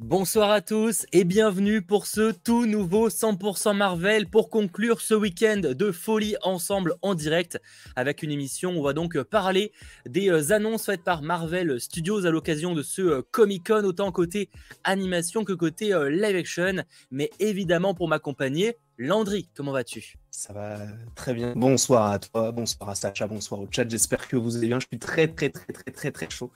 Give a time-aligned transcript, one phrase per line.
[0.00, 5.60] Bonsoir à tous et bienvenue pour ce tout nouveau 100% Marvel pour conclure ce week-end
[5.60, 7.60] de folie ensemble en direct
[7.96, 8.70] avec une émission.
[8.70, 9.72] On va donc parler
[10.06, 14.10] des euh, annonces faites par Marvel Studios à l'occasion de ce euh, Comic Con, autant
[14.10, 14.48] côté
[14.84, 16.82] animation que côté euh, live action.
[17.10, 20.14] Mais évidemment, pour m'accompagner, Landry, comment vas-tu?
[20.30, 20.78] Ça va
[21.14, 21.52] très bien.
[21.54, 23.86] Bonsoir à toi, bonsoir à Sacha, bonsoir au chat.
[23.86, 24.80] J'espère que vous allez bien.
[24.80, 26.50] Je suis très, très, très, très, très, très chaud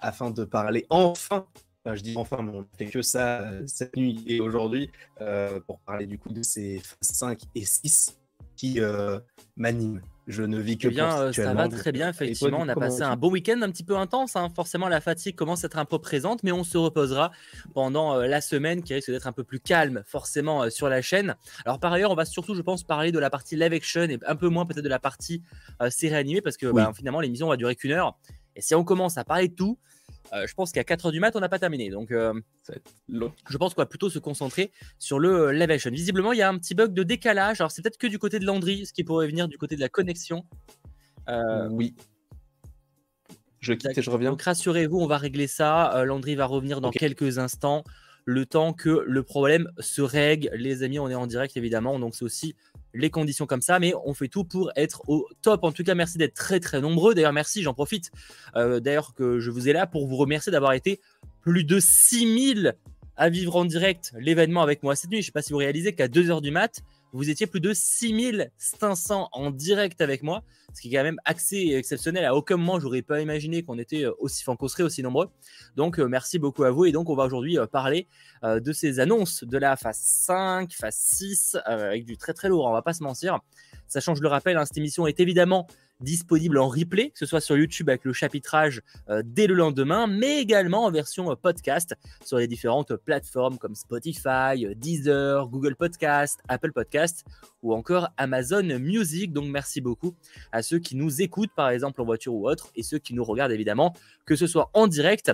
[0.00, 1.46] afin de parler enfin
[1.94, 6.06] je dis enfin, on fait que ça euh, cette nuit et aujourd'hui euh, pour parler
[6.06, 8.18] du coup de ces 5 et 6
[8.56, 9.20] qui euh,
[9.56, 10.00] m'animent.
[10.26, 12.58] Je ne vis que eh bien, ça va très bien, effectivement.
[12.60, 14.36] on a passé un beau week-end un petit peu intense.
[14.36, 14.50] Hein.
[14.54, 17.30] Forcément, la fatigue commence à être un peu présente, mais on se reposera
[17.72, 21.34] pendant la semaine qui risque d'être un peu plus calme, forcément, sur la chaîne.
[21.64, 24.18] Alors, par ailleurs, on va surtout, je pense, parler de la partie live action et
[24.26, 25.42] un peu moins peut-être de la partie
[25.88, 28.18] série animée parce que bah, finalement, l'émission va durer qu'une heure.
[28.54, 29.78] Et si on commence à parler de tout,
[30.32, 31.90] euh, je pense qu'à 4h du mat, on n'a pas terminé.
[31.90, 32.34] Donc, euh,
[33.08, 35.90] je pense qu'on va plutôt se concentrer sur le euh, live action.
[35.90, 37.60] Visiblement, il y a un petit bug de décalage.
[37.60, 39.80] Alors, c'est peut-être que du côté de Landry, ce qui pourrait venir du côté de
[39.80, 40.44] la connexion.
[41.70, 41.94] oui.
[43.60, 44.30] Je quitte et je reviens.
[44.30, 46.04] Donc, rassurez-vous, on va régler ça.
[46.04, 47.82] Landry va revenir dans quelques instants.
[48.24, 50.50] Le temps que le problème se règle.
[50.54, 51.98] Les amis, on est en direct évidemment.
[51.98, 52.54] Donc, c'est aussi
[52.94, 55.64] les conditions comme ça, mais on fait tout pour être au top.
[55.64, 57.14] En tout cas, merci d'être très très nombreux.
[57.14, 58.10] D'ailleurs, merci, j'en profite.
[58.56, 61.00] Euh, d'ailleurs, que je vous ai là pour vous remercier d'avoir été
[61.40, 62.74] plus de 6000
[63.16, 65.18] à vivre en direct l'événement avec moi cette nuit.
[65.18, 67.72] Je ne sais pas si vous réalisez qu'à 2h du mat, vous étiez plus de
[67.72, 70.42] 6500 en direct avec moi,
[70.74, 72.24] ce qui est quand même assez exceptionnel.
[72.24, 75.28] À aucun moment, j'aurais pas imaginé qu'on était euh, aussi, enfin, serait aussi nombreux.
[75.76, 76.84] Donc, euh, merci beaucoup à vous.
[76.84, 78.06] Et donc, on va aujourd'hui euh, parler
[78.42, 82.72] de ces annonces de la phase 5, phase 6, avec du très très lourd, on
[82.72, 83.40] va pas se mentir.
[83.88, 85.66] Sachant, je le rappelle, hein, cette émission est évidemment
[86.00, 90.06] disponible en replay, que ce soit sur YouTube avec le chapitrage euh, dès le lendemain,
[90.06, 95.76] mais également en version euh, podcast sur les différentes plateformes comme Spotify, euh, Deezer, Google
[95.76, 97.24] Podcast, Apple Podcast
[97.62, 99.32] ou encore Amazon Music.
[99.32, 100.14] Donc merci beaucoup
[100.52, 103.24] à ceux qui nous écoutent par exemple en voiture ou autre et ceux qui nous
[103.24, 103.94] regardent évidemment,
[104.26, 105.32] que ce soit en direct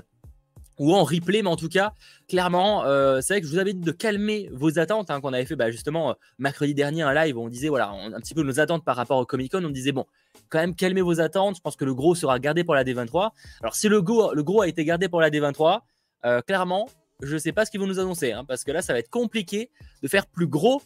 [0.79, 1.93] ou en replay, mais en tout cas,
[2.29, 2.83] clairement,
[3.21, 5.57] c'est vrai que je vous avais dit de calmer vos attentes, hein, qu'on avait fait
[5.57, 8.85] bah, justement mercredi dernier un live où on disait, voilà, un petit peu nos attentes
[8.85, 10.07] par rapport au Comic Con, on disait, bon,
[10.49, 11.57] quand même calmez vos attentes.
[11.57, 13.31] Je pense que le gros sera gardé pour la D23.
[13.61, 15.81] Alors si le le gros a été gardé pour la D23,
[16.25, 16.89] euh, clairement,
[17.23, 18.99] je ne sais pas ce qu'ils vont nous annoncer, hein, parce que là, ça va
[18.99, 19.71] être compliqué
[20.03, 20.83] de faire plus gros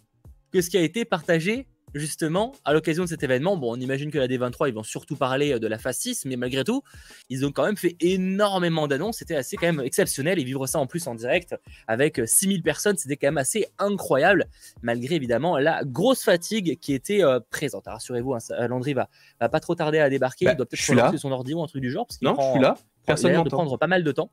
[0.53, 4.11] que ce qui a été partagé justement, à l'occasion de cet événement, bon, on imagine
[4.11, 6.83] que la D23, ils vont surtout parler euh, de la phase 6, mais malgré tout,
[7.29, 9.19] ils ont quand même fait énormément d'annonces.
[9.19, 11.55] C'était assez quand même exceptionnel et vivre ça en plus en direct
[11.87, 14.47] avec 6000 euh, personnes, c'était quand même assez incroyable,
[14.83, 17.85] malgré évidemment la grosse fatigue qui était euh, présente.
[17.87, 19.09] Rassurez-vous, hein, Landry va,
[19.41, 20.47] va pas trop tarder à débarquer.
[20.47, 22.07] Bah, il doit peut-être lancer son ordi ou un truc du genre.
[22.07, 22.77] Parce non, prend, je suis là.
[23.07, 24.31] Personne de prendre pas mal de temps.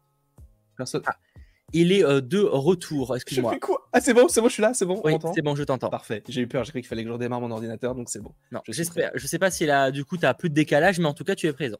[0.78, 1.02] Personne.
[1.06, 1.16] Ah,
[1.76, 3.16] il est euh, de retour.
[3.16, 3.58] Excuse-moi.
[3.92, 5.02] Ah, c'est bon, c'est bon, je suis là, c'est bon.
[5.04, 5.90] Oui, c'est bon, je t'entends.
[5.90, 6.24] Parfait.
[6.28, 8.32] J'ai eu peur, j'ai cru qu'il fallait que je redémarre mon ordinateur, donc c'est bon.
[8.52, 9.12] Non, j'espère.
[9.14, 11.26] Je sais pas si là, du coup, tu as plus de décalage, mais en tout
[11.26, 11.78] cas, tu es présent.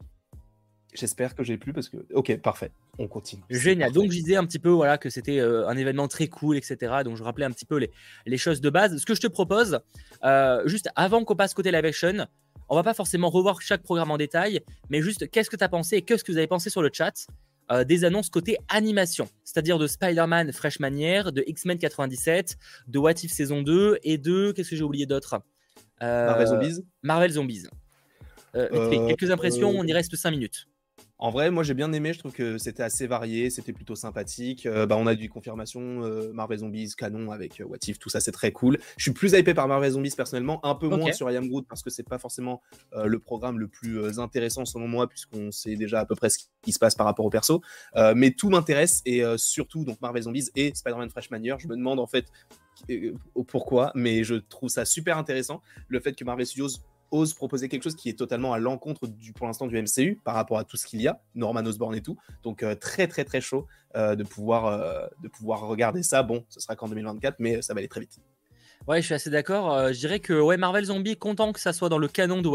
[0.94, 1.98] J'espère que j'ai plus parce que.
[2.14, 2.70] Ok, parfait.
[2.98, 3.42] On continue.
[3.50, 3.92] Génial.
[3.92, 6.76] Donc, je disais un petit peu voilà, que c'était euh, un événement très cool, etc.
[7.04, 7.90] Donc, je rappelais un petit peu les,
[8.24, 8.96] les choses de base.
[8.96, 9.80] Ce que je te propose,
[10.24, 12.26] euh, juste avant qu'on passe côté live action,
[12.68, 15.68] on va pas forcément revoir chaque programme en détail, mais juste qu'est-ce que tu as
[15.68, 17.26] pensé et qu'est-ce que vous avez pensé sur le chat?
[17.70, 22.56] Euh, des annonces côté animation, c'est-à-dire de Spider-Man Fresh Manière, de X-Men 97,
[22.86, 24.52] de What If saison 2 et de.
[24.52, 25.40] Qu'est-ce que j'ai oublié d'autre?
[26.02, 27.66] Euh, Marvel Zombies Marvel Zombies.
[28.54, 30.66] Euh, quelques impressions, on y reste 5 minutes.
[31.18, 34.66] En vrai, moi j'ai bien aimé, je trouve que c'était assez varié, c'était plutôt sympathique.
[34.66, 38.10] Euh, bah, on a du confirmation euh, Marvel Zombies, canon avec euh, What If, tout
[38.10, 38.78] ça c'est très cool.
[38.98, 41.66] Je suis plus hypé par Marvel Zombies personnellement, un peu moins sur I Am Groot
[41.66, 42.60] parce que c'est pas forcément
[42.94, 46.72] le programme le plus intéressant selon moi, puisqu'on sait déjà à peu près ce qui
[46.72, 47.62] se passe par rapport au perso.
[48.14, 51.58] mais tout m'intéresse et surtout donc Marvel Zombies et Spider-Man Freshman Year.
[51.58, 52.26] Je me demande en fait
[53.48, 56.68] pourquoi, mais je trouve ça super intéressant le fait que Marvel Studios
[57.10, 60.34] ose proposer quelque chose qui est totalement à l'encontre du pour l'instant du MCU par
[60.34, 62.16] rapport à tout ce qu'il y a, Norman Osborn et tout.
[62.42, 66.22] Donc euh, très très très chaud euh, de pouvoir euh, de pouvoir regarder ça.
[66.22, 68.18] Bon, ce sera qu'en 2024, mais ça va aller très vite.
[68.86, 69.92] Ouais, je suis assez d'accord.
[69.92, 72.48] je dirais que ouais, Marvel Zombie content que ça soit dans le canon de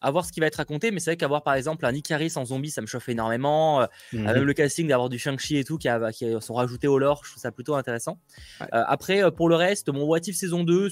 [0.00, 0.90] à voir ce qui va être raconté.
[0.90, 3.82] Mais c'est vrai qu'avoir par exemple un Icaris en zombie, ça me chauffe énormément.
[3.82, 3.86] Euh.
[4.12, 7.22] Même le casting d'avoir du Shang-Chi et tout qui, a, qui sont rajoutés au lore,
[7.24, 8.18] je trouve ça plutôt intéressant.
[8.60, 10.88] Euh, après, euh, pour le reste, mon What If saison 2,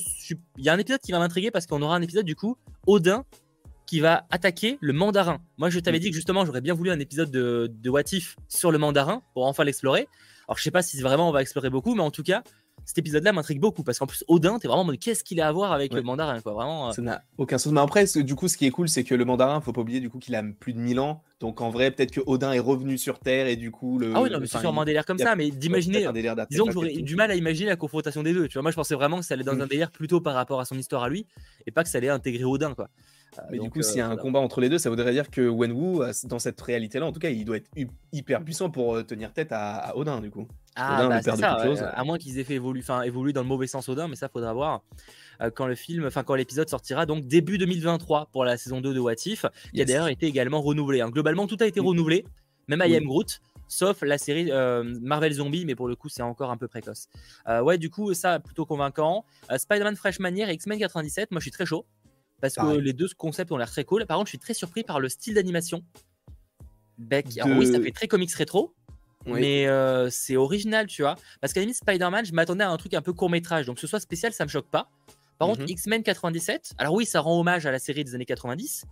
[0.59, 2.57] il y a un épisode qui va m'intriguer parce qu'on aura un épisode du coup,
[2.87, 3.25] Odin
[3.87, 5.39] qui va attaquer le mandarin.
[5.59, 6.03] Moi, je t'avais mhm.
[6.03, 9.23] dit que justement, j'aurais bien voulu un épisode de, de What If sur le mandarin
[9.33, 10.09] pour enfin l'explorer.
[10.49, 12.43] Alors, je sais pas si vraiment on va explorer beaucoup, mais en tout cas,
[12.87, 15.49] cet épisode-là m'intrigue beaucoup parce qu'en plus, Odin, t'es vraiment en mode qu'est-ce qu'il a
[15.49, 16.53] à voir avec le mandarin, quoi.
[16.53, 16.93] Vraiment.
[16.93, 17.73] Ça n'a aucun sens.
[17.73, 19.99] Mais après, du coup, ce qui est cool, c'est que le mandarin, faut pas oublier
[19.99, 21.21] du coup qu'il a plus de 1000 ans.
[21.41, 23.99] Donc en vrai, peut-être que Odin est revenu sur Terre et du coup.
[23.99, 26.07] Le, ah oui, non, mais c'est sûrement un délire comme ça, mais d'imaginer.
[26.49, 28.47] disons que j'aurais du mal à imaginer la confrontation des deux.
[28.47, 29.63] Tu vois, moi, je pensais vraiment que ça allait dans mm.
[29.63, 31.27] un délire plutôt par rapport à son histoire à lui
[31.67, 32.89] et pas que ça allait intégrer Odin, quoi.
[33.39, 35.31] Euh, mais du coup, s'il y a un combat entre les deux, ça voudrait dire
[35.31, 37.71] que Wenwu, euh, dans cette réalité-là, en tout cas, il doit être
[38.13, 40.47] hyper puissant pour tenir tête à Odin, du coup.
[40.77, 43.67] Ah, bah, c'est ça, à moins qu'ils aient fait évoluer, enfin, évoluer dans le mauvais
[43.67, 44.83] sens Odin, mais ça faudra voir
[45.41, 48.93] euh, quand le film, enfin quand l'épisode sortira, donc début 2023 pour la saison 2
[48.93, 51.01] de What If, qui a d'ailleurs été également renouvelé.
[51.01, 51.09] Hein.
[51.09, 52.27] Globalement, tout a été renouvelé,
[52.69, 56.23] même I Am Groot, sauf la série euh, Marvel Zombie, mais pour le coup, c'est
[56.23, 57.09] encore un peu précoce.
[57.49, 59.25] Euh, ouais, du coup, ça plutôt convaincant.
[59.57, 61.87] Spider-Man Freshman Year et X-Men 97, moi je suis très chaud
[62.41, 64.07] parce que les deux concepts ont l'air très cool.
[64.07, 65.83] Par contre, je suis très surpris par le style d'animation.
[66.99, 68.75] Beck, oui, ça fait très comics rétro.
[69.27, 71.17] Mais euh, c'est original, tu vois.
[71.41, 73.67] Parce qu'à la limite, Spider-Man, je m'attendais à un truc un peu court-métrage.
[73.67, 74.89] Donc, que ce soit spécial, ça me choque pas.
[75.39, 75.69] Par contre, mhm.
[75.69, 78.85] X-Men 97, alors oui, ça rend hommage à la série des années 90,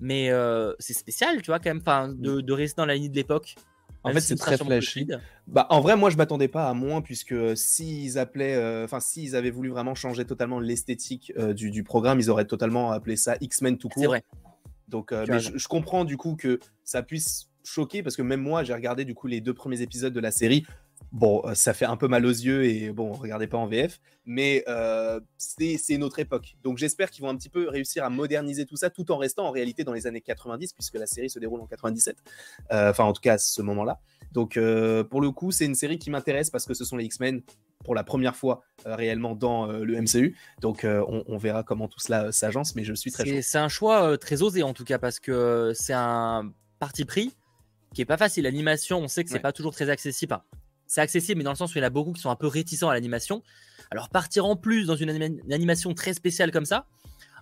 [0.00, 3.14] mais euh, c'est spécial, tu vois, quand même, de, de rester dans la ligne de
[3.14, 3.54] l'époque.
[4.04, 5.08] En fait, c'est très flashy.
[5.46, 9.36] Bah, en vrai, moi, je m'attendais pas à moins, puisque s'ils appelaient, euh, enfin, s'ils
[9.36, 13.78] avaient voulu vraiment changer totalement l'esthétique du, du, programme, ils auraient totalement appelé ça X-Men
[13.78, 14.02] tout court.
[14.02, 14.24] C'est vrai.
[14.88, 18.74] Donc, mais je, comprends du coup que ça puisse choqué parce que même moi, j'ai
[18.74, 20.66] regardé du coup les deux premiers épisodes de la série.
[21.10, 24.00] Bon, euh, ça fait un peu mal aux yeux et bon, regardez pas en VF,
[24.24, 26.56] mais euh, c'est une autre époque.
[26.62, 29.46] Donc j'espère qu'ils vont un petit peu réussir à moderniser tout ça tout en restant
[29.46, 32.16] en réalité dans les années 90, puisque la série se déroule en 97.
[32.72, 34.00] Euh, enfin, en tout cas, à ce moment-là.
[34.32, 34.58] Donc
[35.10, 37.42] pour le coup, c'est une série qui m'intéresse parce que ce sont les X-Men
[37.84, 40.38] pour la première fois réellement dans le MCU.
[40.62, 44.16] Donc on, on, verra comment tout cela s'agence, mais je suis très C'est un choix
[44.16, 47.34] très osé en tout cas parce que c'est un parti pris
[47.92, 48.44] qui est pas facile.
[48.44, 50.38] L'animation, on sait que c'est pas toujours très accessible.
[50.92, 52.36] C'est accessible, mais dans le sens où il y en a beaucoup qui sont un
[52.36, 53.42] peu réticents à l'animation.
[53.90, 56.86] Alors partir en plus dans une, animation très spéciale comme ça,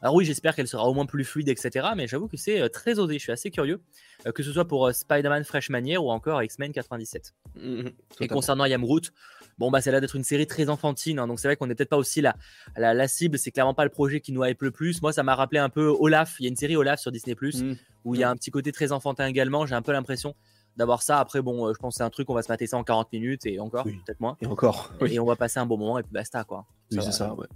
[0.02, 1.88] alors oui, j'espère qu'elle sera au moins plus fluide, etc.
[1.96, 3.14] Mais j'avoue que c'est euh, très osé.
[3.14, 3.82] Je suis assez curieux,
[4.24, 7.34] euh, que ce soit pour euh, Spider-Man Freshman Year ou encore X-Men 97.
[7.56, 9.10] Mmh, mmh, et concernant Yamroot,
[9.58, 11.18] bon bah c'est là d'être une série très enfantine.
[11.18, 11.26] Hein.
[11.26, 12.36] donc c'est vrai qu'on n'est peut-être pas aussi la,
[12.76, 13.36] la, la cible.
[13.36, 15.02] C'est clairement pas le projet qui nous hype le plus.
[15.02, 16.36] Moi, ça m'a rappelé un peu Olaf.
[16.38, 17.74] Il y a une série Olaf sur Disney mmh,
[18.04, 19.66] où il y a un petit côté très enfantin également.
[19.66, 20.36] J'ai un peu l'impression
[20.80, 21.20] d'avoir ça.
[21.20, 22.82] Après, bon, euh, je pense que c'est un truc, on va se mater ça en
[22.82, 24.36] 40 minutes et encore, peut-être moins.
[24.40, 24.90] Et encore.
[25.06, 26.66] Et on va passer un bon moment et puis basta, quoi.
[26.90, 27.46] Oui, c'est ça, ouais.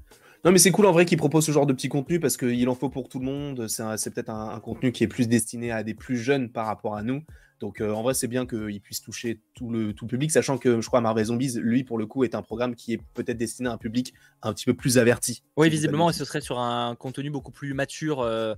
[0.44, 2.69] Non, mais c'est cool en vrai qu'ils proposent ce genre de petits contenus parce qu'il
[2.69, 3.67] en faut pour tout le monde.
[3.67, 7.03] C'est peut-être un, contenu qui est plus destiné à des plus jeunes par rapport à
[7.03, 7.23] nous.
[7.64, 10.82] Donc euh, en vrai, c'est bien qu'il puisse toucher tout le, tout public, sachant que
[10.82, 13.70] je crois Marvel Zombies, lui, pour le coup, est un programme qui est peut-être destiné
[13.70, 14.12] à un public
[14.43, 15.43] un petit peu plus averti.
[15.56, 18.55] Oui, visiblement, et ce serait sur un contenu beaucoup plus mature, euh,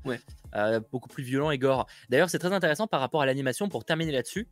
[0.56, 1.86] euh, beaucoup plus violent et gore.
[2.10, 4.48] D'ailleurs, c'est très intéressant par rapport à l'animation, pour terminer là-dessus,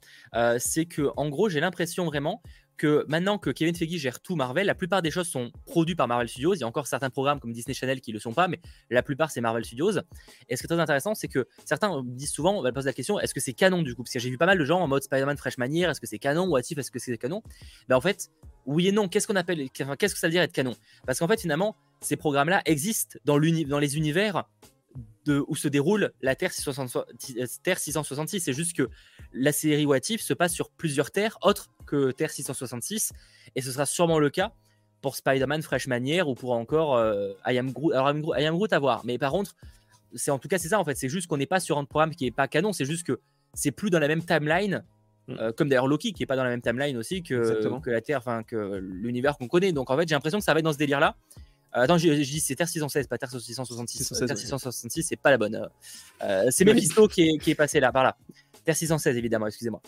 [0.58, 2.40] c'est que en gros, j'ai l'impression vraiment
[2.76, 6.08] que maintenant que Kevin Feige gère tout Marvel, la plupart des choses sont produites par
[6.08, 6.54] Marvel Studios.
[6.54, 8.60] Il y a encore certains programmes comme Disney Channel qui ne le sont pas, mais
[8.90, 9.92] la plupart c'est Marvel Studios.
[10.48, 12.92] Et ce qui est très intéressant, c'est que certains disent souvent, on va poser la
[12.92, 14.02] question, est-ce que c'est canon du coup?
[14.02, 16.06] Parce que j'ai vu pas mal de gens en mode Spider-Man Fresh Manière, est-ce que
[16.06, 16.46] c'est canon?
[16.46, 17.42] What if, est-ce que c'est canon?
[17.88, 18.30] Ben, En fait,
[18.66, 19.08] oui et non.
[19.08, 20.74] Qu'est-ce qu'on appelle, qu'est-ce que ça veut dire être canon?
[21.06, 24.44] Parce qu'en fait, finalement, ces programmes-là existent dans, dans les univers
[25.24, 28.40] de, où se déroule la Terre 666.
[28.40, 28.88] C'est juste que
[29.32, 33.12] la série What If se passe sur plusieurs terres autres que Terre 666.
[33.56, 34.52] Et ce sera sûrement le cas
[35.00, 38.72] pour Spider-Man Fresh Manière ou pour encore euh, I, Am Groot, alors, I Am Groot
[38.72, 39.04] à voir.
[39.04, 39.54] Mais par contre,
[40.14, 40.94] c'est en tout cas c'est ça en fait.
[40.94, 42.72] C'est juste qu'on n'est pas sur un programme qui est pas canon.
[42.72, 43.20] C'est juste que
[43.52, 44.84] c'est plus dans la même timeline.
[45.28, 45.34] Mm.
[45.40, 48.00] Euh, comme d'ailleurs Loki qui est pas dans la même timeline aussi que, que la
[48.00, 49.72] Terre, enfin que l'univers qu'on connaît.
[49.72, 51.16] Donc en fait j'ai l'impression que ça va être dans ce délire là.
[51.76, 54.08] Euh, attends, je, dis c'est Terre 616, pas Terre 666.
[54.26, 55.68] Terre 666, c'est pas la bonne.
[56.22, 58.16] Euh, c'est Mephisto qui est, qui est passé là, par là.
[58.64, 59.82] Terre 616, évidemment, excusez-moi.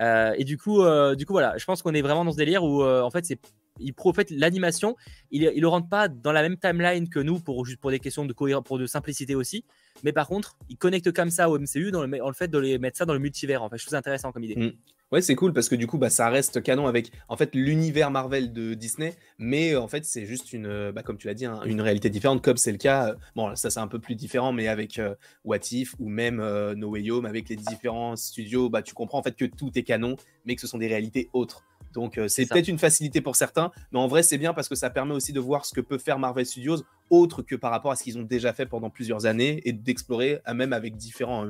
[0.00, 0.82] Euh, et du coup,
[1.16, 3.38] du coup, voilà, je pense qu'on est vraiment dans ce délire où, en fait, c'est
[3.80, 4.96] il en fait l'animation,
[5.30, 8.00] il, il le rentre pas dans la même timeline que nous pour juste pour des
[8.00, 9.64] questions de cohérence, pour de simplicité aussi.
[10.04, 12.78] Mais par contre, il connecte comme ça au MCU dans le, en fait de les
[12.78, 13.62] mettre ça dans le multivers.
[13.62, 14.56] En fait, je trouve ça intéressant comme idée.
[14.56, 14.72] Mm.
[15.12, 18.10] Ouais, c'est cool parce que du coup, bah, ça reste canon avec en fait l'univers
[18.10, 21.44] Marvel de Disney, mais en fait, c'est juste une, euh, bah, comme tu l'as dit,
[21.44, 23.10] une réalité différente, comme c'est le cas.
[23.10, 25.14] Euh, bon, ça c'est un peu plus différent, mais avec euh,
[25.44, 26.38] What If ou même
[26.76, 29.82] No Way Home, avec les différents studios, bah, tu comprends en fait que tout est
[29.82, 30.16] canon,
[30.46, 31.62] mais que ce sont des réalités autres.
[31.92, 34.90] Donc c'est peut-être une facilité pour certains, mais en vrai c'est bien parce que ça
[34.90, 37.96] permet aussi de voir ce que peut faire Marvel Studios autre que par rapport à
[37.96, 41.46] ce qu'ils ont déjà fait pendant plusieurs années et d'explorer même avec différents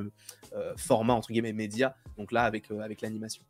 [0.77, 1.93] formats entre guillemets médias.
[2.17, 3.43] Donc là avec avec l'animation.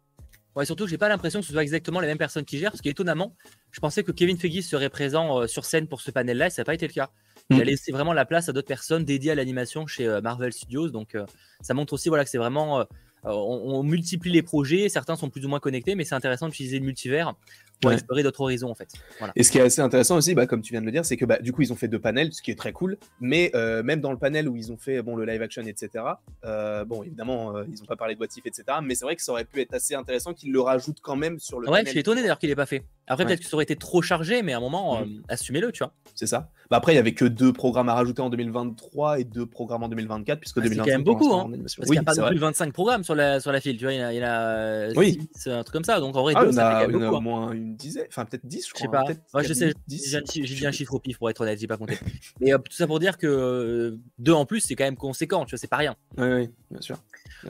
[0.55, 2.81] Ouais, surtout, j'ai pas l'impression que ce soit exactement les mêmes personnes qui gèrent, parce
[2.81, 3.35] qu'étonnamment,
[3.71, 6.61] je pensais que Kevin Feige serait présent euh, sur scène pour ce panel-là, et ça
[6.61, 7.09] n'a pas été le cas.
[7.49, 7.67] Il a mm.
[7.67, 11.15] laissé vraiment la place à d'autres personnes dédiées à l'animation chez euh, Marvel Studios, donc
[11.15, 11.25] euh,
[11.61, 12.85] ça montre aussi voilà, que c'est vraiment.
[13.25, 16.85] On, multiplie les projets, certains sont plus ou moins connectés, mais c'est intéressant d'utiliser le
[16.85, 17.35] multivers
[17.83, 18.89] pour explorer d'autres horizons en fait.
[19.35, 21.17] Et ce qui est assez intéressant aussi, bah, comme tu viens de le dire, c'est
[21.17, 22.97] que bah, du coup ils ont fait deux panels, ce qui est très cool.
[23.19, 26.03] Mais euh, même dans le panel où ils ont fait bon le live action, etc.
[26.45, 28.63] Euh, bon évidemment ils n'ont pas parlé de What etc.
[28.83, 31.39] Mais c'est vrai que ça aurait pu être assez intéressant qu'ils le rajoutent quand même
[31.39, 31.69] sur le.
[31.69, 32.83] Ouais, je suis étonné d'ailleurs qu'il l'ait pas fait.
[33.07, 35.23] Après peut-être que ça aurait été trop chargé, mais à un moment mm.
[35.27, 35.93] assumez-le, tu vois.
[36.15, 36.49] C'est ça.
[36.69, 39.83] Bah, après il y avait que deux programmes à rajouter en 2023 et deux programmes
[39.83, 42.15] en 2024 puisque 2025 ah, c'est quand même beaucoup, hein, parce qu'il n'y a pas
[42.15, 44.19] non plus 25 programmes sur la sur la file, tu vois, il y a, il
[44.19, 45.19] y a oui.
[45.47, 45.99] un truc comme ça.
[45.99, 47.21] Donc en vrai, ah, deux, ça fait quand même beaucoup, hein.
[47.21, 49.05] moins une dizaine, enfin peut-être 10, je crois.
[49.07, 49.43] Sais pas.
[49.43, 51.97] je sais, j'ai dit un chiffre au pif pour être honnête, j'ai pas compté.
[52.41, 55.45] Mais euh, tout ça pour dire que euh, deux en plus, c'est quand même conséquent,
[55.45, 55.95] tu vois, c'est pas rien.
[56.17, 56.97] Oui, oui, bien sûr.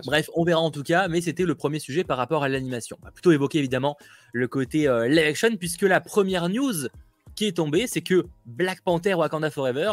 [0.06, 2.98] Bref, on verra en tout cas, mais c'était le premier sujet par rapport à l'animation.
[3.02, 3.98] On va plutôt évoquer évidemment
[4.32, 6.88] le côté euh, live action, puisque la première news
[7.36, 9.92] qui est tombée, c'est que Black Panther Wakanda Forever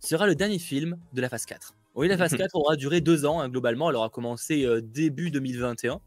[0.00, 1.74] sera le dernier film de la phase 4.
[1.94, 3.88] Oui, la phase 4 aura duré deux ans hein, globalement.
[3.88, 6.00] Elle aura commencé euh, début 2021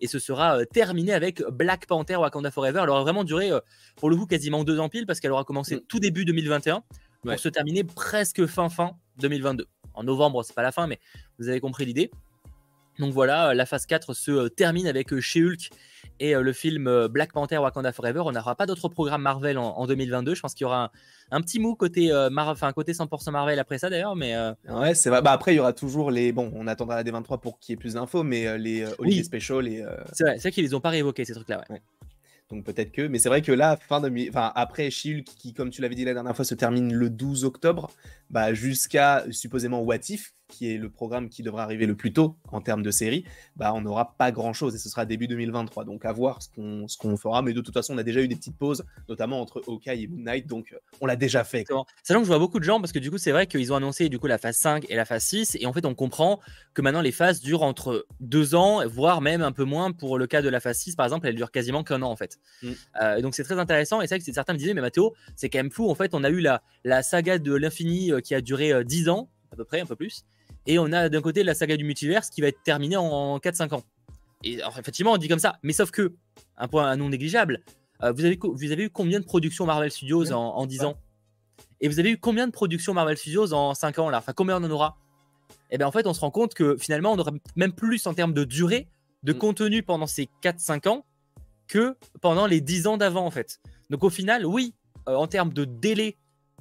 [0.00, 2.80] et ce sera euh, terminé avec Black Panther Wakanda Forever.
[2.82, 3.60] Elle aura vraiment duré, euh,
[3.96, 5.80] pour le coup, quasiment deux ans pile parce qu'elle aura commencé mm.
[5.86, 6.82] tout début 2021
[7.22, 9.66] pour se terminer presque fin fin 2022.
[9.92, 10.98] En novembre, c'est pas la fin, mais
[11.38, 12.10] vous avez compris l'idée.
[12.98, 15.70] Donc voilà, la phase 4 se termine avec chez Hulk
[16.20, 18.22] et le film Black Panther Wakanda Forever.
[18.24, 20.34] On n'aura pas d'autres programmes Marvel en, 2022.
[20.34, 20.92] Je pense qu'il y aura
[21.30, 24.14] un, petit mou côté, enfin, côté 100% Marvel après ça d'ailleurs.
[24.14, 24.36] Mais
[24.68, 25.22] Ouais, c'est vrai.
[25.22, 26.30] Bah, après, il y aura toujours les.
[26.32, 29.24] Bon, on attendra la D23 pour qu'il y ait plus d'infos, mais les Holiday oui.
[29.24, 29.66] Special.
[29.66, 31.64] Et, C'est vrai, c'est vrai qu'ils les ont pas réévoqués ces trucs-là.
[31.70, 31.82] Ouais.
[32.50, 35.70] Donc peut-être que, mais c'est vrai que là, fin de, enfin après Shulk qui, comme
[35.70, 37.90] tu l'avais dit la dernière fois, se termine le 12 octobre,
[38.30, 42.60] bah jusqu'à supposément Watif, qui est le programme qui devrait arriver le plus tôt en
[42.60, 43.24] termes de série,
[43.56, 45.84] bah on n'aura pas grand chose et ce sera début 2023.
[45.84, 46.48] Donc à voir ce
[46.98, 49.62] qu'on fera, mais de toute façon on a déjà eu des petites pauses, notamment entre
[49.66, 51.64] Hawkeye et Moon Knight, donc on l'a déjà fait.
[52.02, 53.76] Sachant que je vois beaucoup de gens parce que du coup c'est vrai qu'ils ont
[53.76, 56.40] annoncé du coup la phase 5 et la phase 6 et en fait on comprend
[56.74, 60.26] que maintenant les phases durent entre deux ans, voire même un peu moins pour le
[60.26, 62.33] cas de la phase 6 par exemple, elle dure quasiment qu'un an en fait.
[62.62, 62.70] Mm.
[63.02, 65.48] Euh, donc c'est très intéressant et c'est vrai que certains me disaient mais Mathéo c'est
[65.48, 68.34] quand même fou en fait on a eu la, la saga de l'infini euh, qui
[68.34, 70.24] a duré 10 ans à peu près un peu plus
[70.66, 73.74] et on a d'un côté la saga du multiverse qui va être terminée en 4-5
[73.74, 73.84] ans.
[74.44, 75.58] Et effectivement, on dit comme ça.
[75.62, 76.14] Mais sauf que,
[76.56, 77.60] un point non négligeable,
[78.02, 80.96] euh, vous, avez, vous avez eu combien de productions Marvel Studios en, 10 ans?
[81.80, 84.18] Et vous avez eu combien de productions Marvel Studios en 5 ans là?
[84.18, 84.96] Enfin, combien on en aura?
[85.70, 88.06] Et eh bien en fait, on se rend compte que finalement, on aura même plus
[88.06, 88.88] en termes de durée
[89.22, 89.38] de mm.
[89.38, 91.04] contenu pendant ces 4-5 ans
[91.68, 93.60] que pendant les 10 ans d'avant en fait.
[93.90, 94.74] Donc au final, oui,
[95.08, 96.16] euh, en termes de délai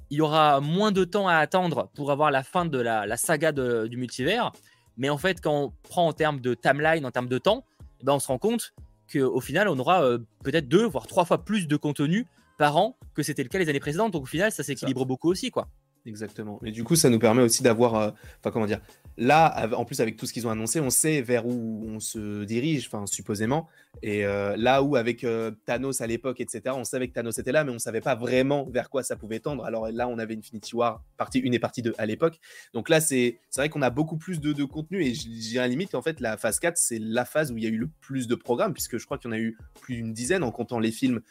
[0.10, 3.52] il y aura moins de temps à attendre pour avoir la fin de la, saga
[3.52, 4.52] du multivers.
[4.96, 7.66] Mais en fait, quand on prend en termes de timeline, en termes de temps,
[8.00, 8.76] eh ben on se rend compte
[9.12, 12.28] qu'au final, on aura euh, peut-être deux, voire trois fois plus de contenu
[12.60, 14.14] par an que c'était le cas les années précédentes.
[14.14, 15.68] Donc au final, ça s'équilibre beaucoup aussi, quoi.
[16.06, 16.60] Exactement.
[16.66, 18.82] Et du coup, ça nous permet aussi d'avoir, euh, enfin comment dire,
[19.18, 22.44] là, en plus avec tout ce qu'ils ont annoncé, on sait vers où on se
[22.44, 23.70] dirige, enfin supposément.
[24.02, 27.54] Et euh, là où avec euh, Thanos à l'époque, etc., on savait que Thanos était
[27.54, 29.64] là, mais on savait pas vraiment vers quoi ça pouvait tendre.
[29.64, 32.40] Alors là, on avait Infinity War partie 1 et partie 2 à l'époque.
[32.74, 35.06] Donc là, c'est vrai qu'on a beaucoup plus de, de contenu.
[35.06, 37.68] Et je dirais limite, en fait, la phase 4, c'est la phase où il y
[37.68, 39.96] a eu le plus de programmes, puisque je crois qu'il y en a eu plus
[39.96, 41.22] d'une dizaine en comptant les films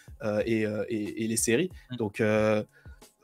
[0.46, 1.70] et, et, et, les séries.
[1.90, 1.96] Mmh.
[1.96, 2.22] Donc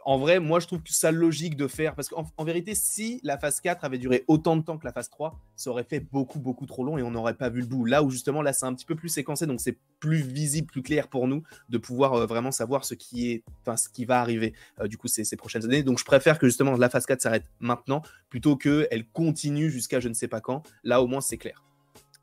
[0.08, 1.94] en vrai, moi, je trouve que ça logique de faire.
[1.94, 4.92] Parce qu'en en vérité, si la phase 4 avait duré autant de temps que la
[4.94, 7.66] phase 3, ça aurait fait beaucoup, beaucoup trop long et on n'aurait pas vu le
[7.66, 7.84] bout.
[7.84, 9.46] Là où, justement, là, c'est un petit peu plus séquencé.
[9.46, 13.32] Donc, c'est plus visible, plus clair pour nous de pouvoir euh, vraiment savoir ce qui,
[13.32, 15.82] est, enfin, ce qui va arriver, euh, du coup, ces, ces, prochaines années.
[15.82, 18.00] Donc, je préfère que, justement, la phase 4 s'arrête maintenant
[18.30, 20.62] plutôt qu'elle continue jusqu'à je ne sais pas quand.
[20.84, 21.62] Là, au moins, c'est clair.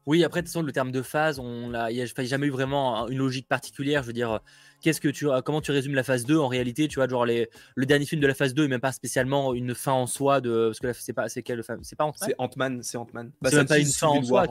[0.07, 3.07] Oui, après, de toute façon, le terme de phase, il n'y a, jamais eu vraiment
[3.09, 4.03] une logique particulière.
[4.03, 4.39] Je veux dire,
[4.81, 7.49] qu'est-ce que tu, comment tu résumes la phase 2 en réalité Tu vois, genre les,
[7.75, 10.41] le dernier film de la phase 2 n'est même pas spécialement une fin en soi
[10.41, 12.13] de parce que c'est pas c'est quelle c'est pas Ant-Man?
[12.27, 13.31] C'est Ant-Man, c'est Ant-Man.
[13.41, 14.47] Bah, c'est même pas une fin en soi.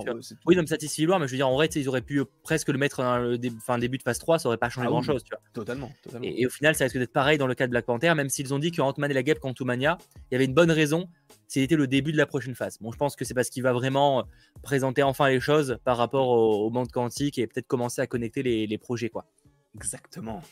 [0.46, 2.68] oui, non, mais Civil War, mais je veux dire en vrai, ils auraient pu presque
[2.68, 5.30] le mettre dans le début de phase 3, ça aurait pas changé ah grand-chose, tu
[5.30, 5.40] vois.
[5.52, 6.26] Totalement, totalement.
[6.26, 8.52] Et, au final, ça risque d'être pareil dans le cas de Black Panther, même s'ils
[8.52, 9.98] ont dit que Ant-Man et la Guêpe Quantumania,
[10.30, 11.08] il y avait une bonne raison
[11.60, 12.78] c'était le début de la prochaine phase.
[12.80, 14.22] Bon, je pense que c'est parce qu'il va vraiment euh,
[14.62, 18.78] présenter enfin les choses par rapport au, monde quantique et peut-être commencer à connecter les,
[18.78, 19.24] projets, quoi.
[19.74, 20.42] Exactement.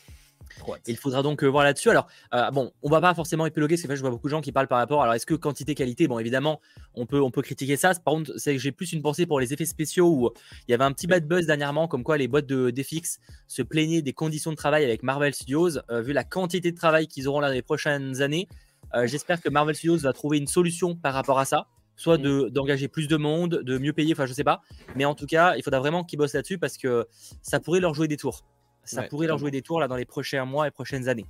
[0.87, 1.89] Il faudra donc euh, voir là-dessus.
[1.89, 4.41] Alors, euh, bon, on va pas forcément épiloguer, parce que je vois beaucoup de gens
[4.41, 5.01] qui parlent par rapport.
[5.01, 6.61] Alors, est-ce que quantité-qualité Bon, évidemment,
[6.93, 7.93] on peut, on peut critiquer ça.
[7.95, 10.29] Par contre, c'est que j'ai plus une pensée pour les effets spéciaux où
[10.67, 13.61] il y avait un petit bad buzz dernièrement, comme quoi les boîtes de DFX se
[13.61, 15.79] plaignaient des conditions de travail avec Marvel Studios.
[15.89, 18.47] vu la quantité de travail qu'ils auront là dans les prochaines années,
[18.95, 22.49] euh, j'espère que Marvel Studios va trouver une solution par rapport à ça, soit mm.
[22.49, 24.61] d'engager plus de monde, de mieux payer, enfin je sais pas.
[24.95, 27.07] Mais en tout cas, il faudra vraiment qu'ils bossent là-dessus parce que
[27.41, 28.43] ça pourrait leur jouer des tours.
[28.83, 31.25] Ça pourrait leur jouer des tours là dans les prochains mois et prochaines années.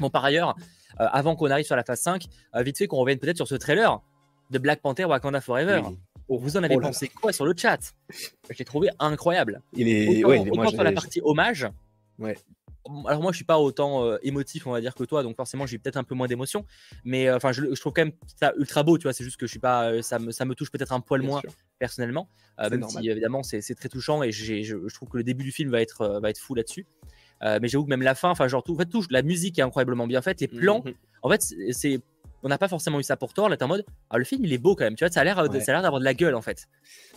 [0.00, 0.56] Bon, par ailleurs,
[1.00, 3.48] euh, avant qu'on arrive sur la phase 5, euh, vite fait qu'on revienne peut-être sur
[3.48, 4.00] ce trailer
[4.50, 5.82] de Black Panther Wakanda Forever.
[6.28, 7.94] Vous en avez oh pensé quoi sur le chat?
[8.50, 9.62] Je l'ai trouvé incroyable.
[9.74, 11.68] Il est, autant, sur la partie hommage,
[12.18, 12.36] Ouais.
[13.06, 15.78] Alors moi je suis pas autant émotif on va dire que toi donc forcément j'ai
[15.78, 16.64] peut-être un peu moins d'émotion
[17.04, 19.50] mais enfin je, trouve quand même ça ultra beau tu vois c'est juste que je
[19.50, 21.42] suis pas ça me, ça me touche peut-être un poil moins
[21.78, 22.28] personnellement
[22.58, 25.70] même si évidemment c'est très touchant et je, je, trouve que le début du film
[25.70, 26.86] va être va être fou là-dessus
[27.42, 29.62] mais j'avoue que même la fin enfin genre tout en fait tout la musique est
[29.62, 30.92] incroyablement bien faite les plans mmh.
[31.22, 32.00] en fait c'est
[32.42, 33.48] on n'a pas forcément eu ça pour Thor.
[33.48, 34.94] Là, t'es en mode, ah, le film, il est beau quand même.
[34.94, 36.68] Tu vois, ça a l'air, euh, ça a l'air d'avoir de la gueule en fait.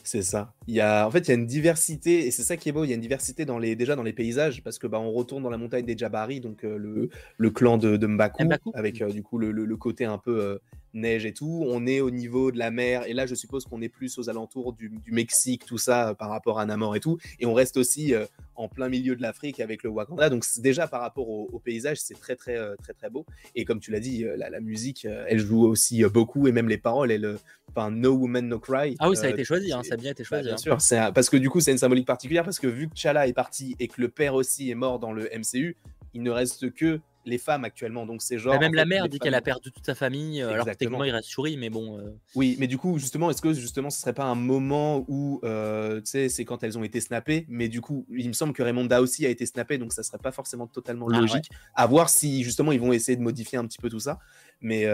[0.04, 0.54] C'est ça.
[0.68, 2.72] Il y a, en fait, il y a une diversité et c'est ça qui est
[2.72, 2.84] beau.
[2.84, 5.12] Il y a une diversité dans les, déjà dans les paysages parce que bah, on
[5.12, 9.02] retourne dans la montagne des Jabari, donc euh, le, le, clan de, de Mbaku, avec
[9.02, 10.60] euh, du coup le, le, côté un peu
[10.94, 11.64] neige et tout.
[11.68, 14.30] On est au niveau de la mer et là, je suppose qu'on est plus aux
[14.30, 17.18] alentours du, du Mexique, tout ça par rapport à Namor et tout.
[17.40, 18.14] Et on reste aussi
[18.56, 20.30] en plein milieu de l'Afrique avec le Wakanda.
[20.30, 23.26] Donc déjà par rapport au, paysage, c'est très très très très beau.
[23.56, 26.78] Et comme tu l'as dit, la, la musique, elle joue aussi beaucoup et même les
[26.78, 27.38] paroles, elle,
[27.70, 28.96] enfin No Woman No Cry.
[29.00, 30.46] Ah oui, ça a euh, été choisi, hein, ça a bien été choisi.
[30.46, 30.80] bien hein.
[30.80, 33.34] sûr, parce que du coup c'est une symbolique particulière parce que vu que Chala est
[33.34, 35.76] parti et que le père aussi est mort dans le MCU,
[36.14, 38.06] il ne reste que les femmes actuellement.
[38.06, 38.60] Donc c'est genre.
[38.60, 40.42] même la mère dit qu'elle a perdu toute sa famille.
[40.42, 42.00] Euh, alors techniquement il reste Shuri, mais bon.
[42.00, 42.12] Euh.
[42.36, 46.02] Oui, mais du coup justement, est-ce que justement ce serait pas un moment où euh,
[46.02, 48.64] tu sais c'est quand elles ont été snappées, mais du coup il me semble que
[48.64, 51.50] Raymonda aussi a été snappé, donc ça serait pas forcément totalement ah, logique.
[51.76, 54.20] À voir si justement ils vont essayer de modifier un petit peu tout ça.
[54.62, 54.86] Mais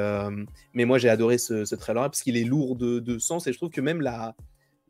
[0.73, 3.53] mais moi j'ai adoré ce, ce trailer parce qu'il est lourd de, de sens et
[3.53, 4.35] je trouve que même la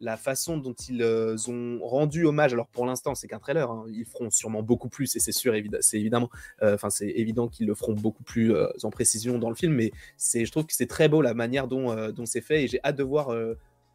[0.05, 3.85] la façon dont ils euh, ont rendu hommage, alors pour l'instant c'est qu'un trailer, hein,
[3.89, 6.29] ils feront sûrement beaucoup plus et c'est sûr, c'est évidemment,
[6.61, 9.73] euh, enfin c'est évident qu'ils le feront beaucoup plus euh, en précision dans le film,
[9.73, 12.67] mais c'est, je trouve que c'est très beau la manière dont, dont c'est fait et
[12.67, 13.35] j'ai hâte de voir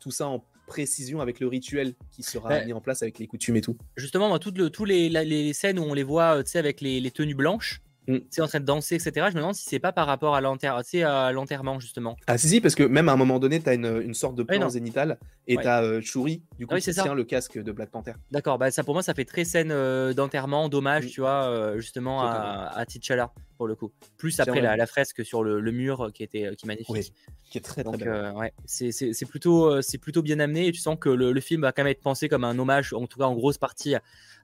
[0.00, 3.56] tout ça en précision avec le rituel qui sera mis en place avec les coutumes
[3.56, 3.76] et tout.
[3.96, 7.00] Justement, toutes le, tous les, les, scènes où on les voit, tu sais, avec les,
[7.00, 8.42] les tenues blanches, mm.
[8.42, 9.26] en train de danser, etc.
[9.30, 12.16] Je me demande si c'est pas par rapport à l'enterrement, justement.
[12.26, 14.34] Ah, si, si, parce que même à un moment donné, tu as une, une, sorte
[14.34, 17.58] de plan zénital et tu as euh, Shuri, du coup, ah qui tient le casque
[17.58, 18.12] de Black Panther.
[18.30, 21.08] D'accord, bah, ça pour moi, ça fait très scène euh, d'enterrement, dommage, mm.
[21.08, 23.92] tu vois, euh, justement, à, à, T'Challa, pour le coup.
[24.16, 27.14] Plus après la, la, fresque sur le, le, mur qui, était, qui est magnifique.
[27.50, 30.96] qui est très, très Donc, ouais, c'est plutôt, c'est plutôt bien amené et tu sens
[30.98, 33.26] que le, le, film va quand même être pensé comme un hommage, en tout cas
[33.26, 33.94] en grosse partie,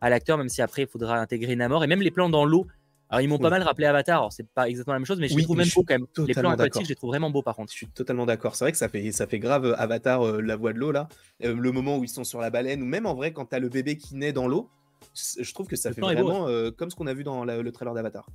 [0.01, 1.85] à l'acteur, même si après, il faudra intégrer Namor.
[1.85, 2.67] Et même les plans dans l'eau
[3.09, 5.29] alors ils m'ont pas mal rappelé Avatar, alors c'est pas exactement la même chose, mais
[5.29, 6.07] je les trouve même beau quand même.
[6.27, 7.71] Les plans aquatiques, je les trouve vraiment beaux par contre.
[7.71, 8.57] Je suis totalement d'accord.
[8.57, 10.91] C'est vrai que ça fait, ça fait grave euh, Avatar, euh, la voix de l'eau
[10.91, 11.09] là.
[11.45, 13.61] Euh, le moment où ils sont sur la baleine, ou même en vrai quand t'as
[13.61, 14.69] le bébé qui naît dans l'eau,
[15.15, 18.27] je trouve que ça fait vraiment comme ce qu'on a vu dans le trailer d'Avatar.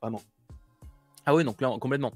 [0.00, 0.22] Vraiment.
[1.26, 2.12] Ah oui, donc là, complètement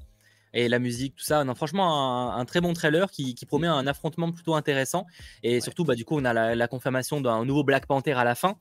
[0.55, 1.43] et la musique, tout ça.
[1.43, 5.05] Non, franchement, un, très bon trailer qui, promet un affrontement plutôt intéressant.
[5.43, 8.35] Et surtout, bah, du coup, on a la, confirmation d'un nouveau Black Panther à la
[8.35, 8.55] fin,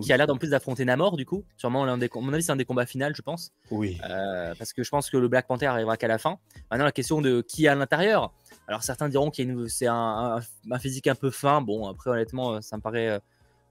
[0.00, 1.44] qui a l'air d'en plus d'affronter Namor, du coup.
[1.56, 3.50] Sûrement, l'un des, à mon avis, c'est un des combats finaux, je pense.
[3.70, 3.98] Oui.
[4.08, 6.38] Euh, parce que je pense que le Black Panther arrivera qu'à la fin.
[6.70, 8.32] Maintenant, la question de qui est à l'intérieur.
[8.68, 11.62] Alors, certains diront qu'il c'est un, un, physique un peu fin.
[11.62, 13.18] Bon, après, honnêtement, ça me paraît euh,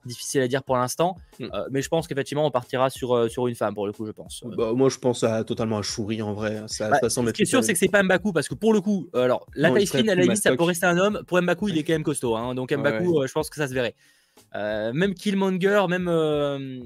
[0.06, 1.16] difficile à dire pour l'instant.
[1.40, 1.46] Mm.
[1.54, 4.06] Euh, mais je pense qu'effectivement, on partira sur, euh, sur une femme pour le coup,
[4.06, 4.44] je pense.
[4.46, 6.64] Bah, moi, je pense à, totalement à Shuri en vrai.
[6.68, 8.82] Ça, bah, ce qui est sûr, c'est que c'est pas Mbaku parce que pour le
[8.82, 11.24] coup, euh, alors la taille fine, à la limite, ça peut rester un homme.
[11.28, 12.36] Pour Mbaku, il est quand même costaud.
[12.36, 12.56] Hein.
[12.56, 13.96] donc Mbaku, je pense que ça se verrait.
[14.54, 16.10] même Killmonger, même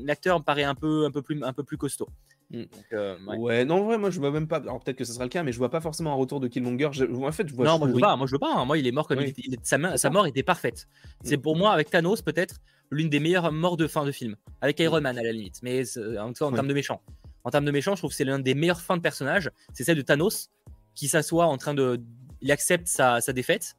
[0.06, 2.08] l'acteur me paraît un peu, un peu, plus, un peu plus costaud.
[2.52, 3.40] Mm.
[3.40, 3.66] ouais.
[3.66, 4.58] non, en vrai, moi je vois même pas.
[4.58, 6.48] Alors peut-être que ce sera le cas, mais je vois pas forcément un retour de
[6.48, 6.90] Killmonger.
[7.24, 7.66] En fait, je vois.
[7.66, 8.16] Non, moi je veux pas.
[8.16, 8.54] Moi je veux pas.
[8.54, 8.66] Hein.
[8.66, 10.88] Moi, il est mort comme il était, sa, sa, mort était parfaite.
[11.24, 11.42] C'est mm.
[11.42, 12.56] pour moi avec Thanos peut-être
[12.92, 15.84] l'une des meilleures morts de fin de film, avec Iron Man à la limite, mais
[15.98, 17.02] en, en termes de méchant.
[17.44, 19.84] En termes de méchant, je trouve que c'est l'une des meilleures fins de personnage, c'est
[19.84, 20.50] celle de Thanos,
[20.96, 22.00] qui s'assoit en train de.
[22.42, 23.76] Il accepte sa, défaite,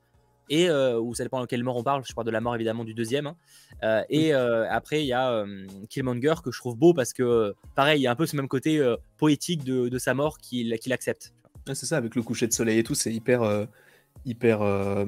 [0.49, 2.55] et euh, ou ça dépend de quelle mort on parle, je parle de la mort
[2.55, 3.27] évidemment du deuxième.
[3.27, 3.37] Hein.
[3.83, 5.45] Euh, et euh, après, il y a
[5.89, 8.49] Killmonger que je trouve beau parce que, pareil, il y a un peu ce même
[8.49, 8.81] côté
[9.19, 11.35] poétique de, sa mort qu'il accepte.
[11.67, 13.67] c'est ça, avec le coucher de soleil et tout, c'est hyper
[14.25, 15.05] hyper euh,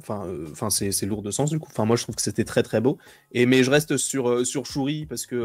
[0.00, 1.68] enfin euh, enfin c'est lourd de sens du coup.
[1.70, 2.98] Enfin moi je trouve que c'était très très beau.
[3.32, 5.36] Et mais je reste sur euh, sur Shuri parce que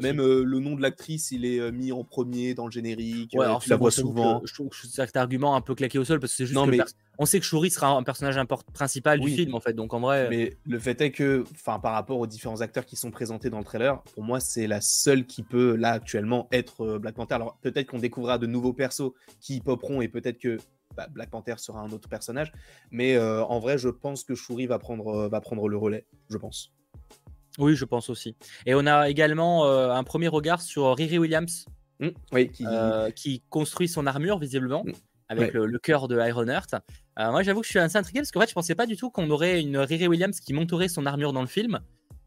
[0.00, 3.32] même le nom de l'actrice il est mis en premier dans le générique.
[3.34, 4.42] Ouais, alors, tu la vois souvent.
[4.44, 6.66] je trouve que cet argument un peu claqué au sol parce que c'est juste non,
[6.66, 6.78] mais...
[7.20, 8.40] on sait que Shuri sera un personnage
[8.72, 11.92] principal du film en fait donc en vrai mais le fait est que enfin par
[11.92, 15.26] rapport aux différents acteurs qui sont présentés dans le trailer pour moi c'est la seule
[15.26, 19.60] qui peut là actuellement être Black Panther alors peut-être qu'on découvrira de nouveaux persos qui
[19.60, 20.58] popperont et peut-être que
[20.96, 22.52] bah, Black Panther sera un autre personnage.
[22.90, 26.04] Mais euh, en vrai, je pense que Shuri va prendre, euh, va prendre le relais,
[26.28, 26.72] je pense.
[27.58, 28.36] Oui, je pense aussi.
[28.66, 31.66] Et on a également euh, un premier regard sur Riri Williams,
[32.00, 32.50] mmh, oui,
[33.14, 33.42] qui...
[33.50, 34.84] construit son armure visiblement.
[34.84, 34.92] Mmh,
[35.30, 36.74] avec le, cœur de Ironheart.
[37.16, 39.10] moi, j'avoue que je suis assez intrigué parce qu'en fait, je pensais pas du tout
[39.10, 41.80] qu'on aurait une Riri Williams qui monterait son armure dans le film.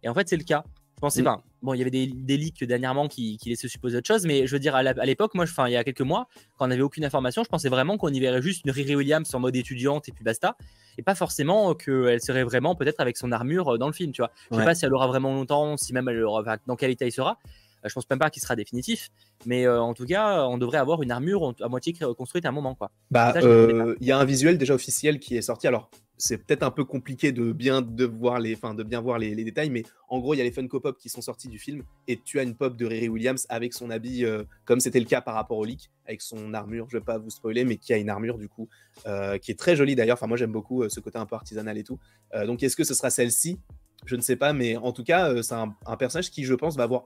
[0.03, 0.63] Et en fait, c'est le cas.
[0.95, 1.25] Je pensais mm.
[1.25, 1.43] pas.
[1.61, 4.47] Bon, il y avait des, des leaks dernièrement qui, qui, laissaient supposer autre chose, mais
[4.47, 6.81] je veux dire, à l'époque, moi, enfin, il y a quelques mois, quand on n'avait
[6.81, 10.07] aucune information, je pensais vraiment qu'on y verrait juste une Riri Williams en mode étudiante
[10.07, 10.55] et puis basta.
[10.97, 14.21] Et pas forcément qu'elle serait vraiment peut-être avec son armure euh, dans le film, tu
[14.21, 14.31] vois.
[14.51, 17.05] Je sais pas si elle aura vraiment longtemps, si même elle aura, dans quel état
[17.05, 17.39] il sera.
[17.85, 19.09] Je pense même pas qu'il sera définitif,
[19.45, 22.75] mais en tout cas, on devrait avoir une armure à moitié construite à un moment.
[22.75, 22.91] Quoi.
[23.11, 25.67] Bah, il y a un visuel déjà officiel qui est sorti.
[25.67, 29.17] Alors, c'est peut-être un peu compliqué de bien, de voir les, fin, de bien voir
[29.17, 31.59] les, détails, mais en gros, il y a les Funko Pop qui sont sortis du
[31.59, 34.99] film et tu as une pop de Riri Williams avec son habit, euh, comme c'était
[34.99, 36.87] le cas par rapport au leak, avec son armure.
[36.89, 38.69] Je vais pas vous spoiler, mais qui a une armure du coup,
[39.07, 40.17] euh, qui est très jolie d'ailleurs.
[40.17, 41.99] Enfin, moi j'aime beaucoup euh, ce côté un peu artisanal et tout.
[42.45, 43.59] donc, est-ce que ce sera celle-ci?
[44.05, 46.83] Je ne sais pas, mais en tout cas, c'est un, personnage qui, je pense, va
[46.83, 47.03] avoir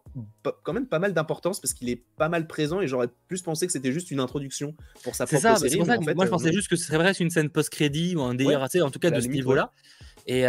[0.63, 3.65] quand même pas mal d'importance parce qu'il est pas mal présent et j'aurais plus pensé
[3.67, 5.85] que c'était juste une introduction pour sa propre ça, série.
[5.85, 8.91] Ça, moi, je pensais juste que ce serait une scène post-crédit ou un délire en
[8.91, 9.71] tout cas de ce niveau-là.
[10.25, 10.45] Et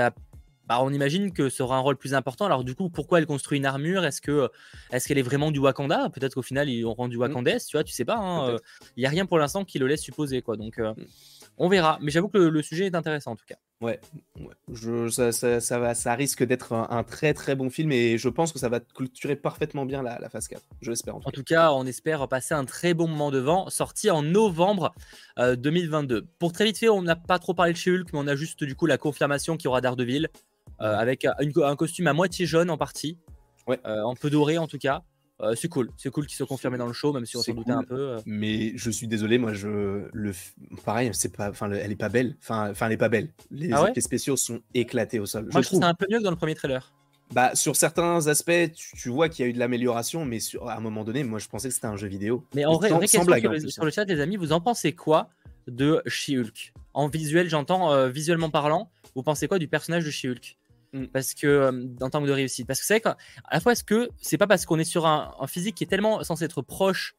[0.68, 2.44] bah, on imagine que ça aura un rôle plus important.
[2.44, 4.04] Alors du coup, pourquoi elle construit une armure?
[4.04, 4.50] Est-ce que
[4.92, 6.11] est-ce qu'elle est vraiment du Wakanda?
[6.11, 7.20] Peut-être qu'au final ils auront du mmh.
[7.20, 8.18] Wakandais, tu vois, tu sais pas.
[8.18, 8.58] Hein,
[8.96, 10.58] il n'y a rien pour l'instant qui le laisse supposer quoi.
[10.58, 10.92] Donc mmh.
[11.59, 11.99] On verra.
[12.01, 13.57] Mais j'avoue que le, sujet est intéressant en tout cas.
[13.81, 14.01] Ouais,
[14.73, 18.59] Je, ça, va, ça risque d'être un, très très bon film et je pense que
[18.59, 20.62] ça va clôturer parfaitement bien la, phase 4.
[20.81, 21.73] Je l'espère en, tout, cas.
[21.73, 23.71] on espère passer un très bon moment devant.
[23.71, 24.94] Sorti en novembre
[25.38, 26.27] 2022.
[26.38, 28.35] Pour très vite fait, on n'a pas trop parlé de chez Hulk, mais on a
[28.35, 30.29] juste du coup la confirmation qu'il y aura Daredevil.
[30.81, 33.18] Euh, avec un costume à moitié jaune en partie,
[33.66, 33.81] ouais.
[33.85, 35.03] Euh, un peu doré en tout cas.
[35.40, 37.55] Euh, c'est cool, c'est cool qu'il soit confirmé dans le show, même si on s'en
[37.55, 38.16] doutait un peu.
[38.27, 40.33] Mais je suis désolé, moi, je le
[40.85, 42.37] pareil, c'est pas, enfin, elle est pas belle.
[42.42, 43.29] Enfin, enfin, elle est pas belle.
[43.51, 45.48] Les ah effets spéciaux sont éclatés au sol.
[45.53, 46.92] Moi, je, trouve ça un peu mieux que dans le premier trailer.
[47.33, 50.77] Bah, sur certains aspects, tu, vois qu'il y a eu de l'amélioration, mais sur, à
[50.77, 52.44] un moment donné, moi, je pensais que c'était un jeu vidéo.
[52.55, 54.92] Mais en vrai, sans, blague, sur, le, sur, le, chat, les amis, vous en pensez
[54.92, 55.29] quoi
[55.68, 56.72] de She-Hulk?
[56.94, 58.90] En visuel, j'entends visuellement parlant.
[59.14, 60.58] Vous pensez quoi du personnage de She-Hulk?
[60.92, 61.07] Mm.
[61.07, 62.66] Parce que, euh, en tant que de réussite.
[62.66, 63.16] Parce que c'est vrai qu'à
[63.51, 66.22] la fois, est-ce que c'est pas parce qu'on est sur un, physique qui est tellement
[66.24, 67.14] censé être proche?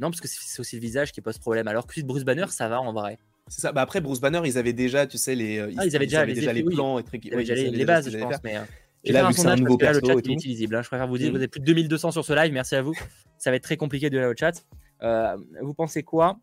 [0.00, 1.68] Non, parce que c'est aussi le visage qui pose problème.
[1.68, 3.18] Alors que Bruce Banner, ça va en vrai.
[3.48, 3.72] C'est ça.
[3.72, 6.62] Bah après, Bruce Banner, ils avaient déjà, tu sais, les, ah, ils, avaient déjà, les,
[6.62, 6.98] plans.
[6.98, 8.36] Et ils avaient déjà les, bases, je pense.
[8.44, 8.62] Mais, euh,
[9.04, 10.76] et là, vu que c'est un nouveau perso le chat est utilisable.
[10.76, 10.82] Hein.
[10.82, 11.32] Je préfère vous dire, mm.
[11.32, 12.52] vous avez plus de 2200 sur ce live.
[12.52, 12.94] Merci à vous.
[13.38, 14.64] Ça va être très compliqué de lire le chat.
[15.02, 16.38] Euh, vous pensez quoi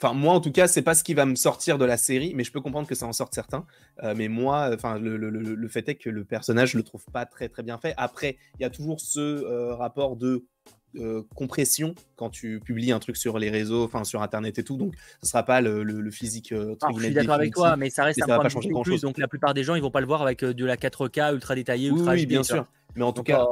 [0.00, 2.32] Enfin, moi, en tout cas, c'est pas ce qui va me sortir de la série,
[2.34, 3.66] mais je peux comprendre que ça en sorte certains.
[4.04, 7.48] Euh, mais moi, enfin, le, fait est que le personnage, je le trouve pas très
[7.48, 7.94] très bien fait.
[7.96, 10.46] Après, il y a toujours ce euh, rapport de
[10.96, 14.76] euh, compression quand tu publies un truc sur les réseaux, enfin sur Internet et tout.
[14.76, 16.54] Donc, ce sera pas le, physique.
[16.54, 19.00] Ah, je suis d'accord avec toi, mais ça reste un point pas changer grand plus.
[19.00, 21.56] Donc, la plupart des gens, ils vont pas le voir avec de la 4K ultra
[21.56, 22.66] détaillée, ultra oui, bien sûr.
[22.94, 23.44] Mais en tout cas.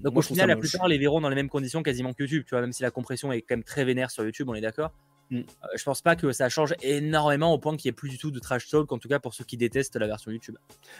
[0.00, 2.50] Donc au final, la plupart les verront dans les mêmes conditions quasiment que YouTube, tu
[2.50, 4.92] vois, même si la compression est quand même très vénère sur YouTube, on est d'accord.
[5.30, 5.38] Mm.
[5.38, 5.42] Euh,
[5.76, 8.30] je pense pas que ça change énormément au point qu'il n'y ait plus du tout
[8.30, 10.56] de trash talk, en tout cas pour ceux qui détestent la version YouTube.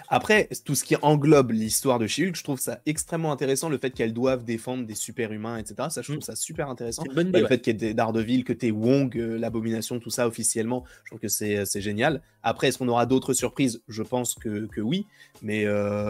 [0.09, 3.91] Après, tout ce qui englobe l'histoire de she je trouve ça extrêmement intéressant, le fait
[3.91, 5.89] qu'elles doivent défendre des super-humains, etc.
[5.91, 6.23] Ça, je trouve mm.
[6.23, 7.05] ça super intéressant.
[7.15, 11.11] le fait qu'il y ait Daredevil, que tu Wong, euh, l'abomination, tout ça officiellement, je
[11.11, 12.23] trouve que c'est euh, génial.
[12.43, 13.83] Après, est-ce qu'on aura d'autres surprises?
[13.89, 15.07] Je pense que, que oui,
[15.43, 15.67] mais,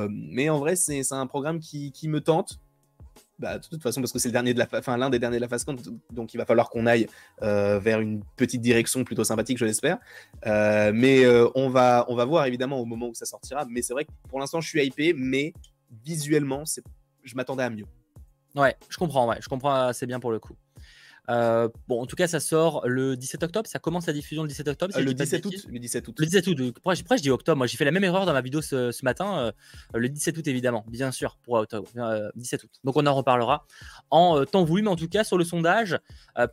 [0.08, 2.58] mais en vrai, c'est un programme qui, qui me tente.
[3.38, 5.42] Bah, de toute façon, parce que c'est le dernier de la l'un des derniers de
[5.42, 5.64] la phase
[6.10, 7.06] donc il va falloir qu'on aille
[7.42, 9.98] euh, vers une petite direction plutôt sympathique, je l'espère.
[10.46, 13.64] Euh, mais euh, on, va, on va voir évidemment au moment où ça sortira.
[13.70, 15.52] Mais c'est vrai que pour l'instant, je suis hypé, mais
[16.04, 16.64] visuellement,
[17.22, 17.86] je m'attendais à mieux.
[18.56, 20.56] Ouais, je comprends, ouais, je comprends assez bien pour le coup.
[21.30, 23.68] Euh, bon, en tout cas, ça sort le 17 octobre.
[23.68, 24.96] Ça commence la diffusion le 17 octobre.
[24.96, 26.14] Euh, le, 17 août, le 17 août.
[26.18, 26.72] Le 17 août.
[26.72, 27.58] Pourquoi, je dis octobre?
[27.58, 29.38] Moi, j'ai fait la même erreur dans ma vidéo ce, matin.
[29.38, 29.52] Euh,
[29.98, 31.88] le 17 août, évidemment, bien sûr, pour octobre.
[32.34, 32.70] 17 août.
[32.84, 33.66] Donc, on en reparlera
[34.10, 34.82] en temps voulu.
[34.82, 35.98] Mais en tout cas, sur le sondage,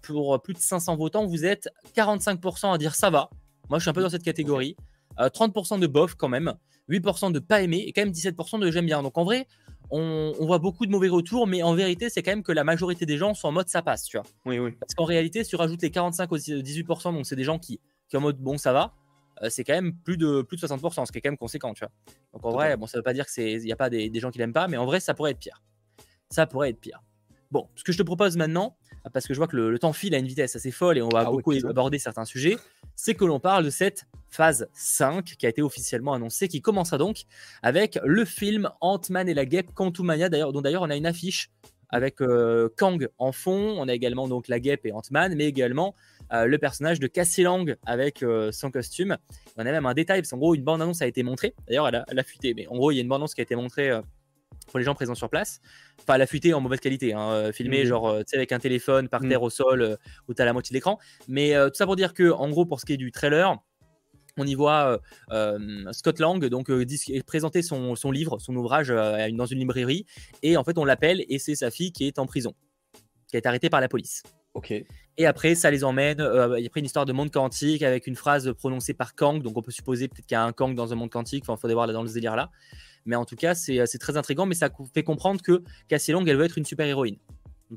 [0.03, 3.29] pour plus de 500 votants, vous êtes 45% à dire ça va.
[3.69, 4.75] Moi, je suis un peu dans cette catégorie.
[5.17, 6.53] 30% de bof quand même.
[6.89, 9.01] 8% de pas aimé et quand même 17% de j'aime bien.
[9.01, 9.47] Donc en vrai,
[9.91, 13.05] on, voit beaucoup de mauvais retours, mais en vérité, c'est quand même que la majorité
[13.05, 14.25] des gens sont en mode ça passe, tu vois.
[14.45, 14.71] Oui, oui.
[14.79, 17.79] Parce qu'en réalité, si tu rajoutes les 45 ou 18%, donc c'est des gens qui,
[18.07, 18.93] qui en mode bon, ça va,
[19.43, 21.73] euh, c'est quand même plus de, plus de 60%, ce qui est quand même conséquent,
[21.73, 21.91] tu vois.
[22.33, 24.31] Donc en vrai, bon, ça veut pas dire qu'il n'y a pas des, des gens
[24.31, 25.61] qui l'aiment pas, mais en vrai, ça pourrait être pire.
[26.29, 27.01] Ça pourrait être pire.
[27.51, 28.77] Bon, ce que je te propose maintenant,
[29.13, 31.09] parce que je vois que le, temps file à une vitesse assez folle et on
[31.09, 32.57] va ah beaucoup aborder certains sujets,
[32.95, 36.97] c'est que l'on parle de cette phase 5 qui a été officiellement annoncée, qui commencera
[36.97, 37.23] donc
[37.61, 41.49] avec le film Ant-Man et la guêpe Quantumania, d'ailleurs, dont d'ailleurs on a une affiche
[41.89, 45.93] avec euh, Kang en fond, on a également donc la guêpe et Ant-Man, mais également
[46.33, 49.17] euh, le personnage de Cassie Lang avec euh, son costume.
[49.55, 52.03] On a même un détail, parce qu'en gros une bande-annonce a été montrée, d'ailleurs elle,
[52.07, 53.91] elle, a fuité, mais en gros il y a une bande-annonce qui a été montrée
[54.67, 55.61] pour les gens présents sur place.
[56.01, 57.87] Enfin, la fuité en mauvaise qualité, hein, euh, filmé mmh.
[57.87, 59.29] genre, euh, tu sais, avec un téléphone par mmh.
[59.29, 59.95] terre au sol euh,
[60.27, 60.99] où tu as la moitié de l'écran.
[61.27, 63.57] Mais tout ça pour dire que, en gros, pour ce qui est du trailer,
[64.37, 64.99] on y voit
[65.91, 66.69] Scott Lang donc
[67.25, 70.05] présenter son, son, livre, son ouvrage dans une librairie,
[70.43, 72.53] et en fait on l'appelle et c'est sa fille qui est en prison,
[73.29, 74.23] qui a été arrêtée par la police.
[74.53, 74.73] Ok.
[75.17, 76.17] Et après ça les emmène.
[76.57, 79.41] il y a pris une histoire de monde quantique avec une phrase prononcée par Kang,
[79.41, 81.43] donc on peut supposer peut-être qu'il y a un Kang dans un monde quantique.
[81.45, 82.49] Enfin, il faudrait voir là, dans le délire là.
[83.05, 86.37] Mais en tout cas, c'est très intriguant, mais ça fait comprendre que Cassie Long, elle
[86.37, 87.17] veut être une super héroïne.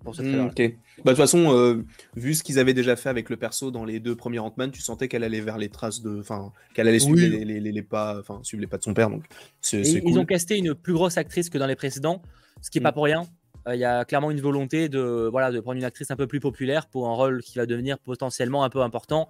[0.04, 0.56] pour ce Mmh, ok.
[0.58, 1.82] Bah, de toute façon, euh,
[2.14, 4.80] vu ce qu'ils avaient déjà fait avec le perso dans les deux premiers Ant-Man, tu
[4.82, 6.18] sentais qu'elle allait vers les traces de.
[6.20, 7.30] Enfin, qu'elle allait suivre Oui.
[7.30, 9.08] les, les- les- les pas, suivre les pas de son père.
[9.10, 9.24] Donc,
[9.62, 12.20] c'est ils ont casté une plus grosse actrice que dans les précédents,
[12.62, 12.84] ce qui n'est Mm.
[12.84, 13.22] pas pour rien.
[13.66, 16.26] Euh, Il y a clairement une volonté de, voilà, de prendre une actrice un peu
[16.26, 19.28] plus populaire pour un rôle qui va devenir potentiellement un peu important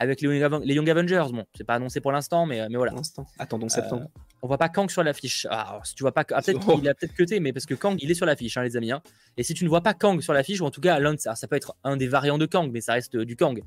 [0.00, 1.26] avec les Young, Aven- les Young Avengers.
[1.32, 2.92] Bon, c'est pas annoncé pour l'instant, mais, mais voilà.
[2.92, 3.26] Pour.
[3.38, 4.08] Attendons septembre.
[4.42, 5.46] On voit pas Kang sur l'affiche.
[5.50, 6.76] Ah, alors, si tu vois pas, ah, peut-être Oh.
[6.78, 8.92] qu'il a peut-être cuté, mais parce que Kang, il est sur l'affiche, hein, les amis.
[8.92, 9.00] hein.
[9.36, 11.34] Et si tu ne vois pas Kang sur l'affiche, ou en tout cas, l'un ça,
[11.34, 13.62] ça peut être un des variants de Kang, mais ça reste euh, du Kang.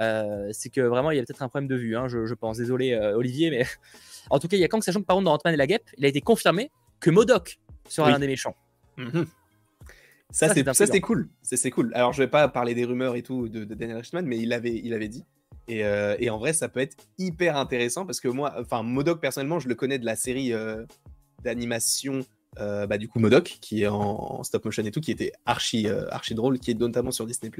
[0.00, 2.34] euh, c'est que vraiment, il y a peut-être un problème de vue, hein, je, je
[2.34, 2.58] pense.
[2.58, 3.64] Désolé, euh, Olivier, mais
[4.30, 5.66] en tout cas, il y a Kang, sachant que par contre, dans Ant-Man et la
[5.66, 8.12] Guêpe, il a été confirmé que Modoc sera Oui.
[8.12, 8.56] l'un des méchants.
[8.98, 9.26] Mhm.
[10.32, 11.28] Ça, Ça, c'est c'était cool.
[11.42, 11.92] C'est cool.
[11.94, 14.52] Alors, je vais pas parler des rumeurs et tout de, de Daniel Richman, mais il
[14.52, 15.24] avait, il avait dit.
[15.68, 19.20] Et, euh, et en vrai, ça peut être hyper intéressant parce que moi, enfin, Modoc,
[19.20, 20.84] personnellement, je le connais de la série euh,
[21.42, 22.24] d'animation,
[22.58, 25.32] euh, bah, du coup, Modoc, qui est en, en stop motion et tout, qui était
[25.46, 27.50] archi, archi drôle, qui est notamment sur Disney,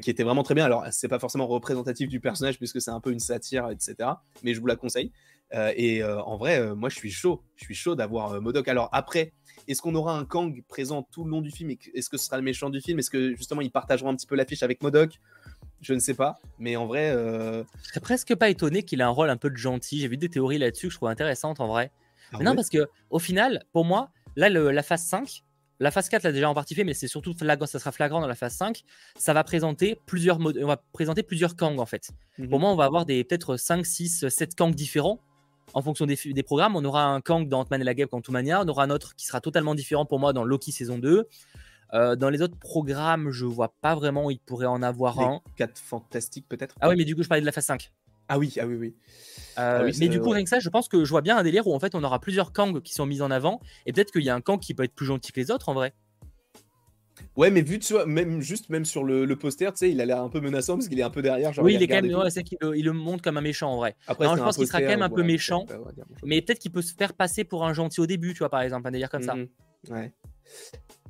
[0.00, 0.64] qui était vraiment très bien.
[0.64, 4.10] Alors, c'est pas forcément représentatif du personnage puisque c'est un peu une satire, etc.
[4.42, 5.10] Mais je vous la conseille.
[5.52, 7.42] Et en vrai, moi, je suis chaud.
[7.56, 8.66] Je suis chaud d'avoir Modoc.
[8.68, 9.32] Alors, après,
[9.68, 12.36] est-ce qu'on aura un Kang présent tout le long du film Est-ce que ce sera
[12.36, 12.98] le méchant du film?
[12.98, 15.20] Est-ce que justement ils partageront un petit peu l'affiche avec Modoc
[15.80, 16.38] Je ne sais pas.
[16.58, 19.50] Mais en vrai, euh, Je serais presque pas étonné qu'il ait un rôle un peu
[19.50, 20.00] de gentil.
[20.00, 21.90] J'ai vu des théories là-dessus que je trouve intéressantes en vrai.
[22.32, 25.42] ah Mais non, parce que au final, pour moi, là, le- la phase 5,
[25.80, 28.20] la phase 4 l'a déjà en partie fait, mais c'est surtout flagrant, ça sera flagrant
[28.20, 28.82] dans la phase 5.
[29.16, 32.10] Ça va présenter plusieurs on va présenter plusieurs Kang en fait.
[32.38, 32.48] Mhm.
[32.48, 35.20] Pour moi, on va avoir des peut-être 5, 6, 7 Kang différents
[35.72, 36.76] en fonction des, programmes.
[36.76, 38.62] On aura un Kang dans Ant-Man et la Guêpe, Quantumania.
[38.62, 41.28] On aura un autre qui sera totalement différent pour moi dans Loki saison 2.
[41.92, 45.24] Euh, dans les autres programmes, je vois pas vraiment où il pourrait en avoir les
[45.24, 45.40] un.
[45.56, 47.92] 4 fantastiques peut-être Ah oui, mais du coup, je parlais de la phase 5.
[48.28, 48.94] Ah oui, ah oui, oui.
[49.58, 50.36] Euh, Ah oui, mais du coup, ouais.
[50.36, 50.88] rien que ça, je pense
[57.36, 60.00] Ouais, mais vu de soi, même juste même sur le, le poster, tu sais, il
[60.00, 61.52] a l'air un peu menaçant parce qu'il est un peu derrière.
[61.52, 63.40] genre, oui, il est quand même, ouais, c'est qu'il le, il le montre comme un
[63.40, 63.96] méchant en vrai.
[64.06, 65.66] Après, Non, je pense qu'il sera quand même un peu voilà, méchant.
[66.24, 68.62] Mais peut-être qu'il peut se faire passer pour un gentil au début, tu vois, par
[68.62, 69.34] exemple, un délire comme ça.
[69.34, 69.48] Mhm.
[69.90, 70.12] Ouais.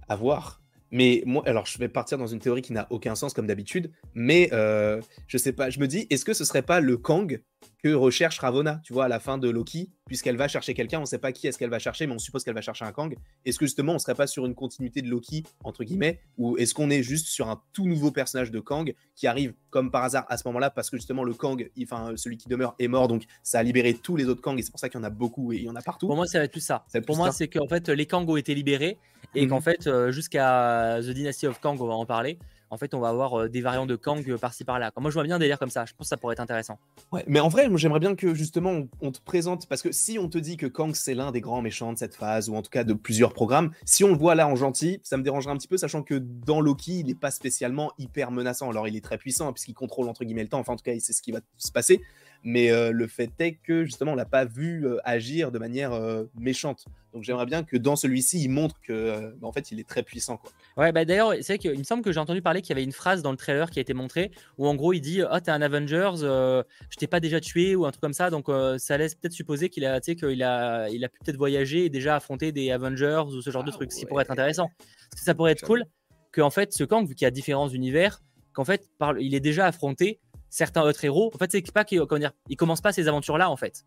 [0.09, 0.61] À voir.
[0.91, 3.91] Mais moi, alors je vais partir dans une théorie qui n'a aucun sens comme d'habitude,
[4.15, 7.43] mais euh, je sais pas, je me dis, est-ce que ce serait pas le Kang
[7.85, 11.05] que recherche Ravonna, tu vois, à la fin de Loki, puisqu'elle va chercher quelqu'un, on
[11.05, 13.15] sait pas qui est-ce qu'elle va chercher, mais on suppose qu'elle va chercher un Kang.
[13.45, 16.73] Est-ce que justement on serait pas sur une continuité de Loki, entre guillemets, ou est-ce
[16.73, 20.25] qu'on est juste sur un tout nouveau personnage de Kang qui arrive comme par hasard
[20.31, 23.25] à ce moment-là, parce que justement le Kang, enfin celui qui demeure est mort, donc
[23.43, 25.11] ça a libéré tous les autres Kang, et c'est pour ça qu'il y en a
[25.11, 26.07] beaucoup et il y en a partout.
[26.07, 26.87] Pour moi, ça va être plus ça.
[26.91, 28.97] Pour plus moi, c'est qu'en fait, les Kang ont été libérés
[29.35, 29.51] et Mhm.
[29.51, 32.39] qu'en fait, euh, jusqu'à The Dynasty of Kang, on va en parler.
[32.75, 34.91] En fait, on va avoir euh, des variants de Kang euh, par-ci par-là.
[34.99, 35.85] Moi, je vois bien un délire comme ça.
[35.87, 36.77] Je pense que ça pourrait être intéressant.
[37.13, 40.29] Ouais, mais en vrai, j'aimerais bien que justement on, te présente, parce que si on
[40.29, 42.71] te dit que Kang c'est l'un des grands méchants de cette phase, ou en tout
[42.71, 45.57] cas de plusieurs programmes, si on le voit là en gentil, ça me dérangerait un
[45.57, 48.69] petit peu, sachant que dans Loki, il n'est pas spécialement hyper menaçant.
[48.71, 50.93] Alors il est très puissant, puisqu'il contrôle entre guillemets le temps, enfin en tout cas,
[50.99, 52.03] c'est ce qui va se passer.
[52.47, 55.93] Mais euh, le fait est que justement, on l'a pas vu euh, agir de manière
[55.93, 56.85] euh, méchante.
[57.15, 59.89] Donc j'aimerais bien que dans celui-ci, il montre que, euh, bah, en fait, il est
[59.89, 60.37] très puissant.
[60.37, 60.53] Quoi.
[60.77, 62.85] Ouais, bah d'ailleurs, c'est vrai qu'il me semble que j'ai entendu parler qu'il y avait
[62.85, 65.41] une phrase dans le trailer qui a été montrée où en gros il dit Ah,
[65.41, 68.29] t'es un Avengers, euh, je t'ai pas déjà tué ou un truc comme ça.
[68.29, 71.19] Donc euh, ça laisse peut-être supposer qu'il a, tu sais, qu'il a, il a pu
[71.25, 74.07] peut-être voyager et déjà affronter des Avengers ou ce genre de Ah trucs, ce qui
[74.07, 74.33] pourrait être ouais.
[74.33, 74.69] intéressant.
[75.11, 75.85] Parce que ça pourrait être cool
[76.33, 78.21] qu'en fait ce Kang, vu qu'il y a différents univers,
[78.53, 80.21] qu'en fait par- il ait déjà affronté
[80.55, 81.33] certains autres héros.
[81.35, 83.85] En fait, c'est pas qu'il comment dire, il commence pas ces aventures là en fait.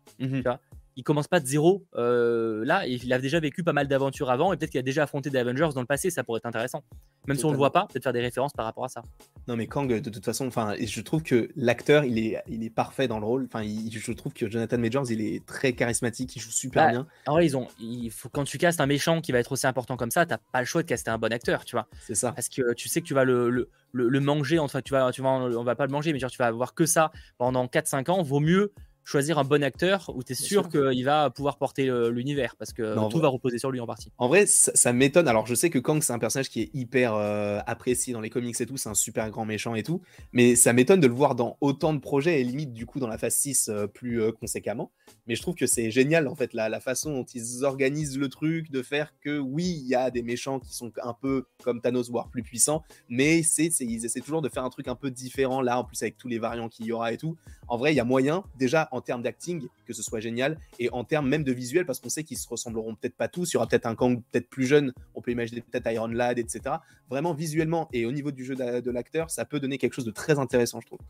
[0.98, 4.52] Il commence pas de zéro euh, là, il a déjà vécu pas mal d'aventures avant
[4.52, 6.82] et peut-être qu'il a déjà affronté des Avengers dans le passé, ça pourrait être intéressant.
[7.28, 9.02] Même si on le voit pas, peut-être faire des références par rapport à ça.
[9.46, 12.70] Non mais Kang de toute façon, enfin, je trouve que l'acteur il est, il est
[12.70, 13.44] parfait dans le rôle.
[13.44, 16.90] Enfin, il- je trouve que Jonathan Majors il est très charismatique, il joue super Bah,
[16.90, 17.06] bien.
[17.28, 19.68] En vrai, ils ont, il faut, quand tu castes un méchant qui va être aussi
[19.68, 21.86] important comme ça, t'as pas le choix de caster un bon acteur, tu vois.
[22.00, 22.32] C'est ça.
[22.32, 25.12] Parce que tu sais que tu vas le, le, le- le manger, enfin, tu vas,
[25.12, 27.66] tu vas, on va pas le manger, mais genre, tu vas avoir que ça pendant
[27.66, 28.22] 4-5 ans.
[28.22, 28.72] Vaut mieux
[29.08, 30.68] choisir un bon acteur où tu es sûr sûr.
[30.92, 32.56] qu'il va pouvoir porter l'univers?
[32.56, 34.12] Parce que Non, tout vrai- va reposer sur lui en partie.
[34.18, 35.28] En vrai, ça, ça m'étonne.
[35.28, 38.28] Alors, je sais que Kang, c'est un personnage qui est hyper euh, apprécié dans les
[38.30, 38.76] comics et tout.
[38.76, 40.02] C'est un super grand méchant et tout.
[40.32, 43.08] Mais ça m'étonne de le voir dans autant de projets et limite, du coup, dans
[43.08, 44.92] la phase 6 euh, plus euh, conséquemment.
[45.26, 48.28] Mais je trouve que c'est génial, en fait, la, la façon dont ils organisent le
[48.28, 51.80] truc, de faire que, oui, il y a des méchants qui sont un peu comme
[51.80, 52.82] Thanos, voire plus puissants.
[53.08, 56.02] Mais c'est- ils essaient toujours de faire un truc un peu différent, là, en plus,
[56.02, 57.36] avec tous les variants qu'il y aura et tout.
[57.68, 60.58] En vrai, il y a moyen, déjà, en termes d'acting, que ce soit génial.
[60.78, 63.52] Et en termes même de visuel, parce qu'on sait qu'ils se ressembleront peut-être pas tous.
[63.52, 64.92] Il y aura peut-être un Kang peut-être plus jeune.
[65.14, 66.76] On peut imaginer peut-être Iron Lad, etc.
[67.10, 70.10] Vraiment, visuellement et au niveau du jeu de l'acteur, ça peut donner quelque chose de
[70.10, 71.00] très intéressant, je trouve.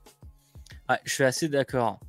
[0.89, 2.01] Ouais, je suis assez d'accord.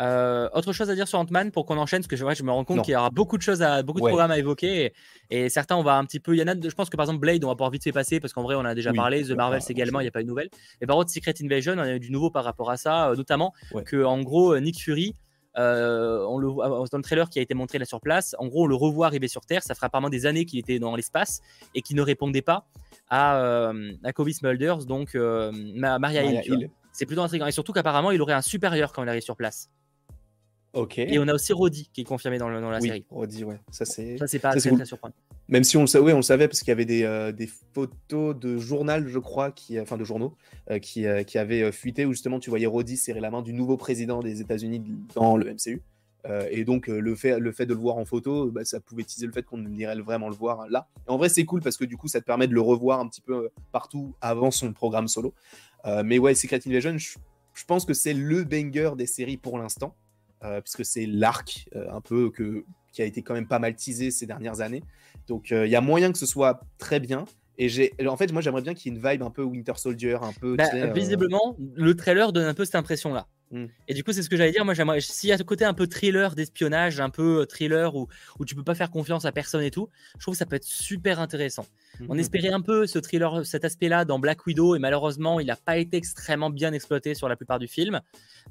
[0.00, 2.50] Euh, autre chose à dire sur Ant-Man pour qu'on enchaîne, parce que je, je me
[2.50, 4.92] rends compte qu'il y aura beaucoup de choses, à, beaucoup de programmes à évoquer.
[5.30, 6.34] Et, certains, on va un petit peu.
[6.34, 7.92] Il y en a, je pense que par exemple, Blade, on va pouvoir vite fait
[7.92, 9.24] passer, parce qu'en vrai, on a déjà parlé.
[9.24, 10.50] The Marvels également, il n'y a pas de nouvelles.
[10.80, 13.16] Et par contre, Secret Invasion, on a eu du nouveau par rapport à ça, euh,
[13.16, 13.52] notamment
[13.84, 15.14] que, en gros, Nick Fury.
[15.58, 18.64] Euh, on le dans le trailer qui a été montré là sur place, en gros,
[18.64, 19.64] on le revoit arriver sur Terre.
[19.64, 21.40] Ça fera apparemment des années qu'il était dans l'espace
[21.74, 22.68] et qu'il ne répondait pas
[23.08, 23.72] à,
[24.04, 26.70] à Kobe Smulders, donc Maria, Hill.
[26.92, 27.46] C'est plutôt intriguant.
[27.46, 29.68] Et surtout qu'apparemment, il aurait un supérieur quand il arrive sur place.
[30.72, 30.98] Ok.
[30.98, 33.04] Et on a aussi Roddy qui est confirmé dans, dans la oui, série.
[33.10, 33.58] Roddy, ouais.
[33.70, 34.18] Ça, c'est.
[34.18, 35.14] Ça, c'est pas très, surprenant.
[35.48, 37.48] Même si on le savait, on le savait parce qu'il y avait des, euh, des,
[37.74, 40.36] photos de journal, je crois, qui, enfin de journaux,
[40.70, 43.52] euh, qui, euh, qui avaient fuité où justement tu voyais Roddy serrer la main du
[43.52, 44.80] nouveau président des États-Unis
[45.16, 45.82] dans le MCU.
[46.50, 49.26] et donc le fait, le fait de le voir en photo, bah, ça pouvait teaser
[49.26, 50.86] le fait qu'on irait vraiment le voir là.
[51.08, 53.08] en vrai, c'est cool parce que du coup, ça te permet de le revoir un
[53.08, 55.34] petit peu partout avant son programme solo.
[56.04, 57.16] mais ouais, Secret Invasion, je,
[57.54, 59.96] je pense que c'est le banger des séries pour l'instant.
[60.42, 63.76] Euh, puisque c'est l'arc euh, un peu que, qui a été quand même pas mal
[63.76, 64.82] teasé ces dernières années.
[65.26, 67.26] Donc euh, il y a moyen que ce soit très bien.
[67.58, 69.74] Et j'ai, en fait, moi j'aimerais bien qu'il y ait une vibe un peu Winter
[69.76, 70.56] Soldier, un peu.
[70.56, 73.26] Bah, visiblement, le trailer donne un peu cette impression-là.
[73.50, 73.66] Hmm.
[73.88, 74.64] Et du coup, c'est ce que j'allais dire.
[74.64, 78.08] Moi, j'aimerais, s'il y a ce côté un peu thriller d'espionnage, un peu thriller où,
[78.38, 80.56] où tu peux pas faire confiance à personne et tout, je trouve que ça peut
[80.56, 81.66] être super intéressant.
[82.08, 82.20] On hmm.
[82.20, 85.78] espérait un peu ce thriller, cet aspect-là dans Black Widow, et malheureusement, il n'a pas
[85.78, 88.00] été extrêmement bien exploité sur la plupart du film.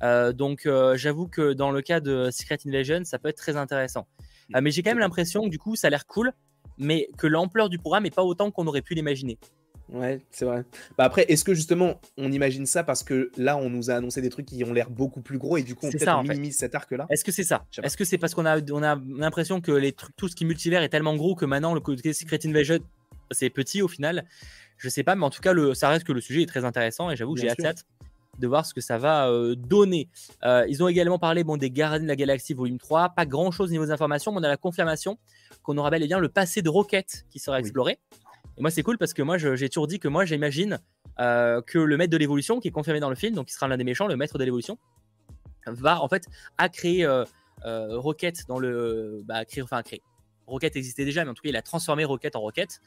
[0.03, 3.55] Euh, donc euh, j'avoue que dans le cas de Secret Invasion, ça peut être très
[3.57, 4.07] intéressant.
[4.55, 6.31] Euh, mais j'ai quand même l'impression que du coup, ça a l'air cool,
[6.77, 9.37] mais que l'ampleur du programme n'est pas autant qu'on aurait pu l'imaginer.
[9.91, 10.63] Ouais, c'est vrai.
[10.97, 14.21] Bah après, est-ce que justement on imagine ça parce que là on nous a annoncé
[14.21, 16.75] des trucs qui ont l'air beaucoup plus gros et du coup on peut-être minimise cet
[16.75, 17.07] arc-là?
[17.09, 17.65] Est-ce que c'est ça?
[17.81, 20.43] Est-ce que c'est parce qu'on a, on a l'impression que les trucs, tout ce qui
[20.43, 22.79] est multivers est tellement gros que maintenant le côté Secret Invasion
[23.31, 24.25] c'est petit au final?
[24.77, 26.65] Je sais pas, mais en tout cas le, ça reste que le sujet est très
[26.65, 27.85] intéressant et j'avoue que j'ai hâte
[28.39, 30.07] de voir ce que ça va euh, donner.
[30.43, 33.09] Euh, ils ont également parlé bon, des Gardiens de la Galaxie volume 3.
[33.09, 35.17] Pas grand chose au niveau des informations, mais on a la confirmation
[35.63, 37.99] qu'on aura bel et bien le passé de Rocket qui sera exploré.
[38.59, 40.79] Et moi, c'est cool parce que moi, j'ai toujours dit que moi, j'imagine
[41.19, 43.69] euh, que le maître de l'évolution, qui est confirmé dans le film, donc qui sera
[43.69, 44.77] l'un des méchants, le maître de l'évolution,
[45.65, 46.25] va en fait
[46.57, 47.07] à créer
[47.63, 49.21] Rocket dans le.
[49.25, 50.01] Bah, créer, enfin, créer.
[50.45, 52.81] Rocket existait déjà, mais en tout cas, il a transformé Rocket en Rocket.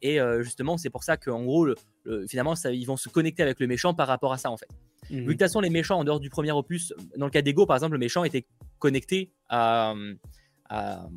[0.00, 1.68] Et justement, c'est pour ça qu'en gros,
[2.26, 4.68] finalement, ça, ils vont se connecter avec le méchant par rapport à ça, en fait.
[5.10, 7.42] Vu que de toute façon, les méchants, en dehors du premier opus, dans le cas
[7.42, 8.46] d'Ego, par exemple, le méchant était
[8.78, 9.94] connecté à,
[10.68, 11.08] à,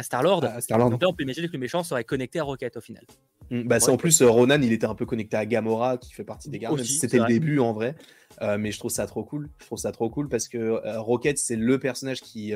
[0.00, 0.42] Star-Lord.
[0.42, 3.04] Donc là, on peut imaginer que le méchant serait connecté à Rocket au final.
[3.50, 6.12] Mmh, bah, c'est en plus, euh, Ronan, il était un peu connecté à Gamora, qui
[6.12, 7.94] fait partie des gardes, c'était le début en vrai.
[8.42, 9.48] Euh, mais je trouve ça trop cool.
[9.58, 12.54] Je trouve ça trop cool parce que euh, Rocket, c'est le personnage qui.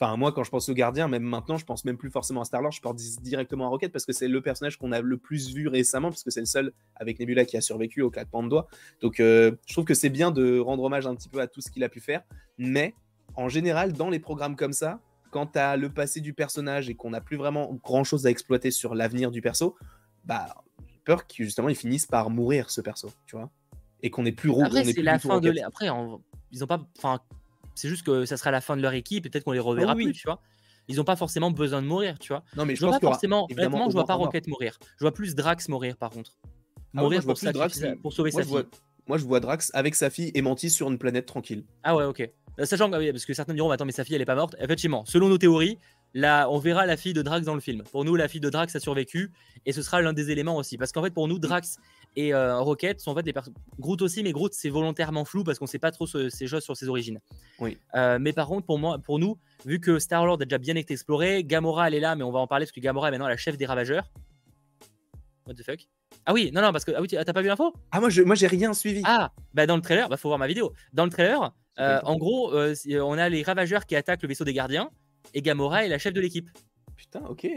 [0.00, 2.44] Enfin, moi, quand je pense au gardien, même maintenant, je pense même plus forcément à
[2.44, 5.52] Star-Lord, je pense directement à Rocket parce que c'est le personnage qu'on a le plus
[5.52, 8.48] vu récemment, parce que c'est le seul avec Nebula qui a survécu au claquement de
[8.48, 8.68] doigts.
[9.00, 11.70] Donc, je trouve que c'est bien de rendre hommage un petit peu à tout ce
[11.70, 12.22] qu'il a pu faire.
[12.58, 12.94] Mais,
[13.34, 16.94] en général, dans les programmes comme ça, quand tu as le passé du personnage et
[16.94, 19.76] qu'on n'a plus vraiment grand chose à exploiter sur l'avenir du perso,
[20.24, 20.54] bah,
[20.88, 23.50] j'ai peur qu'ils justement ils finissent par mourir ce perso, tu vois,
[24.02, 24.50] et qu'on est plus.
[24.62, 25.54] Après, c'est la fin de.
[25.64, 25.86] Après,
[26.50, 26.86] ils ont pas.
[26.98, 27.20] Enfin,
[27.74, 29.94] c'est juste que ça sera la fin de leur équipe et peut-être qu'on les reverra
[29.94, 30.40] plus, tu vois.
[30.88, 32.42] Ils n'ont pas forcément besoin de mourir, tu vois.
[32.56, 33.46] Non, mais je, je vois pas forcément.
[33.50, 34.78] Honnêtement, je vois pas Rocket mourir.
[34.96, 36.38] Je vois plus Drax mourir, par contre.
[36.94, 38.64] Ah mourir pour, Drax, pour sauver sa fille.
[39.06, 41.64] Moi, je vois Drax avec sa fille et Mantis sur une planète tranquille.
[41.82, 42.30] Ah ouais, ok.
[42.58, 44.56] Euh, sachant que, parce que certains diront, attends, mais sa fille, elle est pas morte.
[44.60, 45.78] Effectivement, selon nos théories,
[46.14, 47.82] là, on verra la fille de Drax dans le film.
[47.92, 49.30] Pour nous, la fille de Drax a survécu
[49.66, 50.76] et ce sera l'un des éléments aussi.
[50.76, 51.78] Parce qu'en fait, pour nous, Drax
[52.16, 53.54] et euh, Rocket sont en fait des personnes.
[53.78, 56.76] Groot aussi, mais Groot, c'est volontairement flou parce qu'on sait pas trop ces choses sur
[56.76, 57.20] ses origines.
[57.60, 57.78] Oui.
[57.94, 60.94] Euh, mais par contre, pour, moi, pour nous, vu que Star-Lord a déjà bien été
[60.94, 63.28] exploré, Gamora, elle est là, mais on va en parler parce que Gamora est maintenant
[63.28, 64.10] la chef des Ravageurs.
[65.46, 65.80] What the fuck?
[66.26, 67.72] Ah oui, non, non, parce que ah oui, t'as pas vu l'info?
[67.90, 69.02] Ah moi, je, moi, j'ai rien suivi.
[69.04, 70.72] Ah, bah dans le trailer, bah faut voir ma vidéo.
[70.92, 74.44] Dans le trailer, euh, en gros, euh, on a les ravageurs qui attaquent le vaisseau
[74.44, 74.90] des gardiens
[75.34, 76.50] et Gamora est la chef de l'équipe.
[76.96, 77.48] Putain, ok.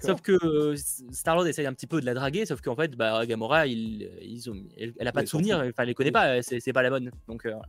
[0.00, 3.26] Sauf que euh, Star-Lord essaye un petit peu de la draguer, sauf qu'en fait, bah,
[3.26, 6.72] Gamora, il, ils ont, elle, a pas de souvenir, enfin, elle les connaît pas, c'est
[6.72, 7.10] pas la bonne.
[7.26, 7.62] Donc, voilà.